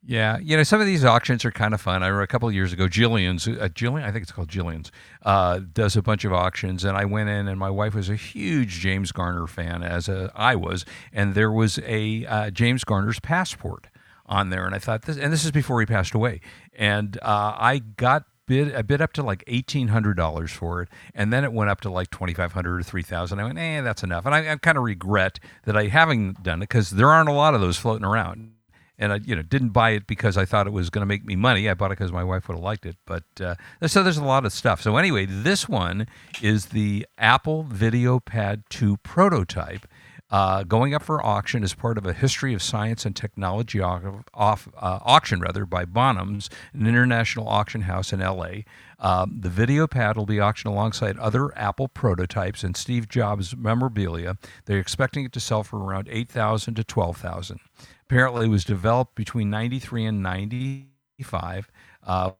Yeah, 0.09 0.38
you 0.38 0.57
know, 0.57 0.62
some 0.62 0.80
of 0.80 0.86
these 0.86 1.05
auctions 1.05 1.44
are 1.44 1.51
kind 1.51 1.74
of 1.74 1.80
fun. 1.80 2.03
I 2.03 2.07
remember 2.07 2.22
a 2.22 2.26
couple 2.28 2.49
of 2.49 2.55
years 2.55 2.72
ago, 2.72 2.86
Jillian's, 2.86 3.49
uh, 3.49 3.68
Jillian, 3.74 4.05
I 4.05 4.12
think 4.12 4.22
it's 4.22 4.30
called 4.32 4.49
Jillian's, 4.49 4.92
uh, 5.24 5.61
does 5.72 5.97
a 5.97 6.03
bunch 6.03 6.24
of 6.24 6.32
auctions, 6.32 6.84
and 6.84 6.97
I 6.97 7.05
went 7.05 7.28
in, 7.28 7.49
and 7.49 7.59
my 7.59 7.70
wife 7.70 7.94
was 7.94 8.09
a 8.09 8.14
huge 8.14 8.70
James 8.80 9.11
Garner 9.11 9.49
fan, 9.49 9.82
as 9.82 10.09
uh, 10.09 10.30
I 10.34 10.55
was, 10.55 10.84
and 11.12 11.34
there 11.34 11.51
was 11.51 11.80
a 11.84 12.24
uh, 12.26 12.51
James 12.51 12.84
Garner's 12.84 13.18
passport 13.18 13.88
on 14.26 14.51
there, 14.51 14.64
and 14.64 14.74
I 14.76 14.78
thought 14.78 15.03
this, 15.03 15.16
and 15.16 15.32
this 15.32 15.44
is 15.44 15.51
before 15.51 15.80
he 15.80 15.86
passed 15.86 16.14
away, 16.14 16.40
and 16.76 17.18
uh, 17.22 17.57
I 17.59 17.78
got 17.97 18.26
bid 18.47 18.74
I 18.74 18.82
bid 18.82 19.01
up 19.01 19.12
to 19.14 19.22
like 19.22 19.44
eighteen 19.47 19.88
hundred 19.88 20.16
dollars 20.16 20.53
for 20.53 20.82
it, 20.82 20.88
and 21.14 21.32
then 21.32 21.44
it 21.44 21.53
went 21.53 21.70
up 21.70 21.80
to 21.82 21.90
like 21.90 22.11
twenty 22.11 22.34
five 22.34 22.53
hundred 22.53 22.80
or 22.80 22.82
three 22.82 23.03
thousand. 23.03 23.40
I 23.40 23.44
went, 23.44 23.59
eh, 23.59 23.80
that's 23.80 24.03
enough, 24.03 24.26
and 24.26 24.34
I, 24.34 24.53
I 24.53 24.57
kind 24.57 24.78
of 24.78 24.84
regret 24.84 25.38
that 25.64 25.76
I 25.76 25.86
haven't 25.86 26.42
done 26.42 26.62
it 26.62 26.68
because 26.68 26.90
there 26.90 27.11
aren't 27.11 27.28
a 27.28 27.32
lot 27.32 27.55
of 27.55 27.61
those 27.61 27.76
floating 27.76 28.05
around 28.05 28.53
and 28.99 29.12
I, 29.12 29.16
you 29.16 29.36
know, 29.36 29.42
didn't 29.42 29.70
buy 29.70 29.90
it 29.90 30.07
because 30.07 30.36
I 30.36 30.44
thought 30.44 30.66
it 30.66 30.72
was 30.72 30.90
going 30.90 31.03
to 31.03 31.07
make 31.07 31.24
me 31.24 31.36
money. 31.36 31.68
I 31.68 31.74
bought 31.74 31.92
it 31.92 31.99
because 31.99 32.12
my 32.12 32.24
wife 32.24 32.49
would 32.49 32.55
have 32.55 32.64
liked 32.64 32.86
it. 32.86 32.97
But 33.05 33.24
uh, 33.40 33.55
so 33.86 34.03
there's 34.03 34.16
a 34.16 34.24
lot 34.24 34.44
of 34.44 34.53
stuff. 34.53 34.80
So 34.80 34.97
anyway, 34.97 35.26
this 35.26 35.68
one 35.68 36.07
is 36.42 36.66
the 36.66 37.07
Apple 37.18 37.62
Video 37.64 38.20
Pad 38.20 38.64
2 38.70 38.99
prototype. 38.99 39.86
Uh, 40.29 40.64
going 40.64 40.93
up 40.93 41.03
for 41.03 41.24
auction 41.24 41.62
as 41.62 41.72
part 41.72 41.97
of 41.97 42.05
a 42.05 42.12
history 42.12 42.53
of 42.53 42.61
science 42.61 43.07
and 43.07 43.14
technology 43.14 43.81
au- 43.81 44.22
off, 44.35 44.68
uh, 44.77 44.99
auction, 45.03 45.41
rather 45.41 45.64
by 45.64 45.85
Bonhams, 45.85 46.49
an 46.72 46.87
international 46.87 47.49
auction 47.49 47.83
house 47.83 48.12
in 48.12 48.20
L.A. 48.20 48.64
Um, 48.99 49.39
the 49.41 49.49
video 49.49 49.87
pad 49.87 50.16
will 50.16 50.27
be 50.27 50.41
auctioned 50.41 50.72
alongside 50.72 51.16
other 51.18 51.57
Apple 51.57 51.87
prototypes 51.87 52.64
and 52.64 52.77
Steve 52.77 53.09
Jobs 53.09 53.57
memorabilia. 53.57 54.37
They're 54.64 54.81
expecting 54.81 55.24
it 55.24 55.33
to 55.33 55.41
sell 55.41 55.62
for 55.62 55.79
around 55.79 56.09
eight 56.11 56.29
thousand 56.29 56.74
to 56.74 56.85
twelve 56.85 57.18
thousand. 57.18 57.61
Apparently, 58.09 58.47
it 58.47 58.51
was 58.51 58.64
developed 58.64 59.16
between 59.16 59.51
93 59.51 60.07
and 60.07 60.22
95 60.22 61.70
uh, 62.05 62.31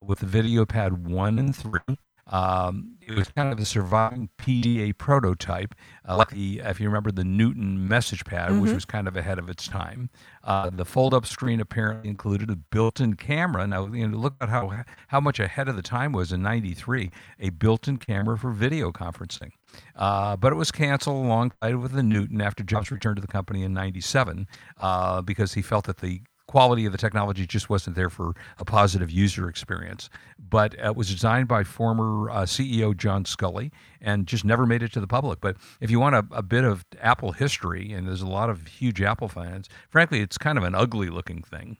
with 0.00 0.18
the 0.18 0.26
video 0.26 0.66
pad 0.66 1.06
1 1.06 1.38
and 1.38 1.54
3. 1.54 1.80
Um, 2.26 2.96
it 3.06 3.14
was 3.14 3.28
kind 3.28 3.52
of 3.52 3.58
a 3.58 3.64
surviving 3.66 4.30
PDA 4.38 4.96
prototype, 4.96 5.74
uh, 6.08 6.16
like 6.16 6.30
the, 6.30 6.60
if 6.64 6.80
you 6.80 6.86
remember, 6.86 7.12
the 7.12 7.24
Newton 7.24 7.86
message 7.86 8.24
pad, 8.24 8.58
which 8.60 8.72
was 8.72 8.84
kind 8.86 9.06
of 9.06 9.16
ahead 9.16 9.38
of 9.38 9.48
its 9.50 9.68
time. 9.68 10.08
Uh, 10.42 10.70
the 10.70 10.86
fold-up 10.86 11.26
screen 11.26 11.60
apparently 11.60 12.08
included 12.08 12.50
a 12.50 12.56
built-in 12.56 13.14
camera. 13.14 13.66
Now, 13.66 13.86
you 13.92 14.08
know, 14.08 14.16
look 14.16 14.34
at 14.40 14.48
how 14.48 14.84
how 15.08 15.20
much 15.20 15.38
ahead 15.38 15.68
of 15.68 15.76
the 15.76 15.82
time 15.82 16.12
was 16.12 16.32
in 16.32 16.42
'93. 16.42 17.10
A 17.40 17.50
built-in 17.50 17.98
camera 17.98 18.38
for 18.38 18.52
video 18.52 18.90
conferencing, 18.90 19.50
uh, 19.96 20.36
but 20.36 20.52
it 20.52 20.56
was 20.56 20.70
canceled 20.70 21.26
alongside 21.26 21.76
with 21.76 21.92
the 21.92 22.02
Newton 22.02 22.40
after 22.40 22.62
Jobs 22.64 22.90
returned 22.90 23.16
to 23.16 23.22
the 23.22 23.28
company 23.28 23.62
in 23.62 23.74
'97 23.74 24.46
uh, 24.80 25.20
because 25.20 25.54
he 25.54 25.62
felt 25.62 25.84
that 25.84 25.98
the 25.98 26.22
quality 26.46 26.84
of 26.86 26.92
the 26.92 26.98
technology 26.98 27.46
just 27.46 27.70
wasn't 27.70 27.96
there 27.96 28.10
for 28.10 28.32
a 28.58 28.64
positive 28.64 29.10
user 29.10 29.48
experience. 29.48 30.10
But 30.38 30.74
it 30.74 30.94
was 30.94 31.10
designed 31.10 31.48
by 31.48 31.64
former 31.64 32.30
uh, 32.30 32.42
CEO 32.42 32.96
John 32.96 33.24
Sculley 33.24 33.72
and 34.00 34.26
just 34.26 34.44
never 34.44 34.66
made 34.66 34.82
it 34.82 34.92
to 34.92 35.00
the 35.00 35.06
public. 35.06 35.40
But 35.40 35.56
if 35.80 35.90
you 35.90 35.98
want 35.98 36.14
a, 36.16 36.24
a 36.32 36.42
bit 36.42 36.64
of 36.64 36.84
Apple 37.00 37.32
history, 37.32 37.92
and 37.92 38.06
there's 38.06 38.22
a 38.22 38.26
lot 38.26 38.50
of 38.50 38.66
huge 38.66 39.00
Apple 39.00 39.28
fans, 39.28 39.68
frankly, 39.88 40.20
it's 40.20 40.36
kind 40.38 40.58
of 40.58 40.64
an 40.64 40.74
ugly 40.74 41.08
looking 41.08 41.42
thing. 41.42 41.78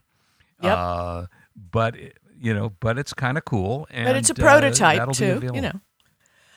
Yep. 0.63 0.77
Uh, 0.77 1.27
but 1.71 1.97
it- 1.97 2.19
you 2.37 2.53
know, 2.53 2.71
but 2.81 2.99
it's 2.99 3.15
kind 3.15 3.39
of 3.39 3.45
cool. 3.45 3.87
And, 3.91 4.07
but 4.07 4.17
it's 4.17 4.29
a 4.29 4.33
uh, 4.33 4.37
prototype 4.37 4.99
that'll 4.99 5.15
too, 5.15 5.41
you 5.55 5.61
know. 5.61 5.81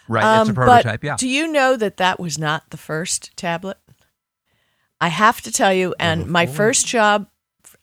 Right, 0.10 0.40
it's 0.42 0.50
a 0.50 0.52
Um, 0.52 0.56
prototype. 0.56 1.02
But 1.02 1.08
Yeah. 1.08 1.16
Do 1.18 1.30
you 1.30 1.48
know 1.52 1.76
that 1.78 1.98
that 1.98 2.20
was 2.20 2.38
not 2.40 2.72
the 2.72 2.78
first 2.78 3.38
tablet? 3.38 3.78
I 5.00 5.10
have 5.10 5.40
to 5.42 5.52
tell 5.52 5.72
you, 5.72 5.94
and 6.00 6.28
my 6.28 6.46
first 6.48 6.88
job 6.88 7.28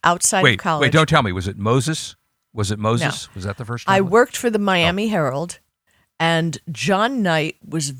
outside 0.05 0.43
Wait, 0.45 0.55
of 0.55 0.61
college. 0.61 0.87
wait, 0.87 0.93
don't 0.93 1.09
tell 1.09 1.23
me. 1.23 1.33
Was 1.33 1.49
it 1.49 1.59
Moses? 1.59 2.17
Was 2.53 2.71
it 2.71 2.79
Moses? 2.79 3.35
Was 3.35 3.45
that 3.45 3.57
the 3.57 3.65
first? 3.65 3.87
time? 3.87 3.95
I 3.95 4.01
worked 4.01 4.37
for 4.37 4.49
the 4.49 4.59
oh. 4.59 4.63
Miami 4.63 5.09
Herald, 5.09 5.59
And 6.21 6.59
John 6.71 7.23
Knight 7.23 7.57
was 7.67 7.93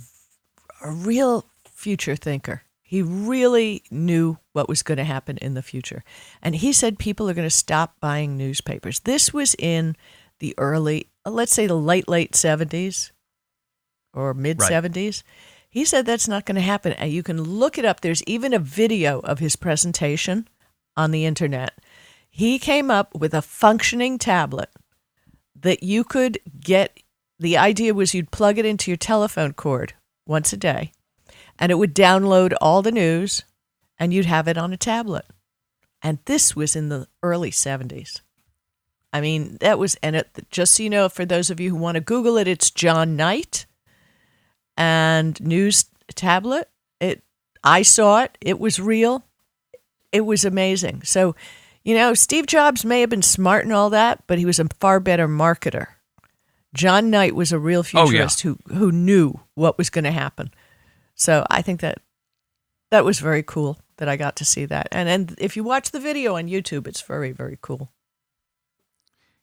a 0.83 0.91
real 0.91 1.47
future 1.65 2.17
thinker. 2.17 2.63
He 2.83 3.03
really 3.03 3.83
knew 3.91 4.39
what 4.53 4.69
was 4.69 4.83
going 4.83 4.99
to 4.99 5.05
happen 5.05 5.37
in 5.39 5.55
the 5.55 5.63
future. 5.63 6.05
And 6.41 6.55
he 6.55 6.73
said 6.73 6.99
people 6.99 7.29
are 7.29 7.35
going 7.35 7.47
to 7.47 7.51
stop 7.51 7.99
buying 7.99 8.37
newspapers. 8.37 9.01
This 9.01 9.33
was 9.33 9.57
in 9.59 9.97
the 10.39 10.55
early, 10.59 11.09
let's 11.27 11.53
say 11.53 11.67
the 11.67 11.75
late, 11.75 12.09
late 12.09 12.33
70s 12.33 13.11
or 14.13 14.33
mid 14.33 14.59
70s. 14.59 15.25
He 15.69 15.85
said 15.85 16.07
that's 16.07 16.29
not 16.29 16.47
going 16.47 16.55
to 16.55 16.61
happen. 16.61 16.93
And 16.93 17.11
you 17.11 17.25
can 17.25 17.43
look 17.43 17.79
it 17.79 17.85
up. 17.85 18.01
There's 18.01 18.23
even 18.25 18.55
a 18.55 18.61
video 18.61 19.19
of 19.21 19.41
his 19.41 19.57
presentation 19.57 20.47
on 20.97 21.11
the 21.11 21.25
internet. 21.25 21.73
He 22.37 22.59
came 22.59 22.91
up 22.91 23.15
with 23.15 23.33
a 23.33 23.41
functioning 23.41 24.19
tablet 24.19 24.69
that 25.55 25.85
you 25.85 26.03
could 26.03 26.41
get. 26.59 26.99
The 27.39 27.57
idea 27.57 27.95
was 27.95 28.13
you'd 28.13 28.33
plug 28.33 28.59
it 28.59 28.65
into 28.67 28.91
your 28.91 28.99
telephone 28.99 29.53
cord 29.53 29.93
once 30.27 30.53
a 30.53 30.57
day 30.57 30.91
and 31.61 31.71
it 31.71 31.77
would 31.77 31.95
download 31.95 32.53
all 32.61 32.83
the 32.83 32.91
news 32.91 33.45
and 34.01 34.13
you'd 34.13 34.27
have 34.27 34.49
it 34.49 34.59
on 34.59 34.73
a 34.73 34.77
tablet. 34.77 35.27
And 36.03 36.19
this 36.25 36.57
was 36.57 36.75
in 36.75 36.89
the 36.89 37.07
early 37.23 37.53
70s. 37.53 38.21
I 39.13 39.21
mean, 39.21 39.57
that 39.61 39.79
was, 39.79 39.95
and 40.03 40.17
it, 40.17 40.29
just 40.51 40.75
so 40.75 40.83
you 40.83 40.91
know, 40.91 41.09
for 41.09 41.25
those 41.25 41.51
of 41.51 41.61
you 41.61 41.71
who 41.71 41.77
want 41.77 41.95
to 41.95 42.01
Google 42.01 42.37
it, 42.37 42.49
it's 42.49 42.73
John 42.73 43.15
Knight 43.15 43.65
and 44.77 45.41
news 45.41 45.85
tablet. 46.17 46.69
It, 46.99 47.23
I 47.63 47.83
saw 47.83 48.25
it. 48.25 48.37
It 48.41 48.59
was 48.59 48.81
real. 48.81 49.23
It 50.11 50.23
was 50.23 50.45
amazing. 50.45 51.03
So, 51.05 51.37
you 51.85 51.95
know, 51.95 52.15
Steve 52.15 52.47
Jobs 52.47 52.85
may 52.85 53.01
have 53.01 53.11
been 53.11 53.23
smart 53.23 53.65
and 53.65 53.73
all 53.73 53.91
that, 53.91 54.25
but 54.27 54.39
he 54.39 54.47
was 54.47 54.59
a 54.59 54.67
far 54.81 55.01
better 55.01 55.29
marketer. 55.29 55.89
John 56.75 57.11
Knight 57.11 57.37
was 57.37 57.53
a 57.53 57.59
real 57.59 57.83
futurist 57.83 58.45
oh, 58.45 58.49
yeah. 58.49 58.75
who 58.75 58.79
who 58.79 58.93
knew 58.93 59.41
what 59.55 59.79
was 59.79 59.91
going 59.91 60.05
to 60.05 60.11
happen. 60.11 60.53
So 61.15 61.47
I 61.49 61.63
think 61.63 61.81
that 61.81 61.99
that 62.91 63.05
was 63.05 63.21
very 63.21 63.43
cool 63.43 63.79
that 63.99 64.09
I 64.09 64.17
got 64.17 64.37
to 64.37 64.45
see 64.45 64.65
that. 64.67 64.89
And 64.91 65.09
and 65.09 65.35
if 65.39 65.57
you 65.57 65.63
watch 65.63 65.93
the 65.93 66.01
video 66.01 66.37
on 66.37 66.49
YouTube, 66.49 66.89
it's 66.89 67.03
very 67.03 67.31
very 67.31 67.59
cool. 67.61 67.93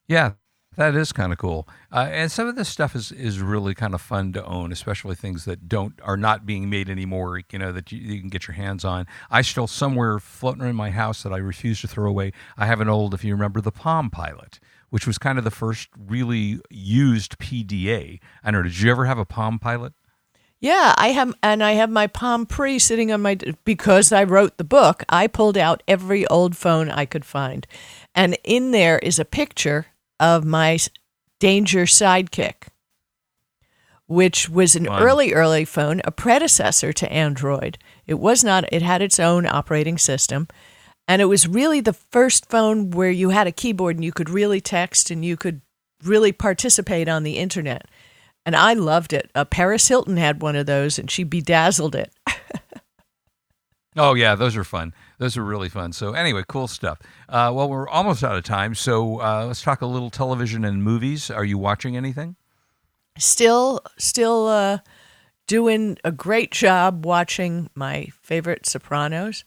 Yeah, 0.07 0.33
that 0.78 0.95
is 0.95 1.11
kind 1.11 1.34
of 1.34 1.38
cool. 1.38 1.67
Uh, 1.91 2.07
and 2.09 2.32
some 2.32 2.47
of 2.47 2.55
this 2.55 2.69
stuff 2.69 2.95
is 2.95 3.11
is 3.11 3.39
really 3.39 3.74
kind 3.74 3.93
of 3.93 4.01
fun 4.01 4.32
to 4.34 4.45
own, 4.45 4.72
especially 4.72 5.15
things 5.15 5.45
that 5.45 5.67
don't 5.67 5.99
are 6.01 6.17
not 6.17 6.45
being 6.45 6.69
made 6.69 6.89
anymore. 6.89 7.41
You 7.51 7.59
know 7.59 7.72
that 7.72 7.91
you, 7.91 7.99
you 7.99 8.19
can 8.19 8.30
get 8.30 8.47
your 8.47 8.55
hands 8.55 8.86
on. 8.86 9.05
I 9.30 9.41
still 9.41 9.67
somewhere 9.67 10.19
floating 10.19 10.67
in 10.67 10.76
my 10.76 10.91
house 10.91 11.24
that 11.24 11.34
I 11.34 11.38
refuse 11.38 11.82
to 11.82 11.88
throw 11.88 12.09
away. 12.09 12.32
I 12.57 12.65
have 12.65 12.82
an 12.82 12.89
old, 12.89 13.13
if 13.13 13.24
you 13.24 13.34
remember, 13.34 13.61
the 13.61 13.72
Palm 13.72 14.09
Pilot 14.09 14.59
which 14.91 15.07
was 15.07 15.17
kind 15.17 15.38
of 15.38 15.45
the 15.45 15.51
first 15.51 15.88
really 15.97 16.59
used 16.69 17.39
PDA. 17.39 18.19
I 18.43 18.51
don't 18.51 18.61
know. 18.61 18.69
Did 18.69 18.80
you 18.80 18.91
ever 18.91 19.05
have 19.05 19.17
a 19.17 19.26
Palm 19.26 19.57
Pilot? 19.57 19.93
Yeah, 20.59 20.93
I 20.95 21.07
have, 21.07 21.34
and 21.41 21.63
I 21.63 21.72
have 21.72 21.89
my 21.89 22.05
Palm 22.05 22.45
Pre 22.45 22.78
sitting 22.78 23.11
on 23.11 23.22
my 23.22 23.36
because 23.65 24.11
I 24.11 24.24
wrote 24.24 24.57
the 24.57 24.63
book. 24.63 25.03
I 25.09 25.26
pulled 25.26 25.57
out 25.57 25.82
every 25.88 26.28
old 26.28 26.55
phone 26.55 26.91
I 26.91 27.05
could 27.05 27.26
find, 27.26 27.65
and 28.13 28.38
in 28.43 28.69
there 28.69 28.99
is 28.99 29.17
a 29.17 29.26
picture 29.26 29.88
of 30.22 30.45
my 30.45 30.78
Danger 31.39 31.84
Sidekick, 31.84 32.69
which 34.07 34.47
was 34.47 34.78
an 34.78 34.86
Fun. 34.86 35.03
early, 35.03 35.34
early 35.34 35.65
phone, 35.65 36.01
a 36.05 36.11
predecessor 36.11 36.93
to 36.93 37.11
Android. 37.11 37.78
It 38.07 38.19
was 38.19 38.43
not. 38.43 38.72
It 38.72 38.82
had 38.82 39.01
its 39.01 39.19
own 39.19 39.45
operating 39.45 39.97
system, 39.97 40.47
and 41.09 41.22
it 41.22 41.26
was 41.26 41.45
really 41.45 41.82
the 41.82 41.91
first 41.93 42.49
phone 42.49 42.91
where 42.91 43.11
you 43.11 43.32
had 43.32 43.47
a 43.47 43.51
keyboard 43.51 43.97
and 43.97 44.05
you 44.05 44.13
could 44.13 44.30
really 44.30 44.61
text 44.61 45.11
and 45.11 45.26
you 45.26 45.36
could 45.36 45.59
really 46.03 46.32
participate 46.32 47.09
on 47.09 47.24
the 47.24 47.38
internet 47.38 47.88
and 48.45 48.55
I 48.55 48.74
loved 48.74 49.13
it. 49.13 49.30
Uh, 49.36 49.45
Paris 49.45 49.88
Hilton 49.88 50.17
had 50.17 50.41
one 50.41 50.55
of 50.55 50.65
those, 50.65 50.97
and 50.97 51.09
she 51.09 51.24
bedazzled 51.24 51.95
it. 51.95 52.11
oh 53.95 54.13
yeah, 54.15 54.36
those 54.36 54.55
are 54.55 54.63
fun. 54.63 54.93
Those 55.22 55.38
are 55.38 55.43
really 55.43 55.69
fun. 55.69 55.93
So 55.93 56.13
anyway, 56.13 56.43
cool 56.47 56.67
stuff. 56.67 56.97
Uh, 57.30 57.51
well, 57.53 57.69
we're 57.69 57.88
almost 57.88 58.24
out 58.24 58.36
of 58.36 58.43
time, 58.43 58.74
so 58.74 59.22
uh, 59.22 59.45
let's 59.45 59.61
talk 59.61 59.84
a 59.84 59.86
little 59.86 60.09
television 60.09 60.65
and 60.65 60.84
movies. 60.84 61.30
Are 61.30 61.45
you 61.45 61.59
watching 61.59 61.95
anything? 61.95 62.38
Still, 63.19 63.82
still 63.99 64.47
uh, 64.47 64.80
doing 65.45 65.99
a 66.03 66.11
great 66.11 66.49
job 66.49 67.05
watching 67.05 67.69
my 67.76 68.07
favorite 68.24 68.65
Sopranos. 68.65 69.43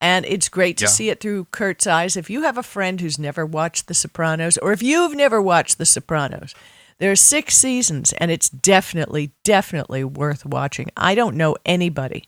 And 0.00 0.26
it's 0.26 0.48
great 0.48 0.78
to 0.78 0.86
yeah. 0.86 0.90
see 0.90 1.10
it 1.10 1.20
through 1.20 1.44
Kurt's 1.52 1.86
eyes. 1.86 2.16
If 2.16 2.28
you 2.28 2.42
have 2.42 2.58
a 2.58 2.64
friend 2.64 3.00
who's 3.00 3.16
never 3.16 3.46
watched 3.46 3.86
The 3.86 3.94
Sopranos, 3.94 4.58
or 4.58 4.72
if 4.72 4.82
you've 4.82 5.14
never 5.14 5.40
watched 5.40 5.78
The 5.78 5.86
Sopranos, 5.86 6.56
there 6.98 7.12
are 7.12 7.16
six 7.16 7.54
seasons, 7.56 8.12
and 8.14 8.32
it's 8.32 8.50
definitely, 8.50 9.30
definitely 9.44 10.02
worth 10.02 10.44
watching. 10.44 10.90
I 10.96 11.14
don't 11.14 11.36
know 11.36 11.54
anybody. 11.64 12.24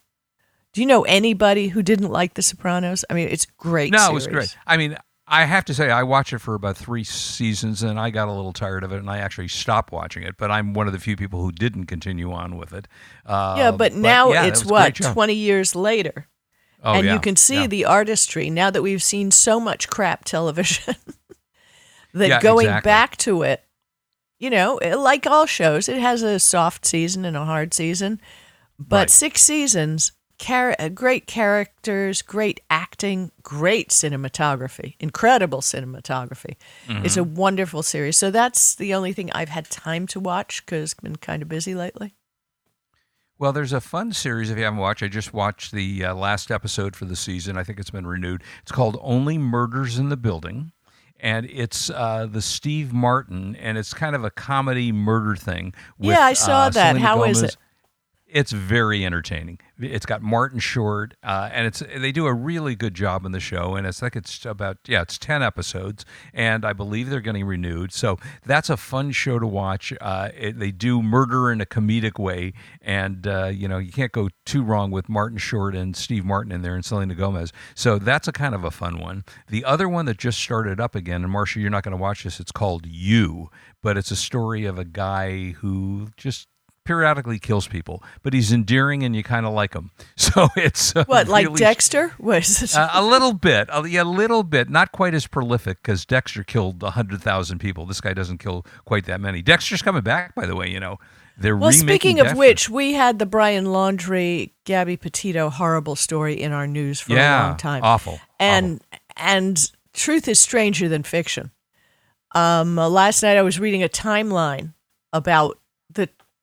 Do 0.76 0.82
you 0.82 0.86
know 0.86 1.04
anybody 1.04 1.68
who 1.68 1.82
didn't 1.82 2.10
like 2.10 2.34
The 2.34 2.42
Sopranos? 2.42 3.02
I 3.08 3.14
mean, 3.14 3.28
it's 3.28 3.46
great. 3.46 3.90
No, 3.90 3.96
series. 3.96 4.10
it 4.10 4.14
was 4.14 4.26
great. 4.26 4.58
I 4.66 4.76
mean, 4.76 4.94
I 5.26 5.46
have 5.46 5.64
to 5.64 5.72
say, 5.72 5.90
I 5.90 6.02
watched 6.02 6.34
it 6.34 6.40
for 6.40 6.54
about 6.54 6.76
three 6.76 7.02
seasons, 7.02 7.82
and 7.82 7.98
I 7.98 8.10
got 8.10 8.28
a 8.28 8.30
little 8.30 8.52
tired 8.52 8.84
of 8.84 8.92
it, 8.92 8.98
and 8.98 9.08
I 9.08 9.16
actually 9.16 9.48
stopped 9.48 9.90
watching 9.90 10.22
it. 10.22 10.36
But 10.36 10.50
I'm 10.50 10.74
one 10.74 10.86
of 10.86 10.92
the 10.92 10.98
few 10.98 11.16
people 11.16 11.40
who 11.40 11.50
didn't 11.50 11.86
continue 11.86 12.30
on 12.30 12.58
with 12.58 12.74
it. 12.74 12.88
Uh, 13.24 13.54
yeah, 13.56 13.70
but 13.70 13.94
now 13.94 14.32
yeah, 14.32 14.44
it's 14.44 14.66
what 14.66 14.94
twenty 14.96 15.32
years 15.32 15.74
later, 15.74 16.28
oh, 16.84 16.92
and 16.92 17.06
yeah, 17.06 17.14
you 17.14 17.20
can 17.20 17.36
see 17.36 17.62
yeah. 17.62 17.68
the 17.68 17.86
artistry 17.86 18.50
now 18.50 18.68
that 18.68 18.82
we've 18.82 19.02
seen 19.02 19.30
so 19.30 19.58
much 19.58 19.88
crap 19.88 20.26
television. 20.26 20.94
that 22.12 22.42
going 22.42 22.66
exactly. 22.66 22.86
back 22.86 23.16
to 23.16 23.44
it 23.44 23.62
you 24.38 24.50
know, 24.50 24.78
like 24.82 25.26
all 25.26 25.46
shows, 25.46 25.88
it 25.88 25.96
has 25.96 26.22
a 26.22 26.38
soft 26.38 26.84
season 26.84 27.24
and 27.24 27.34
a 27.34 27.46
hard 27.46 27.72
season. 27.72 28.20
But 28.78 28.96
right. 28.96 29.10
six 29.10 29.40
seasons, 29.40 30.12
char- 30.38 30.76
uh, 30.78 30.88
great 30.88 31.26
characters, 31.26 32.22
great 32.22 32.60
acting, 32.70 33.32
great 33.42 33.90
cinematography, 33.90 34.94
incredible 35.00 35.60
cinematography. 35.60 36.56
Mm-hmm. 36.86 37.04
It's 37.04 37.16
a 37.16 37.24
wonderful 37.24 37.82
series. 37.82 38.16
So 38.16 38.30
that's 38.30 38.74
the 38.74 38.94
only 38.94 39.12
thing 39.12 39.30
I've 39.32 39.48
had 39.48 39.70
time 39.70 40.06
to 40.08 40.20
watch 40.20 40.64
because 40.64 40.94
I've 40.98 41.02
been 41.02 41.16
kind 41.16 41.42
of 41.42 41.48
busy 41.48 41.74
lately. 41.74 42.14
Well, 43.38 43.52
there's 43.52 43.74
a 43.74 43.82
fun 43.82 44.12
series 44.12 44.50
if 44.50 44.56
you 44.56 44.64
haven't 44.64 44.78
watched. 44.78 45.02
I 45.02 45.08
just 45.08 45.34
watched 45.34 45.72
the 45.72 46.06
uh, 46.06 46.14
last 46.14 46.50
episode 46.50 46.96
for 46.96 47.04
the 47.04 47.16
season. 47.16 47.58
I 47.58 47.64
think 47.64 47.78
it's 47.78 47.90
been 47.90 48.06
renewed. 48.06 48.42
It's 48.62 48.72
called 48.72 48.98
Only 49.02 49.36
Murders 49.36 49.98
in 49.98 50.08
the 50.08 50.16
Building 50.16 50.72
and 51.20 51.46
it's 51.50 51.90
uh, 51.90 52.26
the 52.30 52.42
Steve 52.42 52.92
Martin, 52.92 53.56
and 53.56 53.78
it's 53.78 53.94
kind 53.94 54.14
of 54.14 54.24
a 54.24 54.30
comedy 54.30 54.92
murder 54.92 55.34
thing. 55.36 55.72
With, 55.98 56.10
yeah, 56.10 56.20
I 56.20 56.34
saw 56.34 56.64
uh, 56.64 56.70
that. 56.70 56.90
Selena 56.90 57.06
How 57.06 57.16
Gomez. 57.16 57.38
is 57.38 57.42
it? 57.44 57.56
It's 58.28 58.50
very 58.50 59.06
entertaining. 59.06 59.60
It's 59.78 60.04
got 60.04 60.20
Martin 60.20 60.58
Short, 60.58 61.14
uh, 61.22 61.48
and 61.52 61.64
it's 61.64 61.80
they 61.96 62.10
do 62.10 62.26
a 62.26 62.34
really 62.34 62.74
good 62.74 62.92
job 62.94 63.24
in 63.24 63.30
the 63.30 63.38
show. 63.38 63.76
And 63.76 63.86
it's 63.86 64.02
like 64.02 64.16
it's 64.16 64.44
about 64.44 64.78
yeah, 64.88 65.02
it's 65.02 65.16
ten 65.16 65.44
episodes, 65.44 66.04
and 66.34 66.64
I 66.64 66.72
believe 66.72 67.08
they're 67.08 67.20
getting 67.20 67.44
renewed. 67.44 67.92
So 67.92 68.18
that's 68.44 68.68
a 68.68 68.76
fun 68.76 69.12
show 69.12 69.38
to 69.38 69.46
watch. 69.46 69.92
Uh, 70.00 70.30
it, 70.36 70.58
they 70.58 70.72
do 70.72 71.02
murder 71.02 71.52
in 71.52 71.60
a 71.60 71.66
comedic 71.66 72.18
way, 72.18 72.52
and 72.82 73.28
uh, 73.28 73.46
you 73.46 73.68
know 73.68 73.78
you 73.78 73.92
can't 73.92 74.10
go 74.10 74.28
too 74.44 74.64
wrong 74.64 74.90
with 74.90 75.08
Martin 75.08 75.38
Short 75.38 75.76
and 75.76 75.96
Steve 75.96 76.24
Martin 76.24 76.50
in 76.50 76.62
there 76.62 76.74
and 76.74 76.84
Selena 76.84 77.14
Gomez. 77.14 77.52
So 77.76 77.96
that's 77.96 78.26
a 78.26 78.32
kind 78.32 78.56
of 78.56 78.64
a 78.64 78.72
fun 78.72 78.98
one. 78.98 79.24
The 79.48 79.64
other 79.64 79.88
one 79.88 80.06
that 80.06 80.18
just 80.18 80.40
started 80.40 80.80
up 80.80 80.96
again, 80.96 81.22
and 81.22 81.30
Marcia, 81.32 81.60
you're 81.60 81.70
not 81.70 81.84
going 81.84 81.96
to 81.96 82.02
watch 82.02 82.24
this. 82.24 82.40
It's 82.40 82.52
called 82.52 82.86
You, 82.86 83.50
but 83.82 83.96
it's 83.96 84.10
a 84.10 84.16
story 84.16 84.64
of 84.64 84.80
a 84.80 84.84
guy 84.84 85.50
who 85.50 86.08
just 86.16 86.48
periodically 86.86 87.38
kills 87.38 87.66
people, 87.66 88.02
but 88.22 88.32
he's 88.32 88.52
endearing 88.52 89.02
and 89.02 89.14
you 89.14 89.22
kind 89.22 89.44
of 89.44 89.52
like 89.52 89.74
him. 89.74 89.90
So 90.16 90.48
it's 90.56 90.94
uh, 90.94 91.04
what 91.04 91.28
like 91.28 91.46
really, 91.46 91.58
Dexter 91.58 92.12
was 92.18 92.74
uh, 92.76 92.90
a 92.92 93.04
little 93.04 93.32
bit, 93.32 93.68
uh, 93.72 93.84
yeah, 93.84 94.02
a 94.02 94.04
little 94.04 94.42
bit, 94.42 94.68
not 94.68 94.92
quite 94.92 95.14
as 95.14 95.26
prolific 95.26 95.82
because 95.82 96.04
Dexter 96.04 96.42
killed 96.42 96.82
hundred 96.82 97.22
thousand 97.22 97.58
people. 97.58 97.86
This 97.86 98.00
guy 98.00 98.12
doesn't 98.12 98.38
kill 98.38 98.66
quite 98.84 99.06
that 99.06 99.20
many. 99.20 99.40
Dexter's 99.40 99.82
coming 99.82 100.02
back, 100.02 100.34
by 100.34 100.44
the 100.46 100.56
way. 100.56 100.68
You 100.68 100.80
know, 100.80 100.98
they're 101.38 101.56
well. 101.56 101.72
Speaking 101.72 102.18
of 102.20 102.26
Dexter. 102.26 102.38
which, 102.38 102.70
we 102.70 102.94
had 102.94 103.18
the 103.18 103.26
Brian 103.26 103.66
Laundrie, 103.66 104.52
Gabby 104.64 104.96
Petito 104.96 105.48
horrible 105.48 105.96
story 105.96 106.40
in 106.40 106.52
our 106.52 106.66
news 106.66 107.00
for 107.00 107.12
yeah, 107.12 107.44
a 107.44 107.48
long 107.48 107.56
time. 107.56 107.82
Awful, 107.84 108.18
and 108.38 108.82
awful. 108.92 109.04
and 109.16 109.72
truth 109.92 110.28
is 110.28 110.40
stranger 110.40 110.88
than 110.88 111.02
fiction. 111.02 111.50
Um, 112.34 112.76
last 112.76 113.22
night 113.22 113.36
I 113.36 113.42
was 113.42 113.58
reading 113.58 113.82
a 113.82 113.88
timeline 113.88 114.74
about 115.12 115.58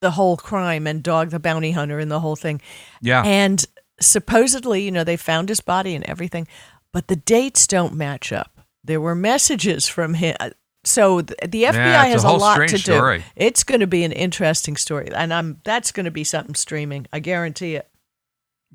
the 0.04 0.12
whole 0.12 0.38
crime 0.38 0.86
and 0.86 1.02
Dog 1.02 1.32
the 1.32 1.40
Bounty 1.40 1.72
Hunter 1.72 1.98
and 1.98 2.12
the 2.12 2.20
whole 2.20 2.36
thing. 2.36 2.62
Yeah. 3.02 3.24
And 3.24 3.66
supposedly, 4.00 4.84
you 4.84 4.92
know, 4.92 5.04
they 5.04 5.18
found 5.18 5.50
his 5.50 5.62
body 5.62 5.96
and 5.96 6.04
everything, 6.04 6.48
but 6.92 7.08
the 7.08 7.16
dates 7.16 7.66
don't 7.66 7.96
match 7.96 8.32
up. 8.32 8.52
There 8.84 9.02
were 9.02 9.16
messages 9.16 9.88
from 9.88 10.16
him. 10.16 10.36
So 10.84 11.22
the, 11.22 11.36
the 11.48 11.64
FBI 11.64 11.74
yeah, 11.74 12.06
has 12.06 12.26
a, 12.26 12.28
a, 12.28 12.32
lot 12.32 12.58
to 12.68 12.76
do. 12.76 12.78
Story. 12.78 13.24
It's 13.38 13.64
going 13.64 13.80
to 13.80 13.88
be 13.88 14.04
an 14.04 14.12
interesting 14.12 14.76
story, 14.76 15.10
and 15.10 15.34
I'm 15.34 15.62
that's 15.64 15.94
going 15.94 16.04
to 16.04 16.12
be 16.12 16.26
something 16.26 16.56
streaming. 16.56 17.08
I 17.14 17.20
guarantee 17.20 17.76
it. 17.76 17.88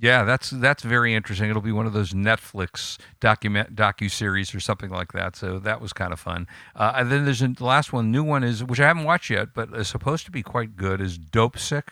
Yeah, 0.00 0.22
that's 0.24 0.50
that's 0.50 0.82
very 0.84 1.14
interesting. 1.14 1.50
It'll 1.50 1.60
be 1.62 1.72
one 1.72 1.86
of 1.86 1.92
those 1.92 2.12
Netflix 2.12 2.98
document 3.20 3.74
docu 3.74 4.08
series 4.10 4.54
or 4.54 4.60
something 4.60 4.90
like 4.90 5.12
that. 5.12 5.34
So 5.34 5.58
that 5.58 5.80
was 5.80 5.92
kind 5.92 6.12
of 6.12 6.20
fun. 6.20 6.46
Uh, 6.76 6.92
and 6.96 7.10
then 7.10 7.24
there's 7.24 7.42
a, 7.42 7.48
the 7.48 7.64
last 7.64 7.92
one, 7.92 8.12
new 8.12 8.22
one 8.22 8.44
is 8.44 8.62
which 8.62 8.78
I 8.78 8.86
haven't 8.86 9.04
watched 9.04 9.28
yet, 9.30 9.48
but 9.54 9.72
is 9.74 9.88
supposed 9.88 10.24
to 10.26 10.30
be 10.30 10.42
quite 10.42 10.76
good. 10.76 11.00
Is 11.00 11.18
Dopesick? 11.18 11.88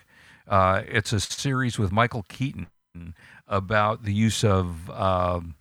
Uh, 0.47 0.83
it's 0.87 1.13
a 1.13 1.19
series 1.19 1.79
with 1.79 1.91
Michael 1.91 2.25
Keaton 2.29 2.69
about 3.49 4.05
the 4.05 4.13
use 4.15 4.45
of 4.45 4.89
um, 4.91 5.57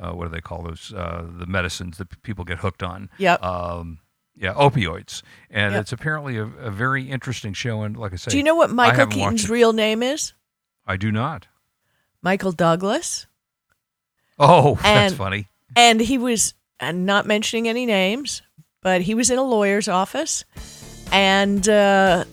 uh, 0.00 0.12
what 0.12 0.24
do 0.24 0.30
they 0.30 0.40
call 0.40 0.62
those 0.62 0.94
uh, 0.96 1.26
the 1.38 1.46
medicines 1.46 1.98
that 1.98 2.22
people 2.22 2.44
get 2.44 2.58
hooked 2.58 2.82
on. 2.82 3.10
Yep. 3.18 3.42
Um, 3.42 3.98
yeah, 4.34 4.54
opioids, 4.54 5.22
and 5.50 5.74
Yep. 5.74 5.80
it's 5.82 5.92
apparently 5.92 6.38
a, 6.38 6.44
a 6.44 6.70
very 6.70 7.10
interesting 7.10 7.52
show. 7.52 7.82
And 7.82 7.94
like 7.94 8.14
I 8.14 8.16
say, 8.16 8.30
Do 8.30 8.38
you 8.38 8.42
know 8.42 8.54
what 8.54 8.70
Michael 8.70 9.06
Keaton's 9.06 9.50
real 9.50 9.74
name 9.74 10.02
is? 10.02 10.32
I 10.86 10.96
do 10.96 11.12
not. 11.12 11.46
Michael 12.22 12.52
Douglas. 12.52 13.26
Oh, 14.38 14.74
that's 14.82 14.86
And- 15.12 15.14
funny. 15.14 15.46
And 15.76 16.00
he 16.00 16.18
was, 16.18 16.54
and 16.80 17.06
not 17.06 17.26
mentioning 17.26 17.68
any 17.68 17.86
names, 17.86 18.42
but 18.82 19.02
he 19.02 19.14
was 19.14 19.30
in 19.30 19.38
a 19.38 19.42
lawyer's 19.44 19.86
office, 19.86 20.44
and 21.12 21.68
uh, 21.68 22.24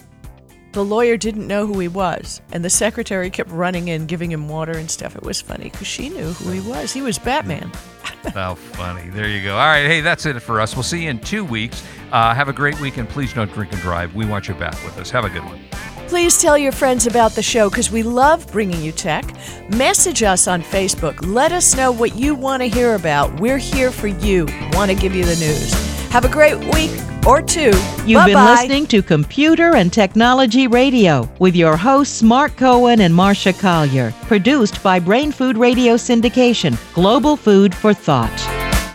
the 0.74 0.84
lawyer 0.84 1.18
didn't 1.18 1.46
know 1.46 1.68
who 1.68 1.78
he 1.78 1.88
was, 1.88 2.42
and 2.52 2.66
the 2.66 2.70
secretary 2.72 3.30
kept 3.30 3.52
running 3.52 3.90
in, 3.90 4.08
giving 4.08 4.32
him 4.32 4.50
water 4.50 4.72
and 4.72 4.90
stuff. 4.90 5.16
It 5.16 5.22
was 5.22 5.40
funny 5.40 5.66
because 5.70 5.86
she 5.86 6.10
knew 6.10 6.32
who 6.32 6.50
he 6.52 6.62
was. 6.62 6.92
He 6.92 7.04
was 7.04 7.20
Batman. 7.20 7.72
How 8.34 8.56
funny. 8.56 9.08
There 9.12 9.28
you 9.28 9.44
go. 9.44 9.52
All 9.52 9.68
right. 9.68 9.86
Hey, 9.86 10.02
that's 10.02 10.26
it 10.26 10.40
for 10.40 10.60
us. 10.60 10.76
We'll 10.76 10.82
see 10.84 11.04
you 11.04 11.12
in 11.12 11.20
two 11.20 11.46
weeks. 11.46 11.84
Uh, 12.12 12.34
have 12.34 12.50
a 12.50 12.54
great 12.54 12.80
week, 12.82 12.98
and 12.98 13.08
please 13.08 13.34
don't 13.34 13.52
drink 13.54 13.72
and 13.72 13.82
drive. 13.82 14.16
We 14.16 14.26
want 14.26 14.48
you 14.48 14.56
back 14.56 14.74
with 14.84 14.98
us. 14.98 15.12
Have 15.12 15.26
a 15.26 15.30
good 15.30 15.44
one. 15.46 15.60
Please 16.08 16.42
tell 16.42 16.58
your 16.58 16.72
friends 16.72 17.06
about 17.06 17.34
the 17.34 17.44
show 17.44 17.70
because 17.70 17.92
we 17.92 18.02
love 18.02 18.50
bringing 18.52 18.82
you 18.82 18.92
tech. 18.94 19.26
Message 19.70 20.24
us 20.24 20.48
on 20.48 20.62
Facebook. 20.62 21.18
Let 21.22 21.52
us 21.52 21.76
know 21.76 21.92
what 21.92 22.16
you 22.16 22.34
want 22.34 22.64
to 22.64 22.70
hear 22.70 22.96
about. 22.96 23.40
We're 23.40 23.58
here 23.58 23.92
for 23.92 24.08
you. 24.08 24.48
Want 24.72 24.90
to 24.90 24.96
give 24.96 25.14
you 25.14 25.26
the 25.26 25.36
news. 25.36 25.74
Have 26.10 26.24
a 26.24 26.30
great 26.30 26.58
week 26.74 26.92
or 27.28 27.42
two. 27.42 27.72
You've 28.06 28.26
been 28.26 28.36
Bye-bye. 28.36 28.52
listening 28.52 28.88
to 28.88 29.02
Computer 29.02 29.76
and 29.76 29.92
Technology 29.92 30.68
Radio 30.68 31.30
with 31.40 31.58
your 31.58 31.76
hosts 31.76 32.24
Mark 32.24 32.56
Cohen 32.56 33.02
and 33.02 33.14
Marcia 33.14 33.52
Collier, 33.52 34.14
produced 34.24 34.82
by 34.82 35.00
Brain 35.00 35.34
Food 35.34 35.58
Radio 35.58 35.96
Syndication, 35.96 36.78
Global 36.94 37.36
Food 37.36 37.76
for 37.76 37.94
Thought. 37.94 38.57